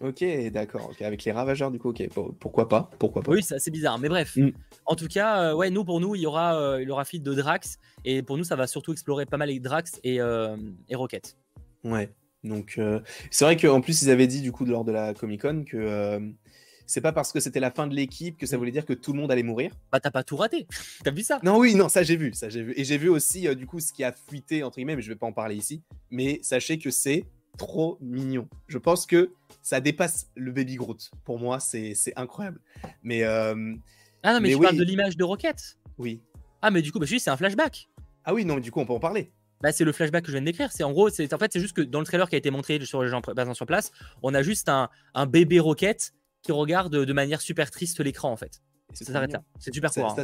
[0.00, 0.90] Ok, d'accord.
[1.00, 2.08] avec les ravageurs, du coup, ok.
[2.40, 4.36] Pourquoi pas Pourquoi pas Oui, c'est bizarre, mais bref.
[4.36, 4.50] Mm.
[4.86, 7.78] En tout cas, ouais, nous, pour nous, il y aura, il y aura de Drax,
[8.04, 11.36] et pour nous, ça va surtout explorer pas mal les Drax et, et Rocket.
[11.84, 12.12] Ouais.
[12.44, 15.42] Donc, euh, c'est vrai qu'en plus, ils avaient dit, du coup, lors de la Comic
[15.42, 16.20] Con, que euh,
[16.86, 18.58] c'est pas parce que c'était la fin de l'équipe que ça mm.
[18.58, 19.72] voulait dire que tout le monde allait mourir.
[19.90, 20.66] Bah, t'as pas tout raté.
[21.04, 21.40] t'as vu ça?
[21.42, 22.74] Non, oui, non, ça j'ai vu, ça j'ai vu.
[22.76, 25.08] Et j'ai vu aussi, euh, du coup, ce qui a fuité, entre guillemets, mais je
[25.08, 25.82] vais pas en parler ici.
[26.10, 27.24] Mais sachez que c'est
[27.56, 28.48] trop mignon.
[28.68, 31.10] Je pense que ça dépasse le Baby Groot.
[31.24, 32.60] Pour moi, c'est incroyable.
[33.02, 33.24] Mais.
[33.24, 35.78] ah non, mais, tu parles de l'image de Rocket?
[35.96, 36.20] Oui.
[36.60, 37.88] Ah, mais du coup, bah, c'est un flashback.
[38.24, 39.32] Ah oui, non, du coup, on peut en parler.
[39.64, 40.70] Bah, c'est le flashback que je viens de décrire.
[40.72, 42.50] C'est en gros, c'est en fait, c'est juste que dans le trailer qui a été
[42.50, 43.92] montré sur les gens présents sur place,
[44.22, 46.12] on a juste un, un bébé Rocket
[46.42, 48.60] qui regarde de manière super triste l'écran en fait.
[48.92, 49.42] Ça s'arrête là.
[49.58, 50.14] C'est super court.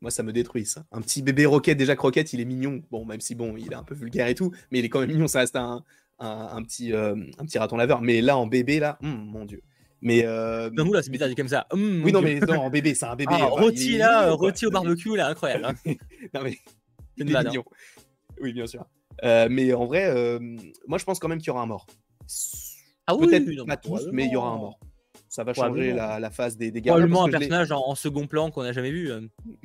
[0.00, 0.84] moi, ça me détruit ça.
[0.90, 2.82] Un petit bébé Rocket, déjà Croquette, il est mignon.
[2.90, 4.98] Bon, même si bon, il est un peu vulgaire et tout, mais il est quand
[4.98, 5.28] même mignon.
[5.28, 5.84] Ça reste un,
[6.18, 8.02] un, petit, euh, un petit raton laveur.
[8.02, 9.62] Mais là, en bébé, là, hum, mon dieu.
[10.00, 10.70] Mais euh...
[10.72, 11.68] non, là, c'est bizarre dit comme ça.
[11.70, 13.32] Hum, oui, non, mais non, en bébé, c'est un bébé.
[13.34, 15.66] Ah, rôti là, rôti au barbecue là, incroyable.
[15.66, 15.74] Hein.
[16.34, 16.58] non mais,
[17.16, 17.44] il est hein.
[17.44, 17.64] mignon.
[18.40, 18.86] Oui, bien sûr.
[19.24, 20.38] Euh, mais en vrai, euh,
[20.86, 21.86] moi, je pense quand même qu'il y aura un mort.
[23.06, 24.78] Ah oui, peut-être pas tous, mais il y aura un mort.
[25.28, 26.88] Ça va changer la, la, phase des, dégâts.
[26.88, 29.10] Probablement un personnage en, second plan qu'on n'a jamais vu.
[29.10, 29.20] Euh.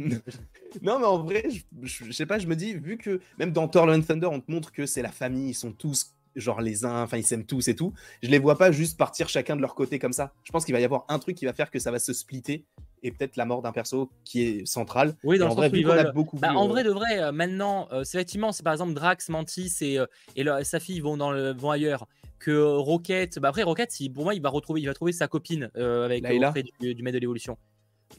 [0.82, 1.48] non, mais en vrai,
[1.82, 4.52] je, sais pas, je me dis, vu que même dans Thor and Thunder, on te
[4.52, 7.68] montre que c'est la famille, ils sont tous genre les uns, enfin ils s'aiment tous
[7.68, 7.94] et tout.
[8.24, 10.34] Je les vois pas juste partir chacun de leur côté comme ça.
[10.44, 12.12] Je pense qu'il va y avoir un truc qui va faire que ça va se
[12.12, 12.66] splitter
[13.04, 15.16] et peut-être la mort d'un perso qui est central.
[15.24, 18.18] Oui, dans le vrai, sens beaucoup bah, En vrai de vrai, euh, maintenant, euh, c'est
[18.18, 20.00] effectivement, c'est par exemple Drax, Mantis et,
[20.36, 22.08] et sa fille vont, dans le, vont ailleurs
[22.44, 23.40] que Rocket.
[23.40, 26.24] Bah après, Rocket, pour moi, il va retrouver, il va trouver sa copine euh, avec
[26.24, 26.54] Layla.
[26.80, 27.58] Du, du maître de l'évolution.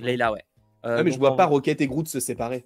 [0.00, 0.44] Layla, ouais.
[0.84, 2.64] Euh, mais je vois pas Rocket et Groot se séparer.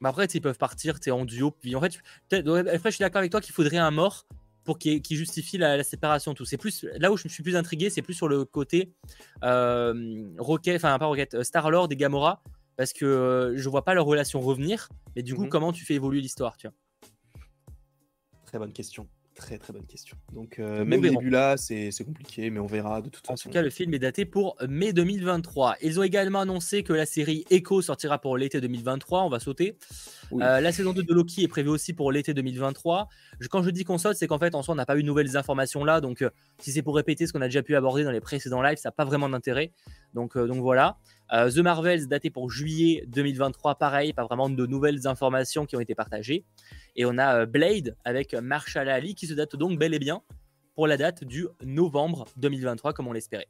[0.00, 1.50] Bah après, ils peuvent partir, es en duo.
[1.50, 1.98] Puis en fait,
[2.32, 4.26] après, je suis d'accord avec toi qu'il faudrait un mort
[4.68, 6.34] pour qui, justifie la, séparation.
[6.34, 6.44] Tout.
[6.44, 8.92] C'est plus là où je me suis plus intrigué, c'est plus sur le côté
[9.42, 12.42] euh, Rocket, enfin pas Rocket, Star Lord et Gamora,
[12.76, 14.90] parce que je vois pas leur relation revenir.
[15.16, 15.48] Mais du coup, mhm.
[15.48, 16.74] comment tu fais évoluer l'histoire, tu vois?
[18.44, 19.08] Très bonne question.
[19.38, 20.16] Très très bonne question.
[20.32, 23.48] Donc euh, même le début là, c'est compliqué, mais on verra de toute façon.
[23.48, 25.76] En tout cas, le film est daté pour mai 2023.
[25.80, 29.22] Ils ont également annoncé que la série Echo sortira pour l'été 2023.
[29.22, 29.78] On va sauter.
[30.32, 33.08] Euh, la saison 2 de Loki est prévue aussi pour l'été 2023.
[33.48, 35.06] quand je dis qu'on saute, c'est qu'en fait, en soi, on n'a pas eu de
[35.06, 36.00] nouvelles informations là.
[36.00, 38.60] Donc, euh, si c'est pour répéter ce qu'on a déjà pu aborder dans les précédents
[38.60, 39.70] lives, ça n'a pas vraiment d'intérêt.
[40.14, 40.98] Donc, donc voilà.
[41.30, 45.94] The Marvels daté pour juillet 2023, pareil, pas vraiment de nouvelles informations qui ont été
[45.94, 46.44] partagées.
[46.96, 50.22] Et on a euh, Blade avec Marshall Ali qui se date donc bel et bien
[50.74, 53.48] pour la date du novembre 2023 comme on l'espérait.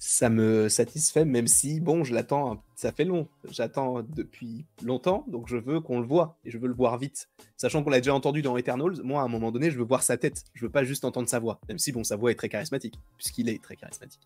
[0.00, 3.26] Ça me satisfait, même si, bon, je l'attends, ça fait long.
[3.50, 7.28] J'attends depuis longtemps, donc je veux qu'on le voit et je veux le voir vite.
[7.56, 10.04] Sachant qu'on l'a déjà entendu dans Eternals, moi, à un moment donné, je veux voir
[10.04, 10.44] sa tête.
[10.54, 12.94] Je veux pas juste entendre sa voix, même si, bon, sa voix est très charismatique,
[13.16, 14.20] puisqu'il est très charismatique.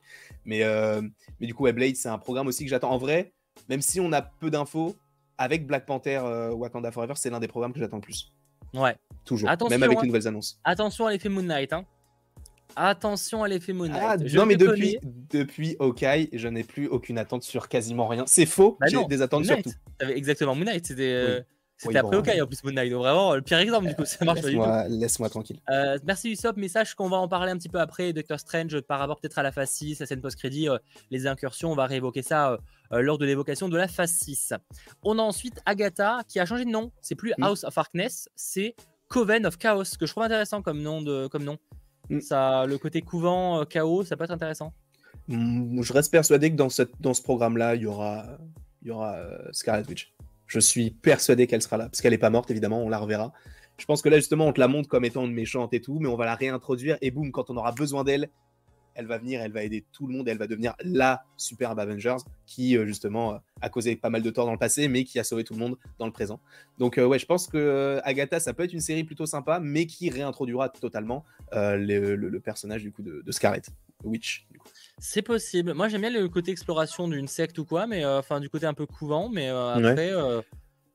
[0.44, 1.00] Mais, euh,
[1.40, 2.90] mais du coup, Blade, c'est un programme aussi que j'attends.
[2.90, 3.32] En vrai,
[3.70, 4.94] même si on a peu d'infos,
[5.38, 8.32] avec Black Panther euh, Wakanda Forever, c'est l'un des programmes que j'attends le plus.
[8.74, 8.96] Ouais.
[9.24, 9.48] Toujours.
[9.70, 10.60] même avec les nouvelles annonces.
[10.64, 11.72] Attention à l'effet Moon Knight.
[11.72, 11.84] Hein.
[12.76, 14.02] Attention à l'effet Moon Knight.
[14.02, 14.98] Ah, non, mais depuis,
[15.30, 18.24] depuis Hawkeye, je n'ai plus aucune attente sur quasiment rien.
[18.26, 19.70] C'est faux, bah j'ai des attentes sur tout.
[20.00, 21.12] Exactement, Moon Knight, c'était.
[21.12, 21.40] Euh,
[21.76, 24.24] c'était après Hawkeye en plus Moon Knight, donc vraiment le pire exemple du coup, ça
[24.24, 25.58] marche pas Laisse-moi tranquille.
[25.68, 28.80] Euh, merci Usopp, mais sache qu'on va en parler un petit peu après, Doctor Strange,
[28.82, 30.78] par rapport peut-être à la phase 6, la scène post-crédit, euh,
[31.10, 32.56] les incursions, on va réévoquer ça
[32.92, 34.52] lors de l'évocation de la phase 6.
[35.02, 37.42] On a ensuite Agatha qui a changé de nom, c'est plus mm.
[37.42, 38.76] House of Darkness, c'est
[39.12, 41.02] Coven of Chaos, que je trouve intéressant comme nom.
[41.02, 41.58] De, comme nom.
[42.10, 42.20] Mm.
[42.20, 44.72] Ça, le côté couvent, euh, chaos, ça peut être intéressant.
[45.28, 48.26] Mm, je reste persuadé que dans, cette, dans ce programme-là, il y aura,
[48.82, 50.12] il y aura euh, Scarlet Witch.
[50.46, 53.32] Je suis persuadé qu'elle sera là, parce qu'elle n'est pas morte, évidemment, on la reverra.
[53.78, 55.98] Je pense que là, justement, on te la montre comme étant une méchante et tout,
[55.98, 58.28] mais on va la réintroduire, et boum, quand on aura besoin d'elle,
[58.94, 62.18] elle va venir, elle va aider tout le monde, elle va devenir la superbe Avengers
[62.46, 65.18] qui euh, justement euh, a causé pas mal de tort dans le passé, mais qui
[65.18, 66.40] a sauvé tout le monde dans le présent.
[66.78, 69.86] Donc euh, ouais, je pense que Agatha, ça peut être une série plutôt sympa, mais
[69.86, 73.62] qui réintroduira totalement le, personnage du coup de, Scarlet
[74.04, 74.46] Witch.
[74.98, 75.74] C'est possible.
[75.74, 78.74] Moi j'aime bien le côté exploration d'une secte ou quoi, mais enfin du côté un
[78.74, 80.12] peu couvent, mais après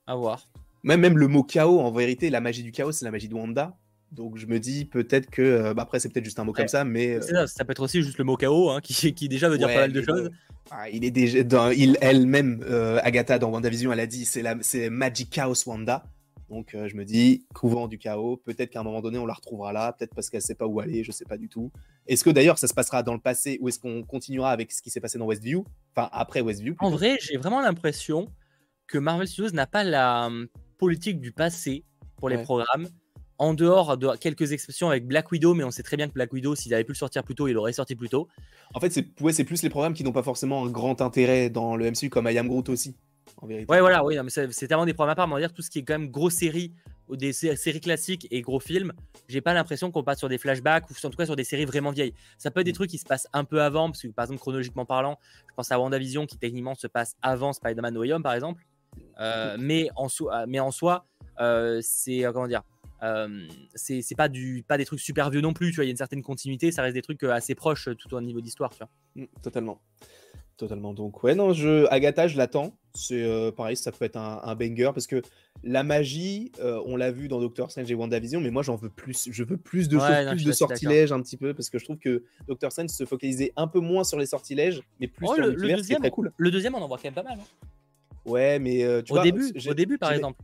[0.08, 0.48] à voir.
[0.84, 3.34] Même, même le mot chaos, en vérité, la magie du chaos, c'est la magie de
[3.34, 3.78] Wanda.
[4.12, 6.68] Donc je me dis peut-être que, euh, bah, après c'est peut-être juste un mot comme
[6.68, 9.50] ça, mais ça, ça, peut être aussi juste le mot chaos hein, qui, qui, déjà
[9.50, 10.32] veut dire pas mal de choses.
[10.72, 14.42] Ah, il est déjà dans, il elle-même euh, Agatha dans WandaVision, elle a dit c'est
[14.42, 16.04] la c'est Magic Chaos Wanda.
[16.50, 19.34] Donc euh, je me dis couvent du chaos, peut-être qu'à un moment donné on la
[19.34, 21.72] retrouvera là, peut-être parce qu'elle sait pas où aller, je sais pas du tout.
[22.08, 24.82] Est-ce que d'ailleurs ça se passera dans le passé ou est-ce qu'on continuera avec ce
[24.82, 28.30] qui s'est passé dans Westview, enfin après Westview En vrai, j'ai vraiment l'impression
[28.88, 30.48] que Marvel Studios n'a pas la hum,
[30.78, 31.84] politique du passé
[32.16, 32.88] pour les programmes
[33.40, 36.34] en dehors de quelques exceptions avec Black Widow, mais on sait très bien que Black
[36.34, 38.28] Widow, s'il avait pu le sortir plus tôt, il aurait sorti plus tôt.
[38.74, 41.76] En fait, c'est ouais, plus les programmes qui n'ont pas forcément un grand intérêt dans
[41.76, 42.96] le MCU, comme I Am Groot aussi,
[43.42, 43.72] en vérité.
[43.72, 45.62] Ouais, voilà, oui, mais c'est tellement des programmes à part, mais on va dire tout
[45.62, 46.74] ce qui est quand même grosse série
[47.08, 48.92] ou des séries classiques et gros films,
[49.28, 51.66] j'ai pas l'impression qu'on passe sur des flashbacks ou en tout cas sur des séries
[51.66, 52.14] vraiment vieilles.
[52.38, 52.76] Ça peut être des mm.
[52.76, 55.18] trucs qui se passent un peu avant, parce que par exemple, chronologiquement parlant,
[55.48, 58.66] je pense à WandaVision qui techniquement se passe avant Spider-Man No Way Home, par exemple.
[59.20, 61.06] Euh, mais, en soi, mais en soi,
[61.40, 62.64] euh, c'est euh, comment dire
[63.04, 65.90] euh, c'est pas du pas des trucs super vieux non plus tu vois il y
[65.90, 68.42] a une certaine continuité ça reste des trucs euh, assez proches euh, tout au niveau
[68.42, 69.82] d'histoire tu vois mmh, totalement
[70.58, 70.92] Totalement.
[70.92, 71.86] Donc, ouais, non, je...
[71.92, 72.76] Agatha, je l'attends.
[72.96, 75.22] C'est euh, pareil, ça peut être un, banger parce que
[75.64, 78.90] la magie, euh, on l'a vu dans Doctor Strange et WandaVision, mais moi j'en veux
[78.90, 79.30] plus.
[79.32, 82.00] Je veux plus de choses, plus de sortilèges un petit peu parce que je trouve
[82.00, 85.44] que Doctor Strange se focalisait un peu moins sur les sortilèges, mais plus oh, sur
[85.44, 86.34] le, le deuxième, très cool.
[86.36, 87.38] Le deuxième, on en voit quand même pas mal.
[87.40, 87.68] Hein.
[88.26, 90.42] Ouais, mais tu au début, au début par exemple.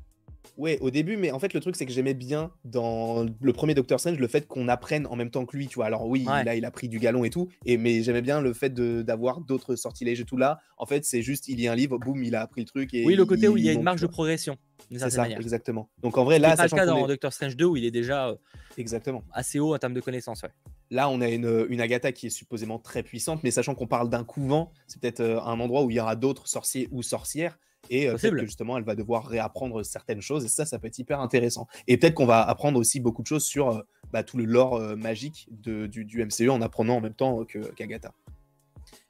[0.57, 3.73] Ouais, au début, mais en fait, le truc, c'est que j'aimais bien dans le premier
[3.73, 5.85] Doctor Strange le fait qu'on apprenne en même temps que lui, tu vois.
[5.85, 8.53] Alors, oui, là, il a pris du galon et tout, et, mais j'aimais bien le
[8.53, 10.59] fait d'avoir d'autres sortilèges et tout là.
[10.77, 12.93] En fait, c'est juste, il y a un livre, boum, il a appris le truc.
[12.93, 14.57] Et oui, le côté où il y a une marge de progression.
[14.91, 15.89] C'est ça, exactement.
[16.01, 18.29] Donc, en vrai, là, c'est le cas dans Doctor Strange 2 où il est déjà
[18.29, 18.35] euh,
[18.77, 19.23] exactement.
[19.31, 20.43] assez haut en termes de connaissances.
[20.43, 20.49] Ouais.
[20.91, 24.09] Là, on a une, une, Agatha qui est supposément très puissante, mais sachant qu'on parle
[24.09, 27.57] d'un couvent, c'est peut-être euh, un endroit où il y aura d'autres sorciers ou sorcières.
[27.89, 30.45] Et euh, peut-être que justement, elle va devoir réapprendre certaines choses.
[30.45, 31.67] Et ça, ça peut être hyper intéressant.
[31.87, 33.81] Et peut-être qu'on va apprendre aussi beaucoup de choses sur euh,
[34.11, 37.43] bah, tout le lore euh, magique de, du, du, MCU en apprenant en même temps
[37.75, 38.13] qu'Agatha.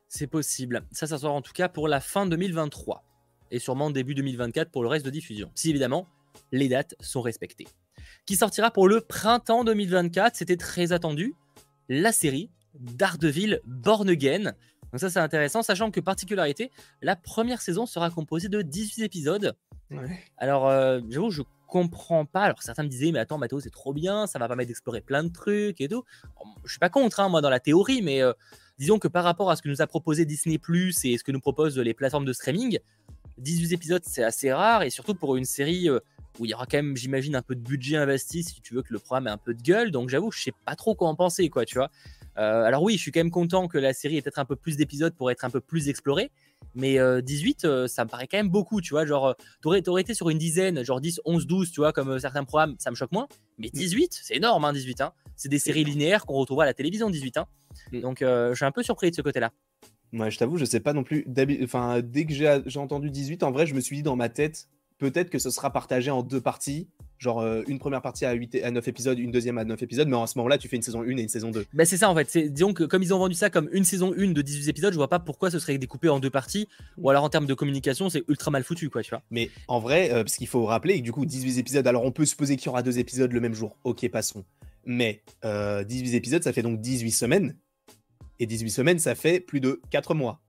[0.08, 0.84] c'est possible.
[0.92, 3.04] Ça, ça sera en tout cas pour la fin 2023.
[3.52, 5.52] Et sûrement début 2024 pour le reste de diffusion.
[5.54, 6.08] Si évidemment,
[6.52, 7.68] les dates sont respectées.
[8.26, 10.36] Qui sortira pour le printemps 2024.
[10.36, 11.36] C'était très attendu.
[11.90, 14.54] La série Daredevil Born Again
[14.94, 16.70] donc ça c'est intéressant, sachant que particularité,
[17.02, 19.56] la première saison sera composée de 18 épisodes.
[20.38, 22.44] Alors euh, j'avoue, je comprends pas.
[22.44, 25.24] Alors certains me disaient, mais attends, Mathéo, c'est trop bien, ça va permettre d'explorer plein
[25.24, 26.04] de trucs et tout.
[26.64, 28.34] Je suis pas contre, hein, moi, dans la théorie, mais euh,
[28.78, 31.32] disons que par rapport à ce que nous a proposé Disney Plus et ce que
[31.32, 32.78] nous proposent les plateformes de streaming,
[33.40, 36.00] 18 épisodes, c'est assez rare et surtout pour une série euh,
[36.40, 38.84] où il y aura quand même, j'imagine, un peu de budget investi si tu veux
[38.84, 39.90] que le programme ait un peu de gueule.
[39.90, 41.90] Donc j'avoue, je sais pas trop quoi en penser, quoi, tu vois.
[42.38, 44.56] Euh, alors oui, je suis quand même content que la série ait peut-être un peu
[44.56, 46.32] plus d'épisodes pour être un peu plus explorée.
[46.76, 49.06] Mais 18, euh, euh, ça me paraît quand même beaucoup, tu vois.
[49.06, 52.44] Genre, t'aurais, aurais été sur une dizaine, genre 10, 11, 12, tu vois, comme certains
[52.44, 53.28] programmes, ça me choque moins.
[53.58, 55.02] Mais 18, c'est énorme, hein, 18.
[55.02, 55.14] Hein.
[55.36, 57.38] C'est des séries linéaires qu'on retrouve à la télévision, 18.
[57.38, 57.46] Hein.
[57.92, 58.00] Mm.
[58.02, 59.52] Donc, je suis un peu surpris de ce côté-là.
[60.12, 61.26] Moi, je t'avoue, je sais pas non plus.
[61.64, 64.30] Enfin, dès que j'ai, j'ai entendu 18, en vrai, je me suis dit dans ma
[64.30, 64.68] tête,
[65.00, 66.88] peut-être que ce sera partagé en deux parties
[67.24, 70.08] genre euh, une première partie à, 8 à 9 épisodes, une deuxième à 9 épisodes,
[70.08, 71.66] mais en ce moment-là, tu fais une saison 1 et une saison 2.
[71.74, 72.38] Bah, c'est ça en fait.
[72.50, 74.98] Disons que comme ils ont vendu ça comme une saison 1 de 18 épisodes, je
[74.98, 76.68] vois pas pourquoi ce serait découpé en deux parties,
[76.98, 79.24] ou alors en termes de communication, c'est ultra mal foutu, quoi, tu vois.
[79.32, 82.12] Mais en vrai, euh, parce qu'il faut rappeler que du coup, 18 épisodes, alors on
[82.12, 84.44] peut supposer qu'il y aura deux épisodes le même jour, ok, passons.
[84.86, 87.56] Mais 18 euh, épisodes, ça fait donc 18 semaines.
[88.40, 90.42] Et 18 semaines, ça fait plus de 4 mois.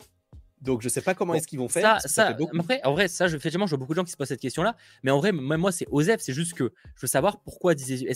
[0.64, 2.00] Donc je sais pas comment est-ce qu'ils vont faire.
[2.00, 4.28] Ça, après, en vrai, ça, je, effectivement, je vois beaucoup de gens qui se posent
[4.28, 4.76] cette question-là.
[5.02, 6.20] Mais en vrai, même moi, c'est OZEF.
[6.20, 8.08] C'est juste que je veux savoir pourquoi 18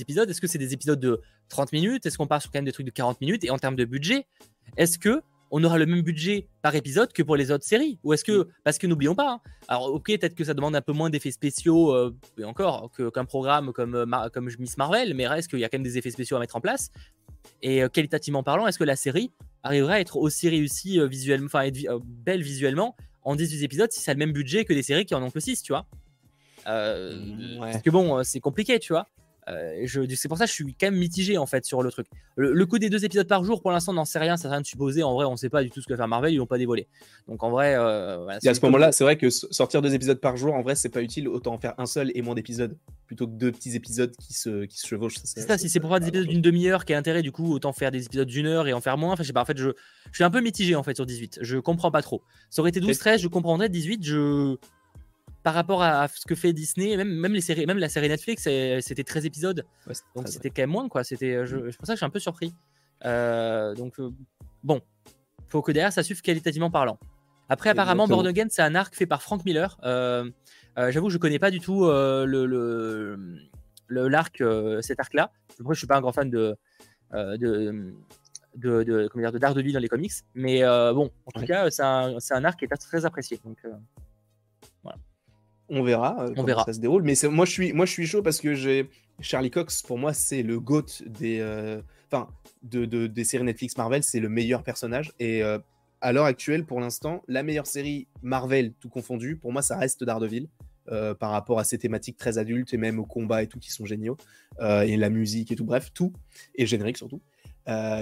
[0.00, 0.28] épisodes.
[0.28, 2.72] Est-ce que c'est des épisodes de 30 minutes Est-ce qu'on part sur quand même des
[2.72, 4.26] trucs de 40 minutes Et en termes de budget,
[4.76, 7.98] est-ce que on aura le même budget par épisode que pour les autres séries?
[8.04, 8.46] Ou est-ce que, mm.
[8.64, 11.32] parce que n'oublions pas, hein, alors ok, peut-être que ça demande un peu moins d'effets
[11.32, 15.64] spéciaux, euh, et encore, qu'un programme comme, euh, comme Miss Marvel, mais reste qu'il y
[15.64, 16.90] a quand même des effets spéciaux à mettre en place.
[17.62, 19.30] Et euh, qualitativement parlant, est-ce que la série
[19.62, 24.12] arriverait à être aussi réussie visuellement, enfin, être belle visuellement en 18 épisodes si ça
[24.12, 25.86] a le même budget que des séries qui en ont que 6, tu vois?
[26.66, 29.06] Mm, Parce que bon, c'est compliqué, tu vois.
[29.48, 32.06] Euh, c'est pour ça que je suis quand même mitigé en fait sur le truc.
[32.36, 34.60] Le, coup des deux épisodes par jour, pour l'instant, on n'en sait rien, ça rien
[34.60, 35.02] de supposer.
[35.02, 36.46] En vrai, on ne sait pas du tout ce que va faire Marvel, ils l'ont
[36.46, 36.88] pas dévoilé.
[37.28, 40.54] Donc en vrai, euh, à ce moment-là, c'est vrai que sortir deux épisodes par jour,
[40.54, 41.28] en vrai, c'est pas utile.
[41.28, 42.76] Autant en faire un seul et moins d'épisodes
[43.06, 45.16] plutôt que deux petits épisodes qui se, qui se chevauchent.
[45.24, 47.52] C'est ça, si c'est pour faire des épisodes d'une demi-heure qui est intérêt, du coup,
[47.52, 49.12] autant faire des épisodes d'une heure et en faire moins.
[49.12, 49.70] Enfin, je sais pas, en fait, je,
[50.10, 51.40] je suis un peu mitigé en fait sur 18.
[51.42, 52.22] Je comprends pas trop.
[52.50, 53.68] Ça aurait été 12-13, je comprendrais.
[53.68, 54.56] 18, je
[55.42, 58.42] par rapport à, ce que fait Disney, même, même, les séries, même la série Netflix,
[58.42, 59.64] c'était 13 épisodes.
[60.14, 61.04] donc c'était quand même moins, quoi.
[61.04, 61.72] C'était, euh, je, mm.
[61.72, 62.54] pour ça que je suis un peu surpris.
[63.06, 64.10] Euh, donc, euh,
[64.62, 64.80] bon,
[65.48, 66.98] faut que derrière ça suive qualitativement parlant.
[67.48, 69.76] Après, apparemment, Born Again, c'est un arc fait par Frank Miller.
[70.76, 74.42] J'avoue que je connais pas du tout le, le, l'arc,
[74.82, 75.32] cet arc-là.
[75.58, 76.54] Après, je suis pas un grand fan de,
[77.12, 77.92] de,
[78.54, 80.12] de, de, comment dire, de Daredevil dans les comics.
[80.34, 83.40] Mais bon, en tout cas, c'est un, un, arc qui est très apprécié.
[83.44, 83.58] Donc.
[85.70, 86.64] On verra euh, on verra.
[86.64, 87.02] ça se déroule.
[87.02, 88.90] Mais moi je, suis, moi, je suis chaud parce que j'ai
[89.20, 92.28] Charlie Cox, pour moi, c'est le GOAT des, euh, enfin,
[92.62, 94.02] de, des séries Netflix Marvel.
[94.02, 95.12] C'est le meilleur personnage.
[95.20, 95.58] Et euh,
[96.00, 100.02] à l'heure actuelle, pour l'instant, la meilleure série Marvel, tout confondu, pour moi, ça reste
[100.02, 100.48] Daredevil.
[101.20, 103.86] par rapport à ces thématiques très adultes et même au combat et tout qui sont
[103.86, 104.16] géniaux
[104.60, 106.12] et la musique et tout bref tout
[106.56, 107.20] et générique surtout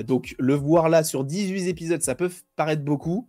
[0.07, 3.29] donc le voir là sur 18 épisodes ça peut paraître beaucoup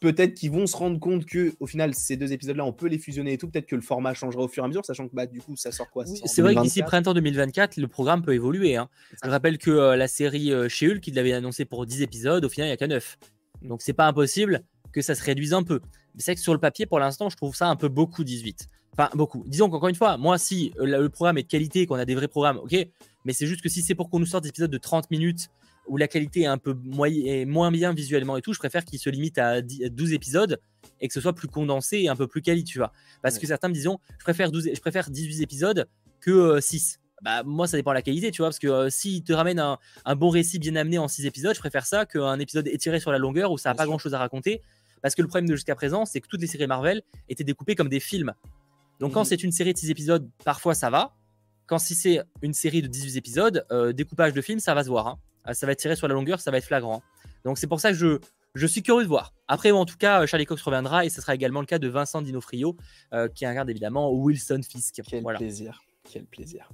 [0.00, 2.86] peut-être qu'ils vont se rendre compte que au final ces deux épisodes là on peut
[2.86, 3.48] les fusionner et tout.
[3.48, 5.56] Peut-être que le format changera au fur et à mesure sachant que bah du coup
[5.56, 6.04] ça sort quoi?
[6.06, 8.88] C'est vrai que d'ici printemps 2024 le programme peut évoluer hein.
[9.24, 12.44] je rappelle que euh, la série euh, chez Hulk il l'avait annoncé pour 10 épisodes
[12.44, 13.18] au final il n'y a qu'à 9
[13.62, 15.80] donc c'est pas impossible que ça se réduise un peu.
[16.14, 18.68] Mais c'est que sur le papier pour l'instant je trouve ça un peu beaucoup 18
[18.92, 19.44] enfin beaucoup.
[19.46, 22.14] Disons qu'encore une fois moi si euh, le programme est de qualité qu'on a des
[22.14, 22.76] vrais programmes ok
[23.24, 25.48] mais c'est juste que si c'est pour qu'on nous sorte des épisodes de 30 minutes
[25.88, 29.10] où la qualité est un peu moins bien visuellement et tout, je préfère qu'il se
[29.10, 30.60] limite à 12 épisodes
[31.00, 32.92] et que ce soit plus condensé et un peu plus quali, tu vois.
[33.22, 35.88] Parce que certains me disent, je préfère, 12, je préfère 18 épisodes
[36.20, 36.98] que 6.
[36.98, 39.32] Euh, bah, moi, ça dépend de la qualité, tu vois, parce que euh, s'il te
[39.32, 43.00] ramène un, bon récit bien amené en 6 épisodes, je préfère ça qu'un épisode étiré
[43.00, 44.62] sur la longueur où ça n'a pas grand chose à raconter.
[45.02, 47.74] Parce que le problème de jusqu'à présent, c'est que toutes les séries Marvel étaient découpées
[47.74, 48.32] comme des films.
[49.00, 49.26] Donc, quand mhm.
[49.26, 51.14] c'est une série de 6 épisodes, parfois ça va.
[51.66, 54.88] Quand si c'est une série de 18 épisodes, euh, découpage de film, ça va se
[54.88, 55.08] voir.
[55.08, 55.18] Hein.
[55.46, 57.02] Ah, ça va être tiré sur la longueur, ça va être flagrant.
[57.44, 58.18] Donc, c'est pour ça que je,
[58.54, 59.34] je suis curieux de voir.
[59.48, 62.22] Après, en tout cas, Charlie Cox reviendra et ce sera également le cas de Vincent
[62.22, 62.76] Dinofrio,
[63.12, 65.02] euh, qui incarne évidemment Wilson Fisk.
[65.08, 66.68] Quel plaisir, quel plaisir.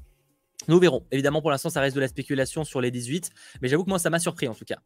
[0.69, 1.05] Nous verrons.
[1.11, 3.99] Évidemment, pour l'instant, ça reste de la spéculation sur les 18, mais j'avoue que moi,
[3.99, 4.79] ça m'a surpris en tout cas.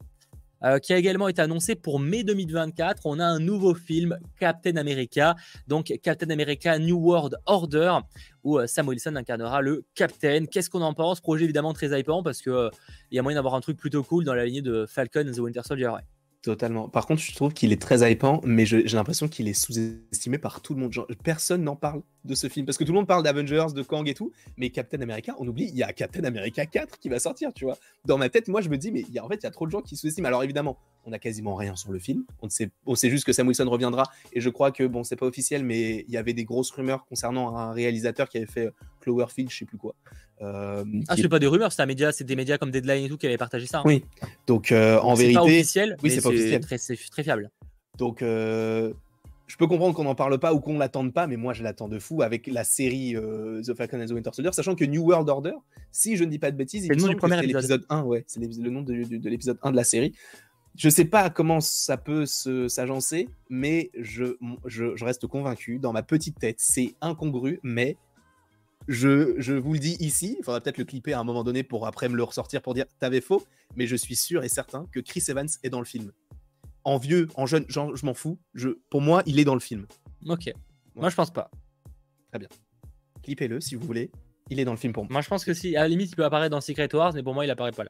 [0.63, 3.05] Euh, qui a également été annoncé pour mai 2024.
[3.05, 5.35] On a un nouveau film, Captain America,
[5.67, 7.99] donc Captain America New World Order,
[8.43, 10.45] où euh, Sam Wilson incarnera le Captain.
[10.45, 11.21] Qu'est-ce qu'on en pense?
[11.21, 12.69] Projet évidemment très hypant parce qu'il euh,
[13.11, 15.39] y a moyen d'avoir un truc plutôt cool dans la lignée de Falcon and the
[15.39, 15.91] Winter Soldier.
[16.41, 16.87] Totalement.
[16.87, 20.61] Par contre, je trouve qu'il est très hypant, mais j'ai l'impression qu'il est sous-estimé par
[20.61, 20.93] tout le monde.
[21.23, 24.07] personne n'en parle de ce film parce que tout le monde parle d'Avengers, de Kang
[24.07, 27.19] et tout, mais Captain America, on oublie, il y a Captain America 4 qui va
[27.19, 27.77] sortir, tu vois.
[28.05, 29.51] Dans ma tête, moi, je me dis, mais y a, en fait, il y a
[29.51, 30.27] trop de gens qui sous-estiment.
[30.27, 32.25] Alors évidemment, on a quasiment rien sur le film.
[32.41, 34.03] On sait, on sait juste que Sam Wilson reviendra,
[34.33, 37.05] et je crois que bon, c'est pas officiel, mais il y avait des grosses rumeurs
[37.05, 38.69] concernant un réalisateur qui avait fait
[39.01, 39.95] Cloverfield, je sais plus quoi.
[40.41, 43.17] Euh, ah, c'est pas des rumeurs, c'est média, c'est des médias comme Deadline et tout
[43.17, 43.79] qui avaient partagé ça.
[43.79, 43.83] Hein.
[43.85, 44.03] Oui.
[44.45, 46.61] Donc euh, en vérité, pas officiel, oui, c'est pas officiel.
[46.61, 47.49] Très, très fiable.
[47.97, 48.93] Donc euh,
[49.47, 51.87] je peux comprendre qu'on n'en parle pas ou qu'on l'attende pas, mais moi je l'attends
[51.87, 55.29] de fou avec la série The Falcon and the Winter Soldier, sachant que New World
[55.29, 55.53] Order,
[55.91, 57.55] si je ne dis pas de bêtises, c'est le nom du premier épisode.
[57.55, 60.13] l'épisode 1, ouais, c'est le nom de, l'épisode 1 de la série.
[60.75, 64.35] Je sais pas comment ça peut s'agencer, mais je,
[64.65, 66.57] je, je, reste convaincu dans ma petite tête.
[66.59, 67.97] C'est incongru, mais
[68.87, 71.87] je, vous le dis ici, il faudra peut-être le clipper à un moment donné pour
[71.87, 73.43] après me le ressortir pour dire t'avais faux,
[73.75, 76.11] mais je suis sûr et certain que Chris Evans est dans le film.
[76.87, 78.39] En vieux, en jeune, je m'en fous.
[78.53, 79.87] Je, pour moi, il est dans le film.
[80.25, 80.53] Ok.
[80.95, 81.51] Moi, je pense pas.
[82.29, 82.47] Très bien.
[83.23, 84.09] Clippez-le si vous voulez.
[84.49, 85.11] Il est dans le film pour moi.
[85.11, 87.23] Moi, je pense que si, à la limite, il peut apparaître dans Secret Wars, mais
[87.23, 87.89] pour moi, il apparaît pas là.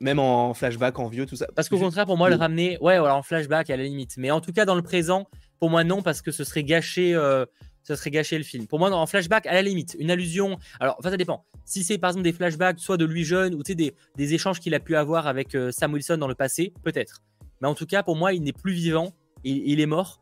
[0.00, 1.46] Même en flashback, en vieux, tout ça.
[1.54, 4.16] Parce qu'au contraire, pour moi, le ramener, ouais, voilà, en flashback à la limite.
[4.16, 5.28] Mais en tout cas, dans le présent,
[5.60, 7.46] pour moi, non, parce que ce serait gâcher euh,
[7.82, 8.66] ça serait gâcher le film.
[8.66, 10.58] Pour moi, en flashback, à la limite, une allusion.
[10.78, 11.44] Alors, enfin, ça dépend.
[11.64, 14.74] Si c'est par exemple des flashbacks, soit de lui jeune, ou des, des échanges qu'il
[14.74, 17.22] a pu avoir avec euh, Sam Wilson dans le passé, peut-être.
[17.60, 19.12] Mais en tout cas, pour moi, il n'est plus vivant.
[19.44, 20.20] Il, il est mort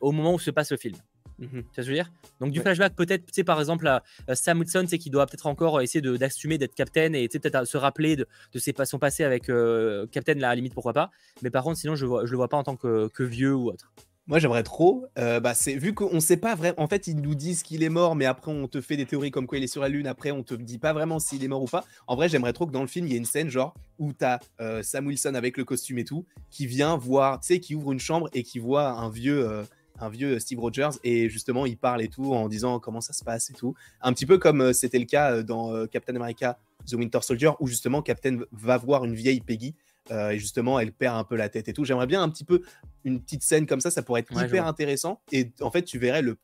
[0.00, 0.96] au moment où se passe le film.
[1.38, 1.48] Mhm.
[1.48, 2.10] Tu vois ce que je veux dire?
[2.40, 4.02] Donc, du flashback, peut-être, tu sais, par exemple, à,
[4.34, 8.16] Sam Wilson, c'est qu'il doit peut-être encore essayer d'assumer d'être captain et peut-être se rappeler
[8.16, 11.10] de, de ses, son passé avec euh, Captain, là, à la limite, pourquoi pas.
[11.42, 13.54] Mais par contre, sinon, je ne je le vois pas en tant que, que vieux
[13.54, 13.92] ou autre.
[14.28, 15.06] Moi, j'aimerais trop.
[15.18, 16.74] Euh, bah, c'est vu qu'on ne sait pas vraiment.
[16.76, 19.30] En fait, ils nous disent qu'il est mort, mais après, on te fait des théories
[19.30, 20.06] comme quoi il est sur la lune.
[20.06, 21.82] Après, on te dit pas vraiment s'il est mort ou pas.
[22.06, 24.12] En vrai, j'aimerais trop que dans le film, il y ait une scène genre où
[24.12, 27.58] tu as euh, Sam Wilson avec le costume et tout, qui vient voir, tu sais,
[27.58, 29.48] qui ouvre une chambre et qui voit un vieux.
[29.48, 29.64] Euh,
[30.00, 33.24] un vieux Steve Rogers et justement il parle et tout en disant comment ça se
[33.24, 33.74] passe et tout?
[34.00, 36.56] Un petit peu comme c'était le cas dans Captain America
[36.86, 39.74] The Winter Soldier où justement Captain va voir une vieille Peggy
[40.10, 41.84] euh, et justement, elle perd un peu la tête et tout.
[41.84, 42.62] J'aimerais bien un petit peu
[43.04, 45.20] une petite scène comme ça, ça pourrait être hyper intéressant.
[45.32, 46.38] Et en fait, tu verrais le,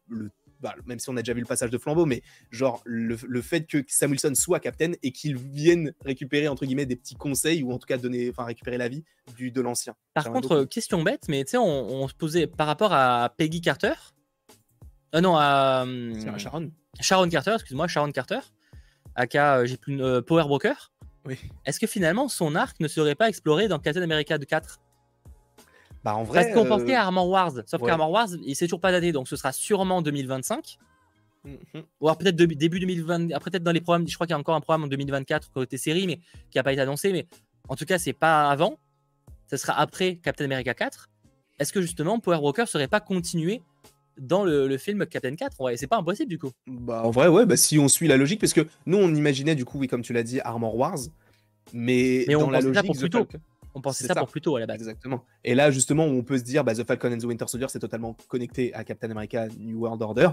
[0.64, 3.66] bah, même si on a déjà vu le passage de flambeau, mais genre le, fait
[3.66, 7.70] que Sam Wilson soit capitaine et qu'il vienne récupérer entre guillemets des petits conseils ou
[7.70, 9.04] en tout cas donner, enfin récupérer la vie
[9.36, 9.94] du de l'ancien.
[10.14, 13.92] Par contre, question bête, mais tu sais, on, se posait par rapport à Peggy Carter.
[15.14, 16.70] Euh, non, à hum, Sharon.
[16.98, 18.40] Sharon Carter, excuse-moi, Sharon Carter.
[19.16, 20.93] Aka, euh, j'ai plus une Power Broker.
[21.64, 24.80] Est-ce que finalement son arc ne serait pas exploré dans Captain America 4
[26.04, 26.42] bah en vrai.
[26.42, 29.26] Parce qu'on pensait à Armor Wars, sauf qu'Armor Wars, il s'est toujours pas daté, donc
[29.26, 30.76] ce sera sûrement 2025.
[31.44, 31.56] Mhm.
[32.00, 34.38] Ou alors peut-être début 2020, après peut-être dans les programmes, je crois qu'il y a
[34.38, 36.20] encore un programme en 2024 côté série, mais
[36.50, 37.10] qui n'a pas été annoncé.
[37.12, 37.26] Mais
[37.68, 38.78] en tout cas, c'est pas avant.
[39.50, 41.08] Ce sera après Captain America 4.
[41.58, 43.62] Est-ce que justement Power Broker serait pas continué
[44.18, 46.50] dans le, film Captain 4 ouais, C'est pas impossible du coup.
[46.66, 49.54] Bah en vrai, ouais, bah, si on suit la logique, parce que nous on imaginait
[49.54, 50.98] du coup, oui, comme tu l'as dit, Armor Wars,
[51.72, 53.26] mais, on dans la logique, pour plus tôt.
[53.76, 54.76] On pensait ça, pour plus tôt à la base.
[54.76, 55.24] Exactement.
[55.42, 57.80] Et là, justement, on peut se dire, bah, The Falcon and the Winter Soldier, c'est
[57.80, 60.28] totalement connecté à Captain America New World Order.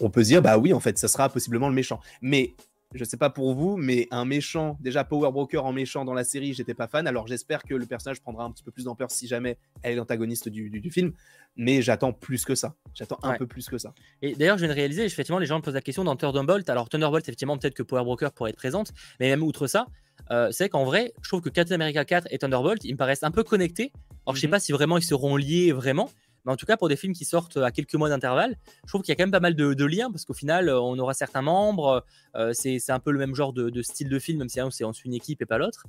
[0.00, 2.00] On peut se dire, bah oui, en fait, ça sera possiblement le méchant.
[2.20, 2.54] Mais
[2.94, 6.24] je sais pas pour vous, mais un méchant, déjà Power Broker en méchant dans la
[6.24, 7.06] série, j'étais pas fan.
[7.06, 9.96] Alors j'espère que le personnage prendra un petit peu plus d'ampleur si jamais elle est
[9.96, 11.12] l'antagoniste du, du, film.
[11.56, 12.74] Mais j'attends plus que ça.
[12.94, 13.92] J'attends un peu plus que ça.
[14.22, 16.68] Et d'ailleurs, je viens de réaliser, effectivement, les gens me posent la question dans Thunderbolt.
[16.70, 19.86] Alors Thunderbolt, effectivement, peut-être que Power Broker pourrait être présente, mais même outre ça,
[20.30, 23.22] euh, c'est qu'en vrai, je trouve que Captain America 4 et Thunderbolt, ils me paraissent
[23.22, 23.92] un peu connectés.
[24.26, 24.52] Alors je sais mhm.
[24.52, 26.10] pas si vraiment ils seront liés vraiment,
[26.44, 29.02] mais en tout cas, pour des films qui sortent à quelques mois d'intervalle, je trouve
[29.02, 31.14] qu'il y a quand même pas mal de, liens parce qu'au final, euh, on aura
[31.14, 32.04] certains membres.
[32.36, 35.08] Euh, c'est un peu le même genre de, style de film, même si on suit
[35.08, 35.84] une équipe et pas l'autre.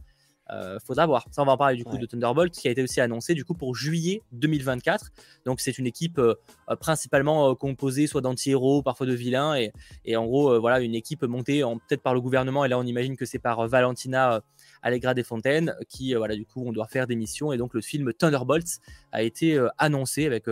[0.52, 1.26] euh, faudra voir.
[1.32, 3.46] Ça, on va en parler du coup de Thunderbolt, qui a été aussi annoncé du
[3.46, 5.12] coup pour juillet 2024.
[5.46, 6.36] Donc, c'est une équipe euh,
[6.70, 9.72] euh, principalement composée soit d'anti-héros, parfois de vilains, et,
[10.06, 12.66] et en gros, voilà, une équipe montée peut-être par le gouvernement.
[12.66, 14.42] Et là, on imagine que c'est par Valentina
[14.84, 17.52] Allegra des Fontaines, qui, voilà, du coup, on doit faire des missions.
[17.52, 18.80] Et donc, le film Thunderbolts
[19.12, 20.46] a été annoncé avec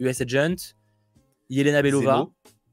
[0.00, 0.74] US Agent,
[1.50, 2.26] Yelena Belova,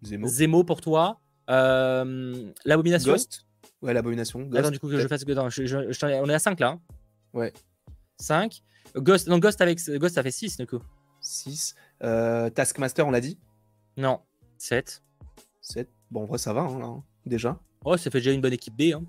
[0.03, 3.15] Zemo, pour toi, l'abomination.
[3.81, 4.49] Ouais, l'abomination.
[4.53, 5.25] Attends, du coup, que je fasse.
[5.27, 6.69] Non, on est à 5 là.
[6.69, 6.81] Hein.
[7.33, 7.51] ouais.
[8.17, 8.61] 5.
[8.95, 9.79] Ghost, non, Ghost, avec...
[9.89, 10.79] Ghost, ça fait 6 du coup.
[11.21, 11.75] 6.
[12.03, 13.39] Euh, Taskmaster, on l'a dit?
[13.97, 14.19] Non.
[14.57, 15.01] 7.
[15.61, 15.89] 7.
[16.11, 17.59] Bon, en vrai, ça va, hein, là, hein, déjà.
[17.83, 18.93] Oh, ça fait déjà une bonne équipe B.
[18.93, 19.03] Hein.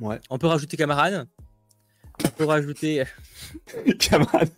[0.00, 0.20] Ouais.
[0.28, 1.26] On peut rajouter Camarade.
[2.24, 3.04] On peut rajouter.
[3.98, 4.50] Camarade.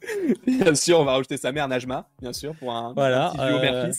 [0.47, 3.91] bien sûr, on va rajouter sa mère, Najma, bien sûr, pour un, voilà, un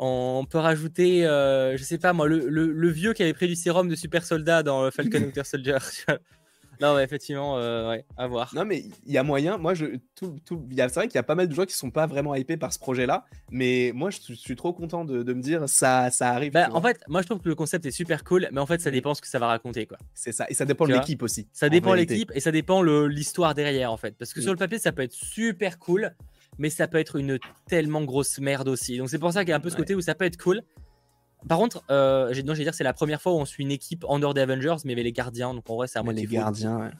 [0.00, 3.88] on peut rajouter, euh, je sais pas moi, le, vieux qui avait pris du sérum
[3.88, 5.78] de super soldat dans Falcon Winter Soldier.
[6.80, 8.54] non, mais effectivement, euh, ouais, à voir.
[8.54, 9.58] Non, mais il y a moyen.
[9.58, 11.90] Moi, je, tout, tout, c'est vrai qu'il y a pas mal de gens qui sont
[11.90, 15.68] pas vraiment hypés par ce projet-là, mais moi, je, suis trop content de, me dire
[15.68, 16.52] ça, ça arrive.
[16.52, 18.80] Bah, en fait, moi, je trouve que le concept est super cool, mais en fait,
[18.80, 19.98] ça dépend ce que ça va raconter, quoi.
[20.14, 21.48] C'est ça, et ça dépend de l'équipe aussi.
[21.52, 24.58] Ça dépend de l'équipe et ça dépend l'histoire derrière, en fait, parce que sur le
[24.58, 26.14] papier, ça peut être super cool
[26.58, 28.98] mais ça peut être une tellement grosse merde aussi.
[28.98, 30.42] Donc c'est pour ça qu'il y a un peu ce côté où ça peut être
[30.42, 30.62] cool.
[31.46, 33.70] Par contre, euh, j'ai, non, je dire, c'est la première fois où on suit une
[33.70, 35.98] équipe en dehors des Avengers, mais il y avait les gardiens, donc en vrai, c'est
[35.98, 36.90] à moi Les gardiens, ouais.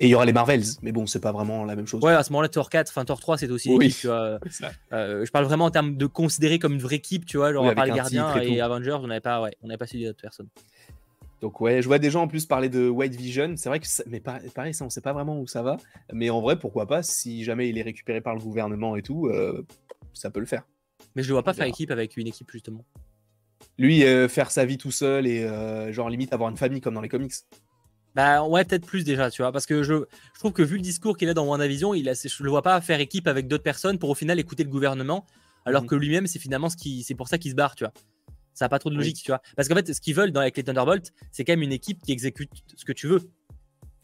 [0.00, 2.02] Et il y aura les Marvels, mais bon, c'est pas vraiment la même chose.
[2.02, 3.92] Ouais, à ce moment-là, Thor 4, enfin Thor 3, c'est aussi oui.
[3.92, 4.40] tu vois.
[4.92, 7.64] Euh, je parle vraiment en termes de considérer comme une vraie équipe, tu vois, genre
[7.64, 10.20] on parle les gardiens et, Avengers, on n'avait pas, ouais, on n'avait pas suivi d'autres
[10.20, 10.48] personnes.
[11.40, 13.54] Donc ouais, je vois des gens en plus parler de White Vision.
[13.56, 15.76] C'est vrai que, mais pareil, ça, on sait pas vraiment où ça va.
[16.12, 19.26] Mais en vrai, pourquoi pas Si jamais il est récupéré par le gouvernement et tout,
[19.26, 19.64] euh,
[20.12, 20.66] ça peut le faire.
[21.14, 22.84] Mais je le vois pas faire équipe avec une équipe justement.
[23.78, 26.94] Lui, euh, faire sa vie tout seul et euh, genre limite avoir une famille comme
[26.94, 27.32] dans les comics.
[28.14, 29.94] Bah ouais, peut-être plus déjà, tu vois, parce que je,
[30.34, 32.62] je trouve que vu le discours qu'il a dans WandaVision, il a, je le vois
[32.62, 35.26] pas faire équipe avec d'autres personnes pour au final écouter le gouvernement,
[35.64, 35.88] alors mhm.
[35.88, 37.92] que lui-même, c'est finalement ce qui, c'est pour ça qu'il se barre, tu vois.
[38.52, 39.40] Ça n'a pas trop de logique, tu vois.
[39.56, 42.00] Parce qu'en fait, ce qu'ils veulent dans, avec les Thunderbolts, c'est quand même une équipe
[42.02, 43.20] qui exécute ce que tu veux.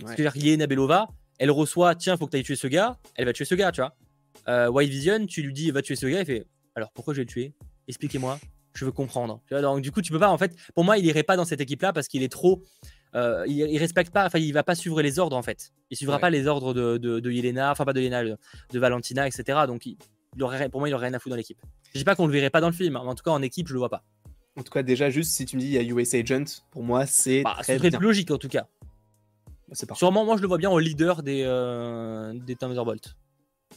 [0.02, 0.16] Ouais.
[0.18, 1.06] Y a Nabelova,
[1.38, 3.70] elle reçoit, tiens, faut que tu ailles tuer ce gars, elle va tuer ce gars,
[3.70, 3.94] tu vois.
[4.48, 7.18] Euh, White Vision, tu lui dis, va tuer ce gars, il fait, alors pourquoi je
[7.18, 7.54] vais le tuer?
[7.86, 8.40] Expliquez-moi,
[8.74, 9.40] je veux comprendre.
[9.46, 11.36] Tu vois, donc du coup, tu peux pas, en fait, pour moi, il irait pas
[11.36, 12.62] dans cette équipe-là parce qu'il est trop.
[13.16, 15.72] Euh, il, respecte pas, enfin, il va pas suivre les ordres en fait.
[15.90, 19.60] Il suivra pas les ordres de, de, Yelena, enfin pas de Yelena, de, Valentina, etc.
[19.66, 19.96] Donc, il,
[20.40, 21.58] aurait, pour moi, il aurait rien à foutre dans l'équipe.
[21.92, 23.32] Je dis pas qu'on le verrait pas dans le film, hein, mais en tout cas,
[23.32, 24.04] en équipe, je le vois pas.
[24.56, 26.84] En tout cas, déjà, juste si tu me dis il y a US Agent, pour
[26.84, 27.42] moi, c'est.
[27.42, 28.68] Bah, très plus logique en tout cas.
[29.68, 33.16] Bah, Sûrement, moi, je le vois bien au leader des, euh, des Thunderbolts.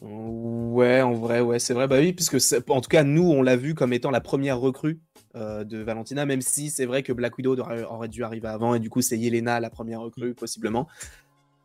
[0.03, 1.87] Ouais, en vrai, ouais, c'est vrai.
[1.87, 2.37] Bah oui, puisque
[2.67, 4.99] en tout cas, nous, on l'a vu comme étant la première recrue
[5.35, 8.79] euh, de Valentina, même si c'est vrai que Black Widow aurait dû arriver avant, et
[8.79, 10.35] du coup, c'est Yelena la première recrue, mm.
[10.35, 10.89] possiblement.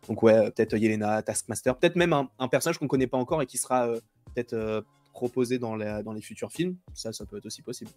[0.09, 3.59] Donc, ouais, peut-être Yelena, Taskmaster, peut-être même un, personnage qu'on connaît pas encore et qui
[3.59, 3.99] sera euh,
[4.33, 4.83] peut-être euh,
[5.13, 6.77] proposé dans, dans les futurs films.
[6.95, 7.91] Ça, ça peut être aussi possible.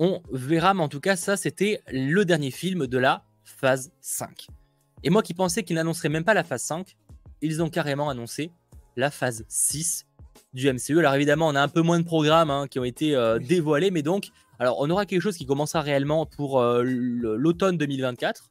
[0.00, 4.48] On verra, mais en tout cas, ça, c'était le dernier film de la phase 5.
[5.04, 6.96] Et moi qui pensais qu'ils n'annonceraient même pas la phase 5,
[7.42, 8.50] ils ont carrément annoncé
[8.96, 10.06] la phase 6
[10.52, 10.98] du MCU.
[10.98, 13.90] Alors évidemment, on a un peu moins de programmes hein, qui ont été euh, dévoilés,
[13.90, 18.48] mais donc, alors on aura quelque chose qui commencera réellement pour euh, l'automne 2024.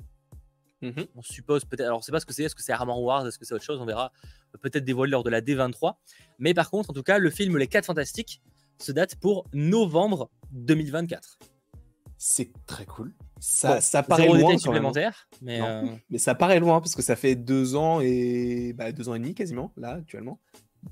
[0.82, 1.06] Mhm.
[1.16, 3.02] On suppose peut-être, alors on ne sait pas ce que c'est, est-ce que c'est Armor
[3.02, 4.12] Wars, est-ce que c'est autre chose, on verra
[4.62, 5.96] peut-être dévoilé lors de la D23.
[6.40, 8.42] Mais par contre, en tout cas, le film Les 4 Fantastiques
[8.80, 11.40] se date pour novembre 2024.
[12.18, 13.14] C'est très cool.
[13.40, 14.58] Ça, ça paraît loin.
[14.58, 18.92] supplémentaire, mais, euh, mais ça paraît loin parce que ça fait deux ans et bah,
[18.92, 20.40] deux ans et demi quasiment là actuellement,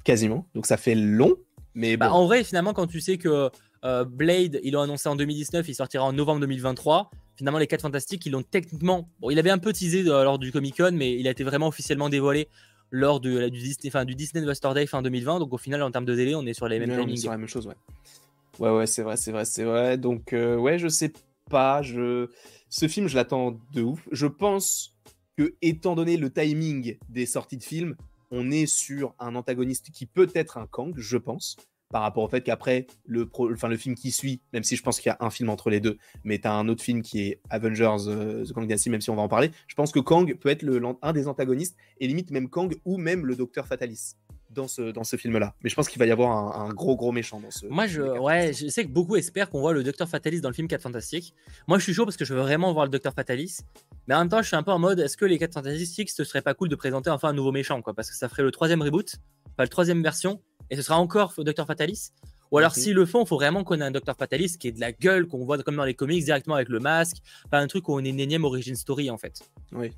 [0.03, 0.47] quasiment.
[0.53, 1.35] Donc ça fait long,
[1.75, 3.49] mais bah, en vrai finalement quand tu sais que
[3.85, 7.09] euh, Blade ils l'ont annoncé en 2019, il sortira en novembre 2023.
[7.35, 10.37] Finalement les 4 fantastiques ils l'ont techniquement, bon il avait un peu teasé euh, lors
[10.37, 12.49] du Comic Con, mais il a été vraiment officiellement dévoilé
[12.93, 15.39] lors de, du Disney, enfin, du Disney Investor Day fin 2020.
[15.39, 17.17] Donc au final en termes de délai on est sur les mêmes timings.
[17.17, 17.75] sur la même chose ouais.
[18.59, 19.97] Ouais, ouais, c'est vrai, c'est vrai, c'est vrai.
[19.97, 21.11] Donc, euh, ouais, je sais
[21.81, 22.29] Je...
[22.69, 24.07] Ce film, je l'attends de ouf.
[24.11, 24.95] Je pense
[25.37, 27.95] que, étant donné le timing des sorties de films,
[28.31, 31.57] on est sur un antagoniste qui peut être un Kang, je pense,
[31.91, 33.29] par rapport au fait qu'après, le,
[33.77, 35.97] film qui suit, même si je pense qu'il y a un film entre les deux,
[36.23, 39.09] mais tu as un autre film qui est Avengers euh, The Kang Dynasty, même si
[39.09, 40.65] on va en parler, je pense que Kang peut être
[41.01, 44.15] un des antagonistes, et limite même Kang ou même le Docteur Fatalis
[44.53, 45.55] dans ce, dans ce film-là.
[45.63, 47.65] Mais je pense qu'il va y avoir un, gros, gros méchant dans ce.
[47.67, 50.53] Moi, je, ouais, je sais que beaucoup espèrent qu'on voit le Docteur Fatalis dans le
[50.53, 51.33] film 4 Fantastiques.
[51.67, 53.57] Moi, je suis chaud parce que je veux vraiment voir le Docteur Fatalis.
[54.07, 56.09] Mais en même temps, je suis un peu en mode est-ce que les 4 Fantastiques,
[56.09, 57.93] ce serait pas cool de présenter enfin un nouveau méchant, quoi?
[57.93, 59.15] Parce que ça ferait le troisième reboot,
[59.53, 62.11] enfin, le troisième version, et ce sera encore Docteur Fatalis.
[62.51, 64.71] Ou alors, s'ils le font, il faut vraiment qu'on ait un Docteur Fatalis qui est
[64.73, 67.17] de la gueule, qu'on voit comme dans les comics directement avec le masque,
[67.49, 69.41] pas un truc où on est une énième origin story en fait.
[69.71, 69.91] Oui.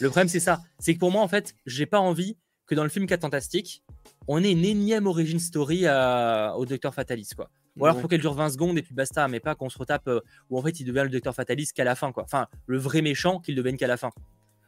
[0.00, 0.60] Le problème, c'est ça.
[0.80, 2.36] C'est que pour moi, en fait, j'ai pas envie
[2.66, 3.82] que dans le film 4 Fantastique,
[4.28, 7.50] on ait une énième origin story au Docteur Fatalis, quoi.
[7.76, 10.06] Ou alors, faut qu'elle dure 20 secondes et puis basta, mais pas qu'on se retape
[10.06, 12.22] euh, où en fait il devient le Docteur Fatalis qu'à la fin, quoi.
[12.22, 14.10] Enfin, le vrai méchant qu'il devienne qu'à la fin.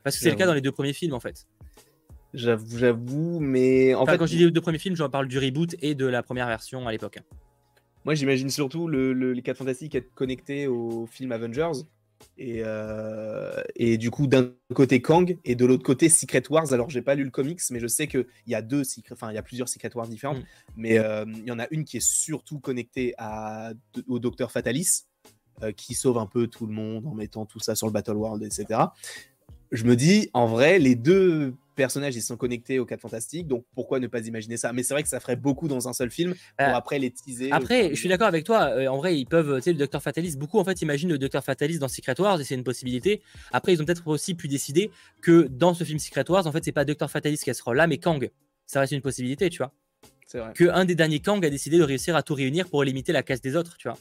[0.02, 1.46] Parce que c'est le cas dans les deux premiers films, en fait.
[2.34, 4.18] J'avoue, j'avoue, mais en fait.
[4.18, 6.46] Quand je dis les deux premiers films, j'en parle du reboot et de la première
[6.48, 7.18] version à l'époque.
[8.04, 11.82] Moi, j'imagine surtout le, les 4 Fantastiques être connectés au film Avengers.
[12.38, 16.72] Et, euh, et, du coup, d'un côté Kang et de l'autre côté Secret Wars.
[16.72, 19.34] Alors, j'ai pas lu le comics, mais je sais qu'il y a deux, enfin, il
[19.34, 20.38] y a plusieurs Secret Wars différentes.
[20.38, 20.44] Mm.
[20.76, 23.72] Mais euh, il y en a une qui est surtout connectée à,
[24.06, 25.04] au Docteur Fatalis,
[25.62, 28.16] euh, qui sauve un peu tout le monde en mettant tout ça sur le Battle
[28.16, 28.80] World, etc.
[29.72, 33.64] Je me dis, en vrai, les deux personnages ils sont connectés aux 4 fantastiques, donc
[33.74, 34.72] pourquoi ne pas imaginer ça?
[34.72, 37.12] Mais c'est vrai que ça ferait beaucoup dans un seul film pour bah, après les
[37.12, 37.52] teaser.
[37.52, 38.70] Après, je suis d'accord avec toi.
[38.70, 41.18] Euh, en vrai, ils peuvent, tu sais, le Docteur Fatalis, beaucoup en fait imaginent le
[41.18, 43.22] Docteur Fatalis dans Secret Wars et c'est une possibilité.
[43.52, 44.90] Après, ils ont peut-être aussi pu décider
[45.22, 47.86] que dans ce film Secret Wars, en fait, c'est pas Docteur Fatalis qui sera là,
[47.86, 48.28] mais Kang.
[48.66, 49.72] Ça reste une possibilité, tu vois.
[50.26, 50.52] C'est vrai.
[50.54, 53.22] Que un des derniers Kang a décidé de réussir à tout réunir pour limiter la
[53.22, 53.98] casse des autres, tu vois.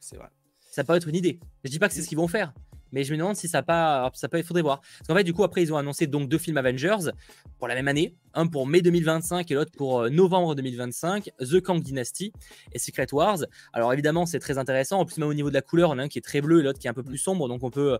[0.00, 0.28] C'est vrai.
[0.70, 1.38] Ça peut être une idée.
[1.64, 2.52] Je dis pas que c'est ce qu'ils vont faire,
[2.92, 4.80] mais je me demande si ça pas, ça peut, il faudrait voir.
[4.80, 7.10] Parce qu'en fait, du coup, après, ils ont annoncé donc deux films Avengers
[7.58, 11.60] pour la même année, un pour mai 2025 et l'autre pour euh, novembre 2025, The
[11.60, 12.32] Kang Dynasty
[12.72, 13.38] et Secret Wars.
[13.72, 15.00] Alors évidemment, c'est très intéressant.
[15.00, 16.60] En plus, même au niveau de la couleur, on a un qui est très bleu
[16.60, 17.98] et l'autre qui est un peu plus sombre, donc on peut, euh,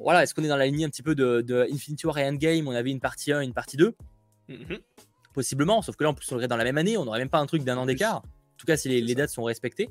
[0.00, 2.66] voilà, est-ce qu'on est dans la ligne un petit peu de, Infinity War et Endgame?
[2.68, 3.94] On avait une partie 1 et une partie 2.
[4.48, 4.80] Mm-hmm.
[5.32, 7.28] Possiblement, sauf que là, en plus, on aurait dans la même année, on n'aurait même
[7.28, 8.16] pas un truc d'un an d'écart.
[8.16, 9.90] En tout cas, si les dates sont respectées.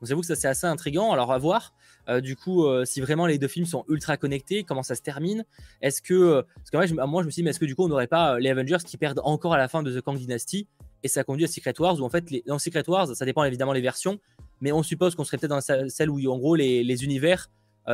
[0.00, 1.12] Donc j'avoue que ça c'est assez intriguant.
[1.12, 1.74] Alors à voir.
[2.08, 5.02] Euh, du coup, euh, si vraiment les deux films sont ultra connectés, comment ça se
[5.02, 5.44] termine?
[5.82, 7.74] Est-ce que euh, parce qu'en vrai, moi je me suis dit, mais est-ce que du
[7.74, 10.16] coup on n'aurait pas les Avengers qui perdent encore à la fin de The Kang
[10.16, 10.66] Dynasty
[11.02, 13.44] et ça conduit à Secret Wars où en fait les, dans Secret Wars, ça dépend
[13.44, 14.18] évidemment les versions,
[14.60, 17.50] mais on suppose qu'on serait peut-être dans celle où en gros les, univers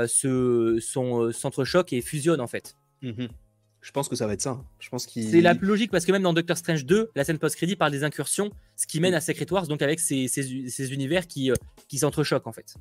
[0.06, 2.76] se sont s'entrechoquent et fusionnent en fait.
[3.02, 3.26] Mmh
[3.84, 4.64] je pense que ça va être ça.
[4.78, 5.30] Je pense qu'il.
[5.30, 7.92] C'est la plus logique parce que même dans Doctor Strange 2, la scène post-crédit parle
[7.92, 11.54] des incursions, ce qui mène à Secret Wars, donc avec ces, ces, univers qui, euh,
[11.86, 12.76] qui s'entrechoquent en fait.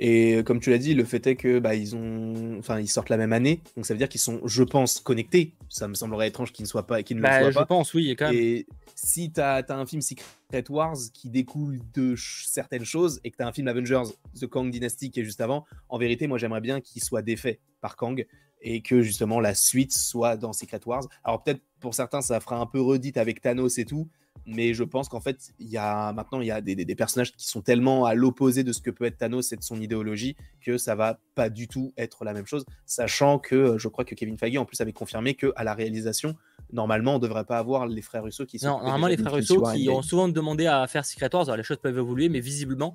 [0.00, 2.88] Et euh, comme tu l'as dit, le fait est que bah, ils ont, enfin, ils
[2.88, 5.54] sortent la même année, donc ça veut dire qu'ils sont, je pense, connectés.
[5.68, 7.94] Ça me semblerait étrange qu'ils ne soient pas, qu'ils ne le bah, soient je pense,
[7.94, 8.34] oui, quand même.
[8.34, 13.36] Et si tu as, un film Secret Wars qui découle de certaines choses et que
[13.36, 16.38] tu as un film Avengers, The Kang Dynasty qui est juste avant, en vérité, moi
[16.38, 18.26] j'aimerais bien qu'il soit défait par Kang
[18.62, 21.04] et que justement la suite soit dans Secret Wars.
[21.24, 24.08] Alors peut-être pour certains ça fera un peu redite avec Thanos et tout,
[24.46, 27.32] mais je pense qu'en fait il y a maintenant il y a des, des, personnages
[27.32, 30.36] qui sont tellement à l'opposé de ce que peut être Thanos et de son idéologie
[30.60, 34.04] que ça va pas du tout être la même chose, sachant que euh, je crois
[34.04, 36.36] que Kevin Feige en plus avait confirmé que à la réalisation
[36.72, 39.62] normalement on devrait pas avoir les frères Russo qui sont non normalement les frères Russo
[39.74, 42.94] qui ont souvent demandé à faire Secret Wars, alors les choses peuvent évoluer, mais visiblement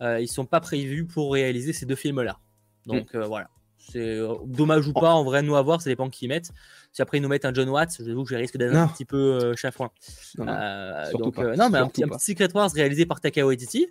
[0.00, 2.38] euh, ils sont pas prévus pour réaliser ces deux films là.
[2.86, 3.18] Donc mm.
[3.18, 3.48] euh, voilà.
[3.90, 6.50] C'est euh, dommage ou pas, en vrai, nous à voir, ça dépend qui mettent.
[6.92, 8.88] Si après ils nous mettent un John Watts, je vous que je risque d'être un
[8.88, 9.90] petit peu euh, chafouin.
[10.38, 10.52] Non, non.
[10.52, 13.86] Euh, donc, non mais un petit, Secret Wars réalisé par Takao Waititi.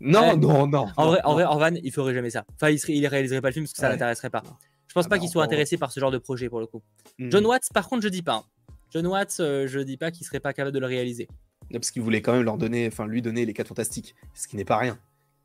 [0.00, 0.86] Non, non, non.
[0.96, 2.44] En vrai, en vrai, Orvan, il ferait jamais ça.
[2.54, 4.42] Enfin, il, serait, il réaliserait pas le film parce que ça l'intéresserait pas.
[4.86, 6.66] Je pense ah pas bah, qu'il soit intéressé par ce genre de projet pour le
[6.66, 6.82] coup.
[7.18, 7.30] Hmm.
[7.30, 8.34] John Watts, par contre, je dis pas.
[8.34, 8.74] Hein.
[8.92, 11.28] John Watts, je dis pas qu'il serait pas capable de le réaliser.
[11.72, 14.56] Parce qu'il voulait quand même leur donner, enfin lui donner les 4 fantastiques, ce qui
[14.56, 14.98] n'est pas rien.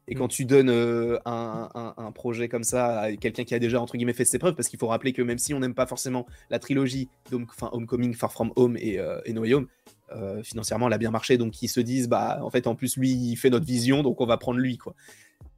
[0.07, 0.29] Et quand mm.
[0.29, 4.25] tu donnes euh, un, projet comme ça à quelqu'un qui a déjà entre guillemets fait
[4.25, 7.09] ses preuves, parce qu'il faut rappeler que même si on n'aime pas forcément la trilogie
[7.31, 9.67] Homecoming, Far From Home et, euh, No Way Home,
[10.11, 12.97] euh, financièrement elle a bien marché, donc ils se disent bah en fait en plus
[12.97, 14.93] lui il fait notre vision, donc on va prendre lui quoi.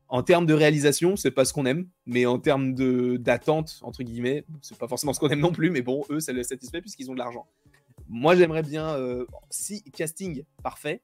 [0.07, 4.03] En termes de réalisation, c'est pas ce qu'on aime, mais en termes de d'attente entre
[4.03, 6.79] guillemets, c'est pas forcément ce qu'on aime non plus, mais bon eux ça les satisfait
[6.79, 7.47] puisqu'ils ont de l'argent.
[8.07, 8.95] Moi j'aimerais bien
[9.49, 11.01] si casting parfait,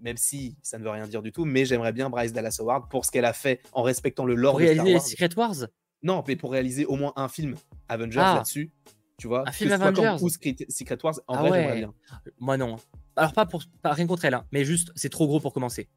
[0.00, 2.90] même si ça ne veut rien dire du tout, mais j'aimerais bien Bryce Dallas Howard
[2.90, 5.66] pour ce qu'elle a fait en respectant le lore pour réaliser les Secret Wars
[6.02, 7.54] Non, mais pour réaliser au moins un film
[7.88, 8.34] Avengers ah.
[8.36, 8.70] là-dessus.
[9.16, 11.94] Tu vois, un film Avengers ou Secret Wars, en ah vrai, j'aimerais bien.
[12.40, 12.76] Moi non.
[13.16, 15.88] Alors pas pour pas rien contre elle, hein, mais juste c'est trop gros pour commencer.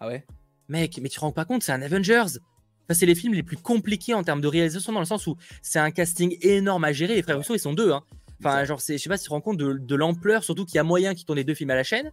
[0.00, 0.26] Ah ouais?
[0.68, 2.38] Mec, mais tu te rends pas compte, c'est un Avengers.
[2.84, 5.36] Enfin, c'est les films les plus compliqués en termes de réalisation dans le sens où
[5.62, 7.14] c'est un casting énorme à gérer.
[7.14, 7.92] Les frères Russo, ils sont deux.
[7.92, 8.02] Hein.
[8.40, 10.74] Enfin, genre, je sais pas si tu te rends compte de, de l'ampleur, surtout qu'il
[10.74, 12.12] y a moyen qu'ils tournent les deux films à la chaîne.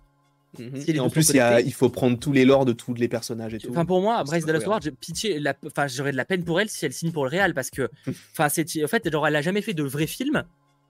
[0.60, 3.70] Et en plus, il, faut prendre tous les lores de tous les personnages et tout.
[3.70, 6.86] Enfin, pour moi, Bryce Dallas Howard, pitié, enfin, j'aurais de la peine pour elle si
[6.86, 7.90] elle signe pour le Real parce que,
[8.32, 10.44] enfin, c'est, en fait, genre, elle a jamais fait de vrai film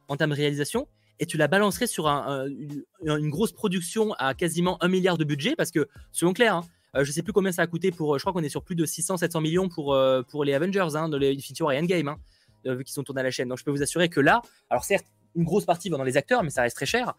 [0.07, 0.87] en termes de réalisation
[1.19, 2.47] et tu la balancerais sur un,
[3.05, 7.03] une grosse production à quasiment un milliard de budget parce que, soyons clairs, hein, euh,
[7.03, 8.85] je sais plus combien ça a coûté pour, je crois qu'on est sur plus de
[8.85, 12.17] 600-700 millions pour, euh, pour les Avengers, hein, de Infinity War et Endgame, hein,
[12.65, 13.47] euh, vu qu'ils sont tournés à la chaîne.
[13.47, 15.05] Donc, je peux vous assurer que là, alors certes,
[15.35, 17.13] une grosse partie va dans les acteurs, mais ça reste très cher.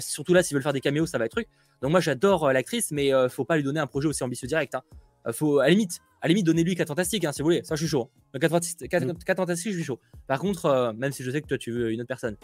[0.00, 1.48] surtout là, s'ils veulent faire des caméos, ça va être truc.
[1.84, 4.48] Donc moi j'adore euh, l'actrice, mais euh, faut pas lui donner un projet aussi ambitieux
[4.48, 4.74] direct.
[4.74, 4.80] Hein.
[5.26, 7.62] Euh, faut à la limite, À la limite, donnez-lui 4 fantastiques, hein, si vous voulez.
[7.62, 8.10] Ça, je suis chaud.
[8.32, 9.36] 4, mm.
[9.36, 10.00] fantastiques, je suis chaud.
[10.26, 12.38] Par contre, même si je sais que toi, tu veux une autre personne.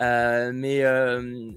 [0.00, 0.82] Mais,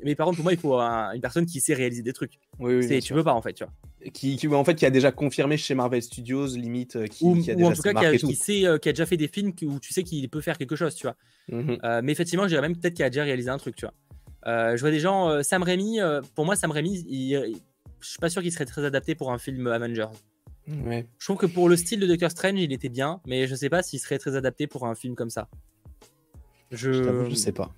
[0.04, 2.34] mais par contre, pour moi, il faut une personne qui sait réaliser des trucs.
[2.60, 3.74] Oui, oui, tu veux pas, en fait, tu vois.
[4.12, 7.52] Qui, qui, en fait, qui a déjà confirmé chez Marvel Studios, limite, qui, ou, qui
[7.52, 9.94] a déjà en tout cas, qui, sait, qui a déjà fait des films où tu
[9.94, 11.16] sais qu'il peut faire quelque chose, tu vois.
[11.50, 12.02] Mm-hmm.
[12.02, 13.94] mais effectivement, je dirais même peut-être qu'il a déjà réalisé un truc, tu vois.
[14.46, 16.00] Je vois des gens, Sam Raimi,
[16.36, 17.60] pour moi, Sam Raimi, il,
[18.00, 20.08] je suis pas sûr qu'il serait très adapté pour un film Avengers.
[20.68, 23.70] Je trouve que pour le style de Doctor Strange, il était bien, mais je sais
[23.70, 25.48] pas s'il serait très adapté pour un film comme ça.
[26.72, 27.74] Je, je, sais pas.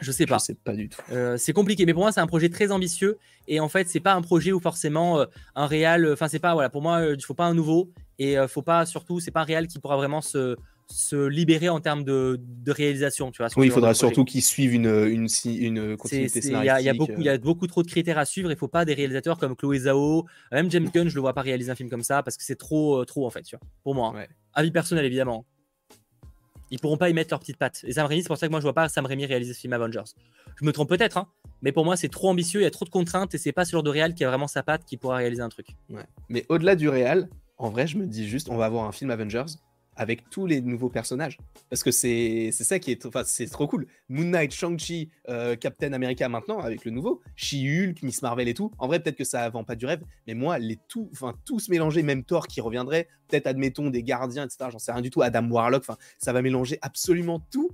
[0.00, 0.36] Je sais pas.
[0.36, 1.00] Je sais pas du tout.
[1.10, 3.16] Euh, c'est compliqué, mais pour moi, c'est un projet très ambitieux.
[3.46, 6.12] Et en fait, c'est pas un projet où forcément euh, un réal.
[6.12, 6.68] Enfin, c'est pas voilà.
[6.68, 7.90] Pour moi, il faut pas un nouveau.
[8.18, 10.56] Et faut pas surtout, c'est pas un réal qui pourra vraiment se
[10.90, 13.30] se libérer en termes de, réalisation.
[13.30, 16.94] Tu vois, oui, il faudra surtout qu'ils suivent une, une, une continuité Il y, a
[16.94, 18.50] beaucoup, y a beaucoup trop de critères à suivre.
[18.50, 21.20] Il ne faut pas des réalisateurs comme Chloé Zhao, même James Gunn, je ne le
[21.20, 23.42] vois pas réaliser un film comme ça parce que c'est trop, euh, trop en fait,
[23.42, 24.14] tu vois, pour moi.
[24.16, 24.26] Hein.
[24.54, 25.44] Avis personnel, évidemment.
[26.70, 27.82] Ils pourront pas y mettre leurs petites pattes.
[27.84, 29.60] Et Sam Raimi, c'est pour ça que moi je vois pas Sam Raimi réaliser ce
[29.60, 30.12] film Avengers.
[30.60, 31.26] Je me trompe peut-être, hein,
[31.62, 33.64] mais pour moi c'est trop ambitieux, il y a trop de contraintes et c'est pas
[33.64, 35.68] ce genre de réal qui a vraiment sa patte qui pourra réaliser un truc.
[36.28, 39.10] Mais au-delà du réal, en vrai, je me dis juste, on va avoir un film
[39.10, 39.46] Avengers
[39.98, 41.38] avec tous les nouveaux personnages.
[41.68, 43.86] Parce que c'est ça qui est, enfin, c'est trop cool.
[44.08, 48.70] Moon Knight, Shang-Chi, euh, Captain America maintenant, avec le nouveau, She-Hulk, Miss Marvel et tout.
[48.78, 51.68] En vrai, peut-être que ça vend pas du rêve, mais moi, les tout, enfin, tous
[51.68, 54.70] mélangés, même Thor qui reviendrait, peut-être, admettons, des gardiens, etc.
[54.70, 57.72] J'en sais rien du tout, Adam Warlock, enfin, ça va mélanger absolument tout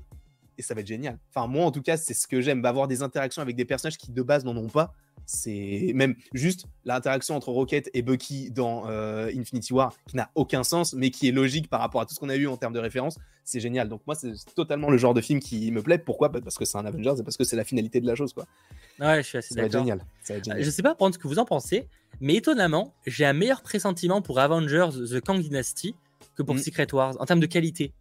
[0.56, 1.18] et ça va être génial.
[1.34, 3.98] Enfin, moi, en tout cas, c'est ce que j'aime, avoir des interactions avec des personnages
[3.98, 4.94] qui de base n'en ont pas.
[5.26, 10.64] C'est même juste l'interaction entre Rocket et Bucky dans euh, Infinity War qui n'a aucun
[10.64, 12.74] sens, mais qui est logique par rapport à tout ce qu'on a eu en termes
[12.74, 13.18] de référence.
[13.44, 13.88] C'est génial.
[13.88, 15.98] Donc moi, c'est totalement le genre de film qui me plaît.
[15.98, 18.32] Pourquoi Parce que c'est un Avengers et parce que c'est la finalité de la chose,
[18.32, 18.46] quoi.
[19.00, 19.80] Ouais, je suis assez d'accord.
[19.80, 20.00] Génial.
[20.26, 20.62] génial.
[20.62, 21.88] Je sais pas prendre ce que vous en pensez,
[22.20, 25.94] mais étonnamment, j'ai un meilleur pressentiment pour Avengers The Kang Dynasty
[26.36, 26.58] que pour mm.
[26.58, 27.92] Secret Wars en termes de qualité.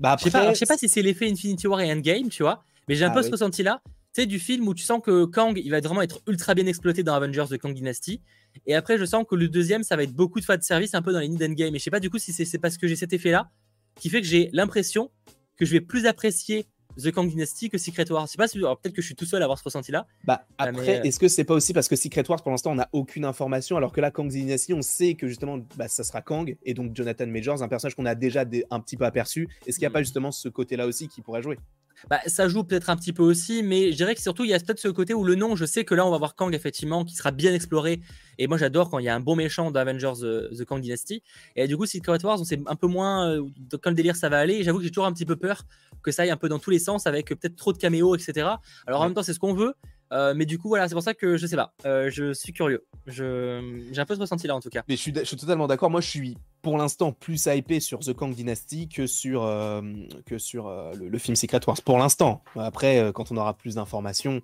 [0.00, 2.64] Bah je, sais pas, sais pas si c'est l'effet Infinity War et Endgame, tu vois,
[2.88, 3.80] mais j'ai un ah peu ce ressenti-là
[4.22, 7.02] sais, du film où tu sens que Kang, il va vraiment être ultra bien exploité
[7.02, 8.20] dans Avengers de Kang Dynasty.
[8.66, 10.94] Et après, je sens que le deuxième, ça va être beaucoup de fois de service
[10.94, 11.74] un peu dans les Hidden Game.
[11.74, 13.50] Et je sais pas du coup si c'est parce que j'ai cet effet-là
[13.96, 15.10] qui fait que j'ai l'impression
[15.56, 16.66] que je vais plus apprécier
[17.02, 18.26] The Kang Dynasty que Secret Wars.
[18.26, 20.06] Je sais pas si peut-être que je suis tout seul à avoir ce ressenti-là.
[20.24, 22.72] Bah euh, après, euh, est-ce que c'est pas aussi parce que Secret Wars pour l'instant
[22.72, 26.04] on n'a aucune information alors que là Kang Dynasty on sait que justement bah, ça
[26.04, 29.48] sera Kang et donc Jonathan Majors, un personnage qu'on a déjà un petit peu aperçu.
[29.66, 30.04] Est-ce qu'il n'y a pas hmm.
[30.04, 31.58] justement ce côté-là aussi qui pourrait jouer?
[32.10, 34.54] Bah, ça joue peut-être un petit peu aussi, mais je dirais que surtout, il y
[34.54, 36.54] a peut-être ce côté où le nom, je sais que là, on va voir Kang,
[36.54, 38.00] effectivement, qui sera bien exploré.
[38.38, 41.22] Et moi, j'adore quand il y a un bon méchant d'Avengers The, Kang Dynasty.
[41.56, 44.28] Et du coup, Secret Wars, on sait un peu moins euh, dans quel délire ça
[44.28, 44.62] va aller.
[44.62, 45.62] J'avoue que j'ai toujours un petit peu peur
[46.02, 48.48] que ça aille un peu dans tous les sens, avec peut-être trop de caméos, etc.
[48.86, 49.74] Alors, en même temps, c'est ce qu'on veut.
[50.14, 51.72] Euh, mais du coup, voilà, c'est pour ça que je sais pas.
[51.84, 52.86] Euh, je suis curieux.
[53.06, 53.82] Je...
[53.90, 54.84] J'ai un peu ce ressenti là en tout cas.
[54.88, 55.90] Mais je suis, je suis totalement d'accord.
[55.90, 59.82] Moi, je suis pour l'instant plus hypé sur The Kang Dynasty que sur, euh,
[60.24, 61.82] que sur le, film Secret Wars.
[61.84, 62.42] Pour l'instant.
[62.56, 64.40] Après, quand on aura plus d'informations.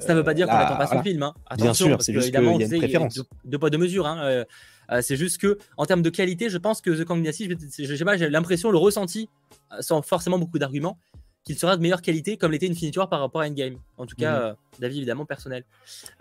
[0.00, 1.22] ça veut pas dire qu'on n'attend pas ce film.
[1.24, 1.34] Hein.
[1.56, 3.14] Bien sûr, c'est juste qu'il y a une préférence.
[3.14, 4.06] De, de poids de mesure.
[4.06, 4.44] Hein.
[5.00, 7.96] c'est juste que en termes de qualité, je pense que The Kang Dynasty, je, je
[7.96, 9.28] sais pas, j'ai l'impression, le ressenti,
[9.80, 10.96] sans forcément beaucoup d'arguments,
[11.44, 13.76] qu'il sera de meilleure qualité comme l'était Infinity War par rapport à Endgame.
[13.98, 14.44] En tout cas, mhm.
[14.44, 15.64] euh, d'avis évidemment personnel.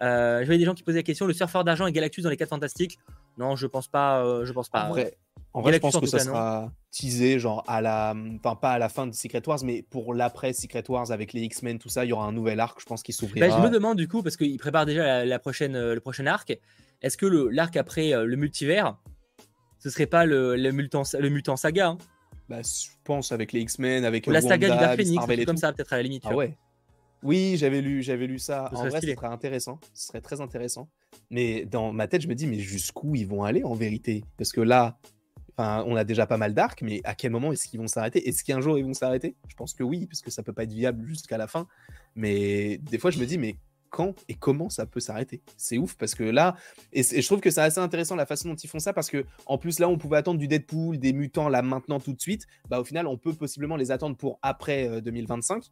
[0.01, 2.29] Euh, je voyais des gens qui posaient la question le surfeur d'argent et Galactus dans
[2.29, 2.99] les 4 Fantastiques
[3.37, 4.23] Non, je pense pas.
[4.23, 4.85] Euh, je pense pas.
[4.85, 5.17] En vrai,
[5.53, 8.15] en vrai je pense que ça sera teasé, genre à la.
[8.43, 11.41] Enfin, pas à la fin de Secret Wars, mais pour l'après Secret Wars avec les
[11.41, 13.47] X-Men, tout ça, il y aura un nouvel arc, je pense, qui s'ouvrira.
[13.47, 16.57] Bah, je me demande du coup, parce qu'il prépare déjà la, prochaine, le prochain arc,
[17.01, 18.97] est-ce que l'arc après le multivers,
[19.77, 21.97] ce serait pas le, le, mutant, le mutant saga hein?
[22.51, 25.93] Bah, je pense avec les X-Men, avec la saga du Dark Phoenix, comme ça peut-être
[25.93, 26.23] à la limite.
[26.25, 26.57] Ah ouais.
[27.23, 28.69] Oui, j'avais lu, j'avais lu ça.
[28.73, 29.79] en vrai, ce serait intéressant.
[29.93, 30.89] Ce serait très intéressant.
[31.29, 34.25] Mais dans ma tête, je me dis, mais jusqu'où ils vont aller en vérité?
[34.37, 34.97] Parce que là,
[35.57, 38.27] on a déjà pas mal d'arcs, mais à quel moment est-ce qu'ils vont s'arrêter?
[38.27, 39.35] Est-ce qu'un jour ils vont s'arrêter?
[39.47, 41.67] Je pense que oui, parce que ça peut pas être viable jusqu'à la fin.
[42.15, 43.55] Mais des fois, je me dis, mais
[43.91, 45.41] quand et comment ça peut s'arrêter.
[45.57, 46.55] C'est ouf parce que là,
[46.91, 49.25] et, je trouve que c'est assez intéressant la façon dont ils font ça parce que
[49.45, 52.47] en plus là, on pouvait attendre du Deadpool, des mutants là maintenant tout de suite.
[52.69, 55.57] Bah au final, on peut possiblement les attendre pour après 2025.
[55.57, 55.67] Euh,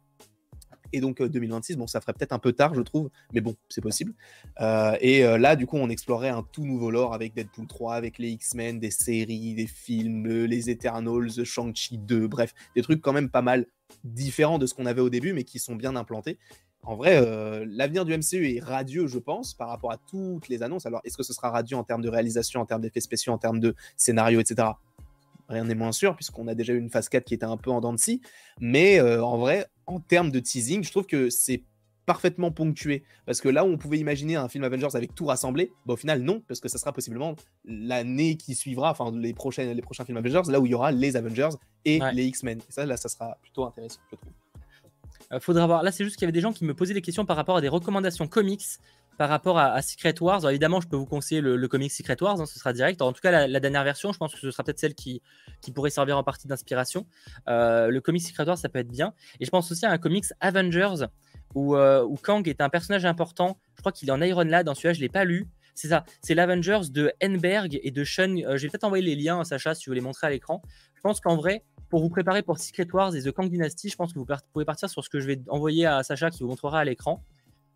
[0.92, 3.54] et donc 2026, euh, bon, ça ferait peut-être un peu tard, je trouve, mais bon,
[3.68, 4.12] c'est possible.
[4.60, 8.18] Euh, et là, du coup, on explorerait un tout nouveau lore avec Deadpool 3, avec
[8.18, 13.30] les X-Men, des séries, des films, les Eternals, Shang-Chi 2, bref, des trucs quand même
[13.30, 13.66] pas mal
[14.02, 16.38] différents de ce qu'on avait au début, mais qui sont bien implantés
[16.82, 20.62] en vrai, euh, l'avenir du MCU est radieux, je pense, par rapport à toutes les
[20.62, 20.86] annonces.
[20.86, 23.38] Alors, est-ce que ce sera radieux en termes de réalisation, en termes d'effets spéciaux, en
[23.38, 24.68] termes de scénario, etc.
[25.48, 27.70] Rien n'est moins sûr, puisqu'on a déjà eu une phase 4 qui était un peu
[27.70, 28.22] en dents de scie.
[28.60, 31.64] Mais euh, en vrai, en termes de teasing, je trouve que c'est
[32.06, 33.04] parfaitement ponctué.
[33.26, 35.96] Parce que là où on pouvait imaginer un film Avengers avec tout rassemblé, bah, au
[35.96, 40.04] final, non, parce que ça sera possiblement l'année qui suivra, enfin les, prochains, les prochains
[40.04, 41.50] films Avengers, là où il y aura les Avengers
[41.84, 42.58] et les X-Men.
[42.58, 44.30] Et ça, là, ça sera plutôt intéressant, je trouve.
[45.32, 45.82] Euh, faudra voir.
[45.82, 47.56] Là, c'est juste qu'il y avait des gens qui me posaient des questions par rapport
[47.56, 48.64] à des recommandations comics
[49.20, 50.48] par rapport à, Secret Wars.
[50.48, 53.02] Évidemment, je peux vous conseiller le, comic Secret Wars, hein, ce sera direct.
[53.02, 55.20] en tout cas, la, dernière version, je pense que ce sera peut-être celle qui,
[55.74, 57.06] pourrait servir en partie d'inspiration.
[57.46, 59.12] Euh, le comic Secret Wars, ça peut être bien.
[59.38, 61.04] Et je pense aussi à un comics Avengers
[61.54, 63.58] où, euh, Kang est un personnage important.
[63.74, 64.64] Je crois qu'il est en Iron Lad.
[64.64, 65.50] Dans celui-là, je l'ai pas lu.
[65.74, 68.36] C'est ça, c'est l'Avengers de Henberg et de Sean.
[68.36, 70.62] Euh, je vais peut-être envoyer les liens, Sacha, si vous voulez montrer à l'écran.
[70.94, 73.96] Je pense qu'en vrai, pour vous préparer pour Secret Wars et The Kang Dynasty, je
[73.96, 76.48] pense que vous pouvez partir sur ce que je vais envoyer à Sacha qui vous
[76.48, 77.22] montrera à l'écran.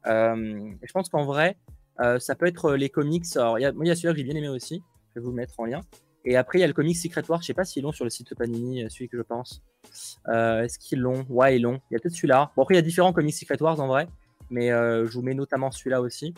[0.07, 1.59] je pense qu'en vrai,
[2.01, 3.25] euh, ça peut être euh, les comics.
[3.37, 4.83] Alors, il y a, moi, il y a celui-là que j'ai bien aimé aussi.
[5.11, 5.81] Je vais vous le mettre en lien.
[6.25, 7.41] Et après, il y a le comic Secret War.
[7.43, 9.63] Je sais pas s'ils l'ont sur le site Panini, euh, celui que je pense.
[10.29, 11.25] Est-ce qu'ils l'ont?
[11.29, 11.81] Ouais, ils l'ont.
[11.91, 12.51] Il y a peut-être celui-là.
[12.57, 14.09] Bon, après, il y a différents comics Secret Wars en vrai.
[14.51, 16.35] Mais je vous mets notamment celui-là aussi.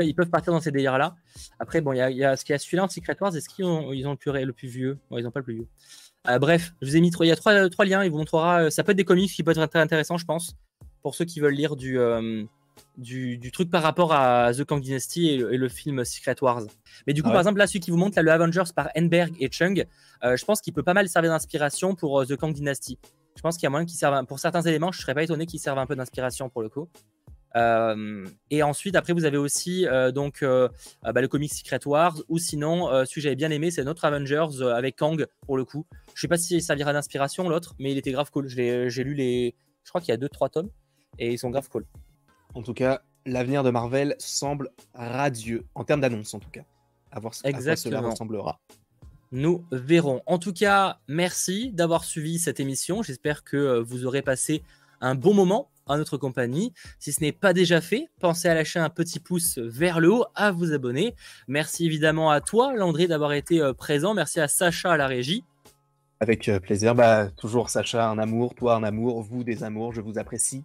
[0.00, 1.14] Ils peuvent partir dans ces délires-là.
[1.58, 3.16] Après, bon, il y a, il y a, ce qu'il y a celui-là en Secret
[3.20, 3.36] Wars.
[3.36, 4.98] Est-ce qu'ils ont, ils ont le, plus, le plus vieux?
[5.10, 5.68] Bon, Ils n'ont pas le plus vieux.
[6.40, 8.04] Bref, je vous ai mis trois, il y a trois, trois liens.
[8.04, 8.70] Il vous montrera.
[8.70, 10.54] Ça peut être des comics qui peuvent être très intéressants, je pense,
[11.02, 11.98] pour ceux qui veulent lire du,
[12.96, 16.62] du, truc par rapport à The Kang Dynasty et le, film Secret Wars.
[17.06, 19.34] Mais du coup, par exemple, là, celui qui vous montre, là, le Avengers par Enberg
[19.40, 19.84] et Chung,
[20.24, 22.98] euh, je pense qu'il peut pas mal servir d'inspiration pour euh, The Kang Dynasty.
[23.36, 25.46] Je pense qu'il y a moyen qu'il serve, pour certains éléments, je serais pas étonné
[25.46, 26.88] qu'il serve un peu d'inspiration pour le coup.
[27.56, 32.88] Euh, et ensuite, après, vous avez aussi donc bah, le comic Secret Wars, ou sinon,
[33.04, 35.86] celui que j'avais bien aimé, c'est notre Avengers avec Kang pour le coup.
[36.14, 38.48] Je sais pas si ça servira d'inspiration l'autre, mais il était grave cool.
[38.48, 40.70] J'ai lu les, je crois qu'il y a 2-3 tomes
[41.18, 41.86] et ils sont grave cool.
[42.54, 46.64] En tout cas, l'avenir de Marvel semble radieux, en termes d'annonce en tout cas.
[47.12, 48.60] À voir ce que cela ressemblera.
[49.32, 50.22] Nous verrons.
[50.26, 53.02] En tout cas, merci d'avoir suivi cette émission.
[53.02, 54.62] J'espère que euh, vous aurez passé
[55.00, 56.72] un bon moment à notre compagnie.
[56.98, 60.24] Si ce n'est pas déjà fait, pensez à lâcher un petit pouce vers le haut,
[60.34, 61.14] à vous abonner.
[61.48, 64.14] Merci évidemment à toi, Landry, d'avoir été euh, présent.
[64.14, 65.44] Merci à Sacha à la régie.
[66.20, 66.94] Avec euh, plaisir.
[66.94, 69.92] Bah, toujours Sacha, un amour, toi un amour, vous des amours.
[69.92, 70.64] Je vous apprécie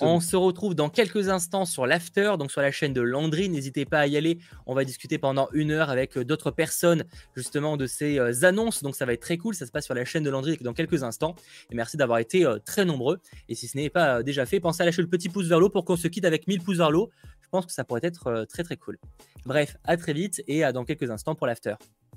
[0.00, 3.48] on se retrouve dans quelques instants sur l'after, donc sur la chaîne de Landry.
[3.48, 4.38] N'hésitez pas à y aller.
[4.66, 7.04] On va discuter pendant une heure avec euh, d'autres personnes
[7.34, 8.82] justement de ces euh, annonces.
[8.82, 9.54] Donc ça va être très cool.
[9.54, 11.34] Ça se passe sur la chaîne de Landry dans quelques instants.
[11.70, 13.18] Et merci d'avoir été euh, très nombreux.
[13.48, 15.68] Et si ce n'est pas déjà fait, pensez à lâcher le petit pouce vers l'eau
[15.68, 17.10] pour qu'on se quitte avec 1000 pouces vers l'eau.
[17.42, 18.98] Je pense que ça pourrait être très très cool.
[19.44, 21.74] Bref, à très vite et à dans quelques instants pour l'after.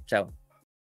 [0.07, 0.49] Ciao